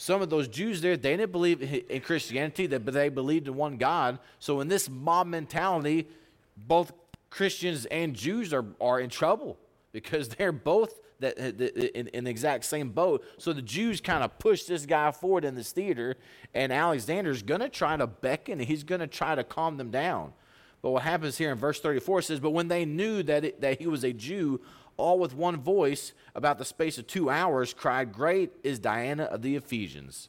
some 0.00 0.22
of 0.22 0.30
those 0.30 0.48
Jews 0.48 0.80
there, 0.80 0.96
they 0.96 1.14
didn't 1.14 1.30
believe 1.30 1.60
in 1.90 2.00
Christianity, 2.00 2.66
but 2.66 2.94
they 2.94 3.10
believed 3.10 3.48
in 3.48 3.54
one 3.54 3.76
God. 3.76 4.18
So 4.38 4.60
in 4.60 4.68
this 4.68 4.88
mob 4.88 5.26
mentality, 5.26 6.08
both 6.56 6.90
Christians 7.28 7.84
and 7.84 8.16
Jews 8.16 8.54
are, 8.54 8.64
are 8.80 8.98
in 8.98 9.10
trouble 9.10 9.58
because 9.92 10.28
they're 10.38 10.52
both 10.52 11.00
that, 11.18 11.36
in, 11.36 12.08
in 12.08 12.24
the 12.24 12.30
exact 12.30 12.64
same 12.64 12.92
boat. 12.92 13.22
So 13.36 13.52
the 13.52 13.60
Jews 13.60 14.00
kind 14.00 14.24
of 14.24 14.38
push 14.38 14.62
this 14.62 14.86
guy 14.86 15.10
forward 15.10 15.44
in 15.44 15.54
this 15.54 15.70
theater, 15.70 16.16
and 16.54 16.72
Alexander's 16.72 17.42
going 17.42 17.60
to 17.60 17.68
try 17.68 17.98
to 17.98 18.06
beckon, 18.06 18.58
he's 18.58 18.84
going 18.84 19.02
to 19.02 19.06
try 19.06 19.34
to 19.34 19.44
calm 19.44 19.76
them 19.76 19.90
down. 19.90 20.32
But 20.80 20.92
what 20.92 21.02
happens 21.02 21.36
here 21.36 21.52
in 21.52 21.58
verse 21.58 21.78
34 21.78 22.22
says, 22.22 22.40
But 22.40 22.52
when 22.52 22.68
they 22.68 22.86
knew 22.86 23.22
that, 23.24 23.44
it, 23.44 23.60
that 23.60 23.78
he 23.78 23.86
was 23.86 24.02
a 24.02 24.14
Jew, 24.14 24.62
all 25.00 25.18
with 25.18 25.34
one 25.34 25.56
voice, 25.56 26.12
about 26.34 26.58
the 26.58 26.64
space 26.64 26.98
of 26.98 27.06
two 27.06 27.30
hours, 27.30 27.74
cried, 27.74 28.12
Great 28.12 28.52
is 28.62 28.78
Diana 28.78 29.24
of 29.24 29.42
the 29.42 29.56
Ephesians. 29.56 30.28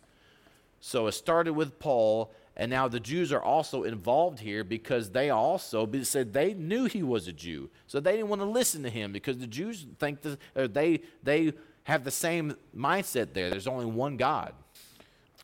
So 0.80 1.08
it 1.08 1.12
started 1.12 1.54
with 1.54 1.80
Paul, 1.80 2.32
and 2.58 2.72
now 2.72 2.88
the 2.88 3.00
Jews 3.00 3.32
are 3.32 3.42
also 3.42 3.84
involved 3.84 4.40
here 4.40 4.64
because 4.64 5.12
they 5.12 5.30
also 5.30 5.88
said 6.04 6.34
they 6.34 6.54
knew 6.54 6.86
he 6.86 7.04
was 7.04 7.28
a 7.28 7.34
Jew. 7.34 7.70
So 7.88 8.00
they 8.00 8.14
didn't 8.14 8.30
want 8.30 8.42
to 8.42 8.48
listen 8.48 8.84
to 8.84 8.90
him 8.90 9.12
because 9.12 9.38
the 9.38 9.48
Jews 9.48 9.86
think 10.00 10.22
that, 10.22 10.74
they, 10.74 11.02
they 11.24 11.54
have 11.84 12.04
the 12.04 12.12
same 12.12 12.56
mindset 12.76 13.34
there. 13.34 13.50
There's 13.50 13.68
only 13.68 13.86
one 13.86 14.18
God. 14.18 14.54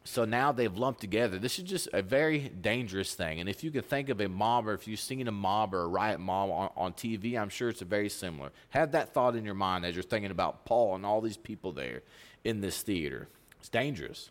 So 0.08 0.24
now 0.24 0.54
they've 0.54 0.76
lumped 0.76 1.02
together. 1.02 1.38
This 1.38 1.60
is 1.60 1.66
just 1.66 1.90
a 1.92 2.02
very 2.02 2.40
dangerous 2.40 3.14
thing. 3.14 3.42
And 3.42 3.50
if 3.50 3.62
you 3.62 3.72
can 3.72 3.82
think 3.82 4.08
of 4.08 4.22
a 4.22 4.30
mob, 4.30 4.66
or 4.66 4.74
if 4.74 4.88
you've 4.88 5.02
seen 5.02 5.28
a 5.28 5.34
mob 5.34 5.74
or 5.74 5.82
a 5.82 5.88
riot 5.88 6.22
mob 6.22 6.50
on, 6.50 6.70
on 6.78 6.94
TV, 6.94 7.38
I'm 7.38 7.50
sure 7.50 7.68
it's 7.68 7.82
very 7.82 8.08
similar. 8.08 8.52
Have 8.70 8.94
that 8.94 9.14
thought 9.14 9.36
in 9.36 9.44
your 9.44 9.54
mind 9.54 9.86
as 9.86 9.96
you're 9.96 10.04
thinking 10.04 10.32
about 10.32 10.64
Paul 10.64 10.96
and 10.96 11.06
all 11.06 11.20
these 11.20 11.36
people 11.36 11.74
there 11.74 12.04
in 12.46 12.62
this 12.62 12.82
theater. 12.82 13.28
It's 13.60 13.68
dangerous. 13.68 14.30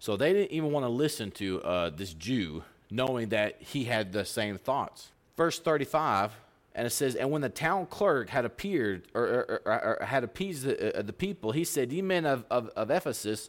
So 0.00 0.16
they 0.16 0.32
didn't 0.32 0.50
even 0.50 0.72
want 0.72 0.84
to 0.84 0.90
listen 0.90 1.30
to 1.32 1.62
uh, 1.62 1.90
this 1.90 2.12
Jew, 2.12 2.64
knowing 2.90 3.28
that 3.28 3.62
he 3.62 3.84
had 3.84 4.12
the 4.12 4.24
same 4.24 4.58
thoughts. 4.58 5.10
Verse 5.36 5.60
35 5.60 6.32
and 6.74 6.86
it 6.86 6.90
says, 6.90 7.14
and 7.14 7.30
when 7.30 7.40
the 7.40 7.48
town 7.48 7.86
clerk 7.86 8.28
had 8.28 8.44
appeared 8.44 9.04
or, 9.14 9.22
or, 9.22 9.62
or, 9.64 9.98
or 10.00 10.04
had 10.04 10.24
appeased 10.24 10.64
the, 10.64 10.98
uh, 10.98 11.00
the, 11.00 11.12
people, 11.12 11.52
he 11.52 11.64
said, 11.64 11.90
Ye 11.90 12.02
men 12.02 12.26
of, 12.26 12.44
of, 12.50 12.68
of 12.76 12.90
Ephesus, 12.90 13.48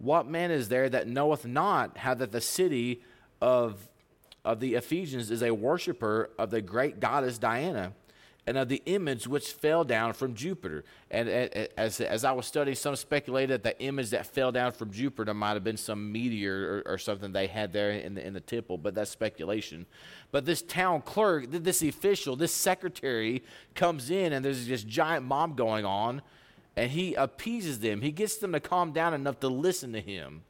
what 0.00 0.26
man 0.26 0.50
is 0.50 0.68
there 0.68 0.88
that 0.88 1.06
knoweth 1.06 1.46
not 1.46 1.98
how 1.98 2.14
that 2.14 2.32
the 2.32 2.40
city 2.40 3.02
of, 3.40 3.88
of 4.44 4.60
the 4.60 4.74
Ephesians 4.74 5.30
is 5.30 5.42
a 5.42 5.52
worshiper 5.52 6.30
of 6.38 6.50
the 6.50 6.60
great 6.60 7.00
goddess 7.00 7.38
Diana? 7.38 7.92
and 8.46 8.58
of 8.58 8.68
the 8.68 8.82
image 8.86 9.28
which 9.28 9.52
fell 9.52 9.84
down 9.84 10.12
from 10.12 10.34
Jupiter. 10.34 10.84
And 11.10 11.28
as, 11.28 12.00
as 12.00 12.24
I 12.24 12.32
was 12.32 12.46
studying, 12.46 12.74
some 12.74 12.96
speculated 12.96 13.62
that 13.62 13.62
the 13.62 13.80
image 13.84 14.10
that 14.10 14.26
fell 14.26 14.50
down 14.50 14.72
from 14.72 14.90
Jupiter 14.90 15.34
might 15.34 15.52
have 15.52 15.62
been 15.62 15.76
some 15.76 16.10
meteor 16.10 16.82
or, 16.86 16.94
or 16.94 16.98
something 16.98 17.32
they 17.32 17.46
had 17.46 17.72
there 17.72 17.92
in 17.92 18.14
the, 18.14 18.26
in 18.26 18.32
the 18.32 18.40
temple, 18.40 18.78
but 18.78 18.94
that's 18.94 19.10
speculation. 19.10 19.86
But 20.32 20.46
this 20.46 20.62
town 20.62 21.02
clerk, 21.02 21.50
this 21.50 21.82
official, 21.82 22.34
this 22.34 22.52
secretary 22.52 23.44
comes 23.74 24.10
in, 24.10 24.32
and 24.32 24.44
there's 24.44 24.66
this 24.66 24.82
giant 24.82 25.26
mob 25.26 25.56
going 25.56 25.84
on 25.84 26.22
and 26.76 26.90
he 26.90 27.14
appeases 27.14 27.80
them. 27.80 28.00
He 28.00 28.12
gets 28.12 28.36
them 28.36 28.52
to 28.52 28.60
calm 28.60 28.92
down 28.92 29.14
enough 29.14 29.40
to 29.40 29.48
listen 29.48 29.92
to 29.92 30.00
him. 30.00 30.42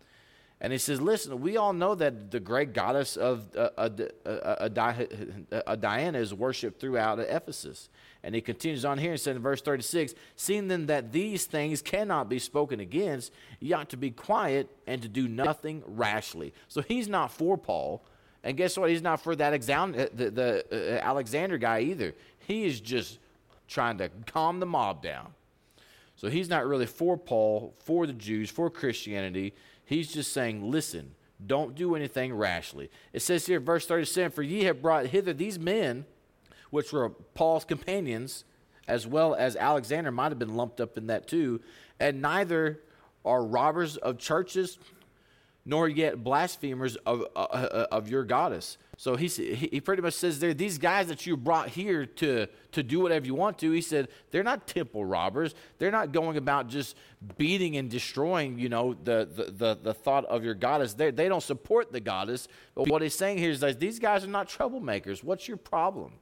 And 0.61 0.73
he 0.73 0.79
says, 0.79 1.01
Listen, 1.01 1.41
we 1.41 1.57
all 1.57 1.73
know 1.73 1.95
that 1.95 2.31
the 2.31 2.41
great 2.41 2.75
goddess 2.75 3.17
of 3.17 3.47
uh, 3.57 3.71
uh, 3.79 3.89
uh, 4.27 4.29
uh 4.29 5.77
Diana 5.77 6.19
is 6.19 6.35
worshipped 6.35 6.81
throughout 6.81 7.19
Ephesus. 7.19 7.89
And 8.23 8.35
he 8.35 8.43
continues 8.43 8.85
on 8.85 8.99
here 8.99 9.13
and 9.13 9.21
said 9.21 9.37
in 9.37 9.43
verse 9.43 9.63
36 9.63 10.15
Seeing 10.37 10.69
then 10.69 10.87
that 10.87 11.13
these 11.13 11.47
things 11.47 11.81
cannot 11.81 12.29
be 12.29 12.39
spoken 12.39 12.79
against, 12.79 13.33
ye 13.59 13.73
ought 13.73 13.89
to 13.89 13.97
be 13.97 14.11
quiet 14.11 14.69
and 14.87 15.01
to 15.01 15.09
do 15.09 15.29
nothing 15.29 15.83
rashly. 15.87 16.53
So 16.69 16.83
he's 16.83 17.09
not 17.09 17.33
for 17.33 17.57
Paul. 17.57 18.05
And 18.43 18.57
guess 18.57 18.77
what? 18.77 18.91
He's 18.91 19.03
not 19.03 19.21
for 19.23 19.35
that 19.37 19.53
uh, 19.53 20.07
the, 20.15 20.31
the 20.31 20.99
uh, 20.99 21.01
Alexander 21.03 21.57
guy 21.57 21.81
either. 21.81 22.15
He 22.39 22.65
is 22.65 22.81
just 22.81 23.19
trying 23.69 23.99
to 23.99 24.11
calm 24.27 24.61
the 24.61 24.67
mob 24.67 25.03
down. 25.03 25.33
So 26.21 26.29
he's 26.29 26.51
not 26.51 26.67
really 26.67 26.85
for 26.85 27.17
Paul, 27.17 27.75
for 27.79 28.07
the 28.07 28.13
Jews, 28.13 28.51
for 28.51 28.69
Christianity. 28.69 29.55
He's 29.87 30.13
just 30.13 30.35
saying, 30.35 30.71
listen, 30.71 31.15
don't 31.47 31.75
do 31.75 31.95
anything 31.95 32.35
rashly. 32.35 32.91
It 33.15 33.21
says 33.21 33.47
here, 33.47 33.59
verse 33.59 33.87
37 33.87 34.33
For 34.33 34.43
ye 34.43 34.65
have 34.65 34.83
brought 34.83 35.07
hither 35.07 35.33
these 35.33 35.59
men, 35.59 36.05
which 36.69 36.93
were 36.93 37.09
Paul's 37.09 37.65
companions, 37.65 38.45
as 38.87 39.07
well 39.07 39.35
as 39.35 39.57
Alexander 39.57 40.11
might 40.11 40.31
have 40.31 40.39
been 40.39 40.57
lumped 40.57 40.79
up 40.79 40.99
in 40.99 41.07
that 41.07 41.27
too, 41.27 41.63
and 41.99 42.21
neither 42.21 42.81
are 43.25 43.43
robbers 43.43 43.97
of 43.97 44.19
churches, 44.19 44.77
nor 45.65 45.89
yet 45.89 46.23
blasphemers 46.23 46.97
of, 47.07 47.25
uh, 47.37 47.41
uh 47.41 47.87
of 47.91 48.09
your 48.09 48.25
goddess. 48.25 48.79
So 49.01 49.17
he, 49.17 49.29
he 49.29 49.81
pretty 49.81 50.03
much 50.03 50.13
says 50.13 50.41
there, 50.41 50.53
these 50.53 50.77
guys 50.77 51.07
that 51.07 51.25
you 51.25 51.35
brought 51.35 51.71
here 51.71 52.05
to, 52.05 52.49
to 52.73 52.83
do 52.83 53.01
whatever 53.01 53.25
you 53.25 53.35
want 53.35 53.57
to, 53.61 53.71
he 53.71 53.81
said, 53.81 54.09
they're 54.31 54.43
not 54.43 54.67
temple 54.67 55.07
robbers. 55.07 55.55
They're 55.79 55.91
not 55.91 56.13
going 56.13 56.37
about 56.37 56.69
just 56.69 56.97
beating 57.39 57.79
and 57.79 57.89
destroying, 57.91 58.59
you 58.59 58.69
know, 58.69 58.95
the, 59.05 59.27
the, 59.35 59.45
the, 59.53 59.79
the 59.83 59.95
thought 59.95 60.27
of 60.27 60.45
your 60.45 60.53
goddess. 60.53 60.93
They, 60.93 61.11
they 61.13 61.31
don't 61.31 61.43
support 61.43 61.93
the 61.93 62.01
goddess. 62.01 62.47
But 62.75 62.89
what 62.89 63.01
he's 63.01 63.15
saying 63.15 63.39
here 63.39 63.51
is 63.51 63.61
that 63.61 63.81
these 63.81 63.99
guys 63.99 64.23
are 64.23 64.29
not 64.29 64.51
troublemakers. 64.51 65.25
What's 65.25 65.49
your 65.49 65.57
problem? 65.57 66.13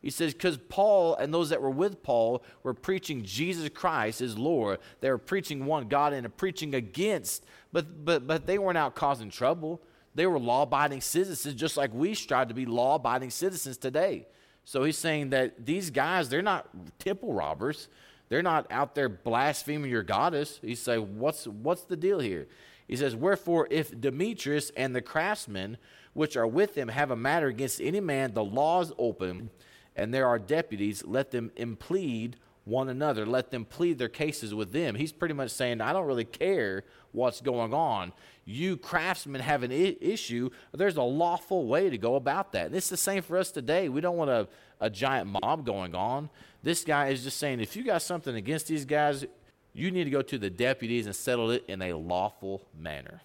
He 0.00 0.10
says, 0.10 0.32
because 0.32 0.58
Paul 0.68 1.16
and 1.16 1.34
those 1.34 1.50
that 1.50 1.60
were 1.60 1.70
with 1.70 2.02
Paul 2.02 2.44
were 2.62 2.74
preaching 2.74 3.24
Jesus 3.24 3.68
Christ 3.68 4.20
as 4.20 4.38
Lord. 4.38 4.78
They 5.00 5.10
were 5.10 5.18
preaching 5.18 5.66
one 5.66 5.88
God 5.88 6.12
and 6.12 6.36
preaching 6.36 6.74
against, 6.74 7.44
but, 7.72 8.04
but, 8.04 8.26
but 8.26 8.46
they 8.46 8.58
weren't 8.58 8.78
out 8.78 8.94
causing 8.94 9.30
trouble. 9.30 9.80
They 10.14 10.26
were 10.26 10.38
law 10.38 10.62
abiding 10.62 11.00
citizens, 11.00 11.54
just 11.54 11.76
like 11.76 11.92
we 11.92 12.14
strive 12.14 12.48
to 12.48 12.54
be 12.54 12.66
law 12.66 12.94
abiding 12.94 13.30
citizens 13.30 13.76
today. 13.76 14.26
So 14.64 14.84
he's 14.84 14.98
saying 14.98 15.30
that 15.30 15.66
these 15.66 15.90
guys, 15.90 16.28
they're 16.28 16.42
not 16.42 16.68
temple 16.98 17.32
robbers. 17.32 17.88
They're 18.28 18.42
not 18.42 18.66
out 18.70 18.94
there 18.94 19.08
blaspheming 19.08 19.90
your 19.90 20.02
goddess. 20.02 20.60
He 20.62 20.74
say, 20.74 20.98
what's, 20.98 21.46
what's 21.46 21.82
the 21.82 21.96
deal 21.96 22.20
here? 22.20 22.46
He 22.88 22.96
says, 22.96 23.14
Wherefore, 23.14 23.68
if 23.70 23.98
Demetrius 24.00 24.70
and 24.76 24.96
the 24.96 25.02
craftsmen 25.02 25.76
which 26.14 26.36
are 26.36 26.46
with 26.46 26.74
him 26.76 26.88
have 26.88 27.10
a 27.10 27.16
matter 27.16 27.46
against 27.46 27.80
any 27.80 28.00
man, 28.00 28.32
the 28.32 28.42
law 28.42 28.80
is 28.80 28.92
open, 28.98 29.50
and 29.98 30.14
there 30.14 30.26
are 30.26 30.38
deputies, 30.38 31.04
let 31.04 31.30
them 31.30 31.50
implead 31.56 32.36
one 32.64 32.88
another. 32.88 33.26
Let 33.26 33.50
them 33.50 33.64
plead 33.64 33.98
their 33.98 34.08
cases 34.08 34.54
with 34.54 34.72
them. 34.72 34.94
He's 34.94 35.12
pretty 35.12 35.34
much 35.34 35.50
saying, 35.50 35.80
I 35.80 35.92
don't 35.92 36.06
really 36.06 36.24
care 36.24 36.84
what's 37.12 37.40
going 37.40 37.72
on. 37.72 38.12
You 38.44 38.76
craftsmen 38.76 39.40
have 39.40 39.62
an 39.62 39.72
I- 39.72 39.96
issue. 40.00 40.50
There's 40.72 40.96
a 40.96 41.02
lawful 41.02 41.66
way 41.66 41.90
to 41.90 41.98
go 41.98 42.14
about 42.14 42.52
that. 42.52 42.66
And 42.66 42.76
it's 42.76 42.90
the 42.90 42.96
same 42.96 43.22
for 43.22 43.38
us 43.38 43.50
today. 43.50 43.88
We 43.88 44.00
don't 44.00 44.16
want 44.16 44.30
a, 44.30 44.48
a 44.80 44.90
giant 44.90 45.30
mob 45.42 45.64
going 45.64 45.94
on. 45.94 46.30
This 46.62 46.84
guy 46.84 47.08
is 47.08 47.24
just 47.24 47.38
saying, 47.38 47.60
if 47.60 47.74
you 47.74 47.84
got 47.84 48.02
something 48.02 48.36
against 48.36 48.66
these 48.66 48.84
guys, 48.84 49.24
you 49.72 49.90
need 49.90 50.04
to 50.04 50.10
go 50.10 50.22
to 50.22 50.38
the 50.38 50.50
deputies 50.50 51.06
and 51.06 51.16
settle 51.16 51.50
it 51.50 51.64
in 51.68 51.80
a 51.82 51.94
lawful 51.94 52.62
manner. 52.78 53.22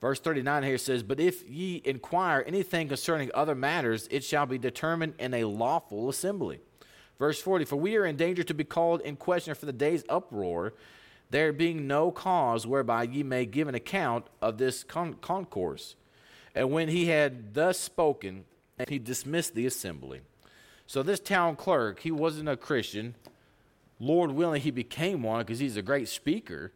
Verse 0.00 0.20
39 0.20 0.62
here 0.62 0.78
says, 0.78 1.02
But 1.02 1.20
if 1.20 1.48
ye 1.48 1.80
inquire 1.84 2.44
anything 2.46 2.88
concerning 2.88 3.30
other 3.34 3.54
matters, 3.54 4.08
it 4.10 4.24
shall 4.24 4.46
be 4.46 4.58
determined 4.58 5.14
in 5.18 5.32
a 5.32 5.44
lawful 5.44 6.08
assembly. 6.08 6.60
Verse 7.18 7.40
40 7.40 7.64
For 7.64 7.76
we 7.76 7.96
are 7.96 8.04
in 8.04 8.16
danger 8.16 8.42
to 8.42 8.54
be 8.54 8.64
called 8.64 9.00
in 9.00 9.16
question 9.16 9.54
for 9.54 9.66
the 9.66 9.72
day's 9.72 10.04
uproar, 10.08 10.74
there 11.30 11.52
being 11.52 11.86
no 11.86 12.10
cause 12.10 12.66
whereby 12.66 13.04
ye 13.04 13.22
may 13.22 13.46
give 13.46 13.68
an 13.68 13.74
account 13.74 14.26
of 14.42 14.58
this 14.58 14.84
con- 14.84 15.14
concourse. 15.14 15.96
And 16.54 16.70
when 16.70 16.88
he 16.88 17.06
had 17.06 17.54
thus 17.54 17.78
spoken, 17.78 18.44
he 18.88 18.98
dismissed 18.98 19.54
the 19.54 19.66
assembly. 19.66 20.20
So 20.86 21.02
this 21.02 21.20
town 21.20 21.56
clerk, 21.56 22.00
he 22.00 22.10
wasn't 22.10 22.48
a 22.48 22.56
Christian. 22.56 23.14
Lord 23.98 24.30
willing, 24.30 24.62
he 24.62 24.70
became 24.70 25.22
one 25.22 25.40
because 25.40 25.58
he's 25.58 25.76
a 25.76 25.82
great 25.82 26.08
speaker. 26.08 26.72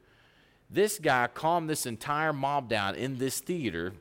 This 0.70 0.98
guy 0.98 1.28
calmed 1.33 1.68
this 1.68 1.87
entire 1.87 2.33
mob 2.33 2.68
down 2.68 2.94
in 2.94 3.18
this 3.18 3.40
theater 3.40 3.92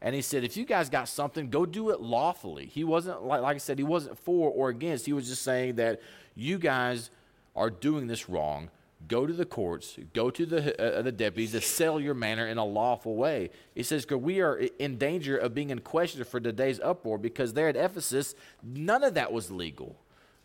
and 0.00 0.14
he 0.14 0.22
said, 0.22 0.44
if 0.44 0.56
you 0.56 0.64
guys 0.64 0.88
got 0.88 1.08
something, 1.08 1.50
go 1.50 1.66
do 1.66 1.90
it 1.90 2.00
lawfully. 2.00 2.66
He 2.66 2.84
wasn't, 2.84 3.24
like, 3.24 3.42
like 3.42 3.56
I 3.56 3.58
said, 3.58 3.78
he 3.78 3.84
wasn't 3.84 4.18
for 4.18 4.50
or 4.50 4.68
against. 4.68 5.06
He 5.06 5.12
was 5.12 5.28
just 5.28 5.42
saying 5.42 5.74
that 5.76 6.00
you 6.36 6.58
guys 6.58 7.10
are 7.56 7.68
doing 7.68 8.06
this 8.06 8.28
wrong. 8.28 8.70
Go 9.08 9.26
to 9.26 9.32
the 9.32 9.44
courts, 9.44 9.96
go 10.12 10.28
to 10.30 10.44
the, 10.44 10.98
uh, 10.98 11.02
the 11.02 11.12
deputies 11.12 11.52
to 11.52 11.60
settle 11.60 12.00
your 12.00 12.14
matter 12.14 12.46
in 12.46 12.58
a 12.58 12.64
lawful 12.64 13.16
way. 13.16 13.50
He 13.74 13.82
says, 13.82 14.04
because 14.04 14.22
we 14.22 14.40
are 14.40 14.56
in 14.56 14.98
danger 14.98 15.36
of 15.36 15.54
being 15.54 15.70
in 15.70 15.80
question 15.80 16.22
for 16.24 16.40
today's 16.40 16.80
uproar 16.80 17.16
because 17.16 17.52
there 17.52 17.68
at 17.68 17.76
Ephesus, 17.76 18.34
none 18.62 19.04
of 19.04 19.14
that 19.14 19.32
was 19.32 19.50
legal 19.50 19.96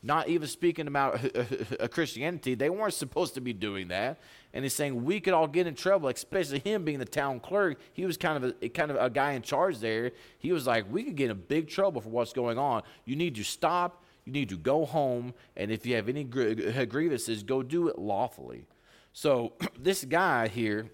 not 0.04 0.28
even 0.28 0.48
speaking 0.48 0.88
about 0.88 1.20
a 1.80 1.88
Christianity. 1.88 2.56
They 2.56 2.70
weren't 2.70 2.94
supposed 2.94 3.34
to 3.36 3.42
be 3.42 3.54
doing 3.54 3.88
that. 3.88 4.20
And 4.54 4.64
he's 4.64 4.74
saying 4.74 5.04
we 5.04 5.20
could 5.20 5.34
all 5.34 5.48
get 5.48 5.66
in 5.66 5.74
trouble, 5.74 6.10
especially 6.10 6.60
him 6.60 6.84
being 6.84 7.00
the 7.00 7.06
town 7.06 7.40
clerk. 7.40 7.80
He 7.94 8.06
was 8.06 8.18
kind 8.18 8.44
of 8.44 8.54
a 8.62 8.70
kind 8.70 8.92
of 8.92 8.98
a 8.98 9.10
guy 9.10 9.32
in 9.32 9.42
charge 9.42 9.80
there. 9.80 10.12
He 10.38 10.52
was 10.52 10.68
like, 10.68 10.92
we 10.92 11.04
could 11.04 11.16
get 11.16 11.32
in 11.32 11.42
big 11.48 11.70
trouble 11.70 12.02
for 12.02 12.10
what's 12.10 12.34
going 12.34 12.60
on. 12.60 12.84
You 13.06 13.16
need 13.16 13.36
to 13.36 13.44
stop. 13.44 14.04
You 14.26 14.34
need 14.34 14.50
to 14.50 14.58
go 14.58 14.86
home. 14.86 15.34
And 15.56 15.72
if 15.72 15.86
you 15.86 15.96
have 15.96 16.10
any 16.10 16.24
grievances, 16.24 17.42
go 17.44 17.64
do 17.64 17.88
it 17.88 17.98
lawfully. 17.98 18.68
So 19.14 19.54
this 19.80 20.04
guy 20.04 20.50
here 20.50 20.90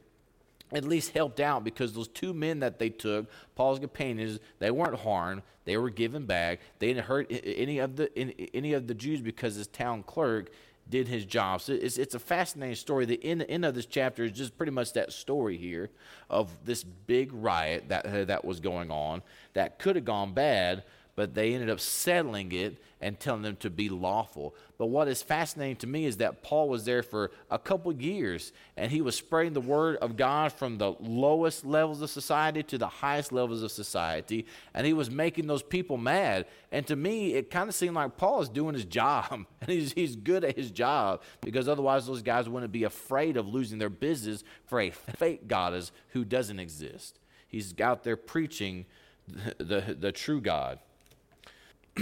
at 0.71 0.83
least 0.83 1.11
helped 1.11 1.39
out 1.39 1.63
because 1.63 1.93
those 1.93 2.07
two 2.07 2.33
men 2.33 2.59
that 2.59 2.79
they 2.79 2.89
took, 2.89 3.29
Paul's 3.55 3.79
companions, 3.79 4.39
they 4.59 4.71
weren't 4.71 4.99
harmed. 4.99 5.41
They 5.65 5.77
were 5.77 5.89
given 5.89 6.25
back. 6.25 6.59
They 6.79 6.87
didn't 6.87 7.05
hurt 7.05 7.27
any 7.29 7.79
of 7.79 7.95
the 7.95 8.09
any 8.53 8.73
of 8.73 8.87
the 8.87 8.93
Jews 8.95 9.21
because 9.21 9.55
his 9.55 9.67
town 9.67 10.03
clerk 10.03 10.51
did 10.89 11.07
his 11.07 11.25
job. 11.25 11.61
So 11.61 11.73
it's, 11.73 11.97
it's 11.97 12.15
a 12.15 12.19
fascinating 12.19 12.75
story. 12.75 13.05
The 13.05 13.23
end, 13.23 13.45
end 13.47 13.63
of 13.63 13.75
this 13.75 13.85
chapter 13.85 14.23
is 14.23 14.31
just 14.31 14.57
pretty 14.57 14.71
much 14.71 14.93
that 14.93 15.13
story 15.13 15.57
here 15.57 15.89
of 16.29 16.49
this 16.65 16.83
big 16.83 17.31
riot 17.31 17.89
that, 17.89 18.05
uh, 18.05 18.25
that 18.25 18.43
was 18.43 18.59
going 18.59 18.89
on 18.89 19.21
that 19.53 19.77
could 19.77 19.95
have 19.95 20.05
gone 20.05 20.33
bad, 20.33 20.83
but 21.19 21.33
they 21.33 21.53
ended 21.53 21.69
up 21.69 21.81
settling 21.81 22.49
it 22.53 22.81
and 23.01 23.19
telling 23.19 23.41
them 23.41 23.57
to 23.57 23.69
be 23.69 23.89
lawful. 23.89 24.55
But 24.77 24.85
what 24.85 25.09
is 25.09 25.21
fascinating 25.21 25.75
to 25.77 25.87
me 25.87 26.05
is 26.05 26.15
that 26.17 26.43
Paul 26.43 26.69
was 26.69 26.85
there 26.85 27.03
for 27.03 27.31
a 27.51 27.59
couple 27.59 27.91
years 27.91 28.53
and 28.77 28.89
he 28.89 29.01
was 29.01 29.17
spreading 29.17 29.51
the 29.51 29.59
word 29.59 29.97
of 29.97 30.15
God 30.15 30.53
from 30.53 30.77
the 30.77 30.93
lowest 30.97 31.65
levels 31.65 32.01
of 32.01 32.09
society 32.09 32.63
to 32.63 32.77
the 32.77 32.87
highest 32.87 33.33
levels 33.33 33.63
of 33.63 33.71
society, 33.73 34.45
and 34.73 34.87
he 34.87 34.93
was 34.93 35.11
making 35.11 35.47
those 35.47 35.61
people 35.61 35.97
mad. 35.97 36.45
And 36.71 36.87
to 36.87 36.95
me, 36.95 37.33
it 37.33 37.51
kind 37.51 37.67
of 37.67 37.75
seemed 37.75 37.95
like 37.95 38.15
Paul 38.15 38.39
is 38.39 38.47
doing 38.47 38.73
his 38.73 38.85
job, 38.85 39.25
and 39.59 39.69
he's, 39.69 39.91
he's 39.91 40.15
good 40.15 40.45
at 40.45 40.55
his 40.55 40.71
job 40.71 41.21
because 41.41 41.67
otherwise 41.67 42.07
those 42.07 42.21
guys 42.21 42.47
wouldn't 42.47 42.71
be 42.71 42.85
afraid 42.85 43.35
of 43.35 43.45
losing 43.45 43.77
their 43.77 43.89
business 43.89 44.45
for 44.67 44.79
a 44.79 44.89
fake 44.89 45.49
goddess 45.49 45.91
who 46.11 46.23
doesn't 46.23 46.61
exist. 46.61 47.19
He's 47.45 47.77
out 47.81 48.05
there 48.05 48.15
preaching 48.15 48.85
the, 49.27 49.55
the, 49.57 49.97
the 49.99 50.11
true 50.13 50.39
God. 50.39 50.79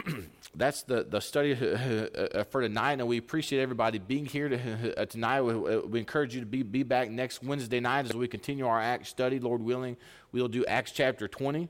that's 0.55 0.83
the, 0.83 1.03
the 1.03 1.19
study 1.19 1.53
uh, 1.53 2.37
uh, 2.37 2.43
for 2.45 2.61
tonight, 2.61 2.93
and 2.93 3.07
we 3.07 3.17
appreciate 3.17 3.61
everybody 3.61 3.99
being 3.99 4.25
here 4.25 4.93
uh, 4.97 5.05
tonight. 5.05 5.41
We, 5.41 5.77
we, 5.79 5.99
encourage 5.99 6.33
you 6.33 6.41
to 6.41 6.45
be, 6.45 6.63
be 6.63 6.83
back 6.83 7.09
next 7.09 7.43
Wednesday 7.43 7.79
night 7.79 8.05
as 8.05 8.13
we 8.13 8.27
continue 8.27 8.67
our 8.67 8.79
Acts 8.79 9.09
study. 9.09 9.39
Lord 9.39 9.61
willing, 9.61 9.97
we'll 10.31 10.47
do 10.47 10.65
Acts 10.65 10.91
chapter 10.91 11.27
20. 11.27 11.69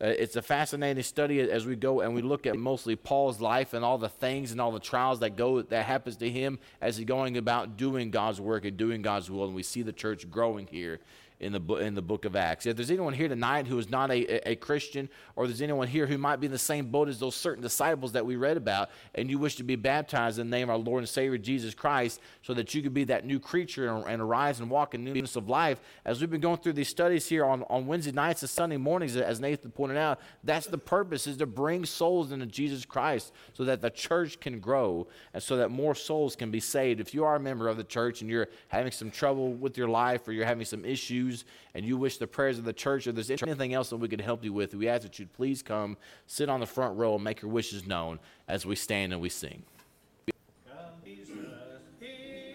Uh, 0.00 0.06
it's 0.06 0.34
a 0.34 0.42
fascinating 0.42 1.02
study 1.02 1.40
as 1.40 1.64
we 1.64 1.76
go 1.76 2.00
and 2.00 2.12
we 2.12 2.22
look 2.22 2.44
at 2.44 2.56
mostly 2.56 2.96
Paul's 2.96 3.40
life 3.40 3.72
and 3.72 3.84
all 3.84 3.98
the 3.98 4.08
things 4.08 4.50
and 4.50 4.60
all 4.60 4.72
the 4.72 4.80
trials 4.80 5.20
that 5.20 5.36
go 5.36 5.62
that 5.62 5.84
happens 5.84 6.16
to 6.16 6.28
him 6.28 6.58
as 6.80 6.96
he's 6.96 7.06
going 7.06 7.36
about 7.36 7.76
doing 7.76 8.10
God's 8.10 8.40
work 8.40 8.64
and 8.64 8.76
doing 8.76 9.00
God's 9.00 9.30
will. 9.30 9.44
And 9.44 9.54
we 9.54 9.62
see 9.62 9.82
the 9.82 9.92
church 9.92 10.28
growing 10.28 10.66
here 10.66 10.98
in 11.42 11.52
the, 11.52 11.74
in 11.76 11.94
the 11.94 12.02
book 12.02 12.24
of 12.24 12.36
Acts. 12.36 12.66
If 12.66 12.76
there's 12.76 12.90
anyone 12.90 13.12
here 13.12 13.28
tonight 13.28 13.66
who 13.66 13.78
is 13.78 13.90
not 13.90 14.10
a, 14.10 14.48
a 14.48 14.56
Christian, 14.56 15.08
or 15.34 15.46
there's 15.46 15.60
anyone 15.60 15.88
here 15.88 16.06
who 16.06 16.16
might 16.16 16.36
be 16.36 16.46
in 16.46 16.52
the 16.52 16.58
same 16.58 16.86
boat 16.86 17.08
as 17.08 17.18
those 17.18 17.34
certain 17.34 17.62
disciples 17.62 18.12
that 18.12 18.24
we 18.24 18.36
read 18.36 18.56
about, 18.56 18.90
and 19.14 19.28
you 19.28 19.38
wish 19.38 19.56
to 19.56 19.64
be 19.64 19.76
baptized 19.76 20.38
in 20.38 20.48
the 20.48 20.56
name 20.56 20.70
of 20.70 20.76
our 20.76 20.78
Lord 20.78 21.00
and 21.00 21.08
Savior 21.08 21.38
Jesus 21.38 21.74
Christ, 21.74 22.20
so 22.42 22.54
that 22.54 22.74
you 22.74 22.82
could 22.82 22.94
be 22.94 23.04
that 23.04 23.26
new 23.26 23.40
creature 23.40 23.88
and, 23.88 24.06
and 24.06 24.22
arise 24.22 24.60
and 24.60 24.70
walk 24.70 24.94
in 24.94 25.04
newness 25.04 25.36
of 25.36 25.48
life, 25.48 25.80
as 26.04 26.20
we've 26.20 26.30
been 26.30 26.40
going 26.40 26.58
through 26.58 26.74
these 26.74 26.88
studies 26.88 27.28
here 27.28 27.44
on, 27.44 27.64
on 27.68 27.86
Wednesday 27.86 28.12
nights 28.12 28.42
and 28.42 28.50
Sunday 28.50 28.76
mornings, 28.76 29.16
as 29.16 29.40
Nathan 29.40 29.72
pointed 29.72 29.96
out, 29.96 30.20
that's 30.44 30.66
the 30.66 30.78
purpose, 30.78 31.26
is 31.26 31.36
to 31.38 31.46
bring 31.46 31.84
souls 31.84 32.30
into 32.30 32.46
Jesus 32.46 32.84
Christ 32.84 33.32
so 33.52 33.64
that 33.64 33.80
the 33.80 33.90
church 33.90 34.38
can 34.38 34.60
grow 34.60 35.08
and 35.34 35.42
so 35.42 35.56
that 35.56 35.70
more 35.70 35.94
souls 35.94 36.36
can 36.36 36.50
be 36.50 36.60
saved. 36.60 37.00
If 37.00 37.14
you 37.14 37.24
are 37.24 37.36
a 37.36 37.40
member 37.40 37.68
of 37.68 37.76
the 37.76 37.84
church 37.84 38.20
and 38.20 38.30
you're 38.30 38.48
having 38.68 38.92
some 38.92 39.10
trouble 39.10 39.52
with 39.52 39.76
your 39.76 39.88
life 39.88 40.28
or 40.28 40.32
you're 40.32 40.46
having 40.46 40.64
some 40.64 40.84
issues, 40.84 41.31
and 41.74 41.84
you 41.84 41.96
wish 41.96 42.18
the 42.18 42.26
prayers 42.26 42.58
of 42.58 42.64
the 42.64 42.72
church 42.72 43.06
or 43.06 43.12
there's 43.12 43.30
anything 43.30 43.74
else 43.74 43.90
that 43.90 43.96
we 43.96 44.08
could 44.08 44.20
help 44.20 44.44
you 44.44 44.52
with, 44.52 44.74
we 44.74 44.88
ask 44.88 45.02
that 45.02 45.18
you'd 45.18 45.32
please 45.32 45.62
come, 45.62 45.96
sit 46.26 46.48
on 46.48 46.60
the 46.60 46.66
front 46.66 46.96
row, 46.96 47.14
and 47.14 47.24
make 47.24 47.42
your 47.42 47.50
wishes 47.50 47.86
known 47.86 48.18
as 48.48 48.66
we 48.66 48.76
stand 48.76 49.12
and 49.12 49.20
we 49.20 49.28
sing. 49.28 49.62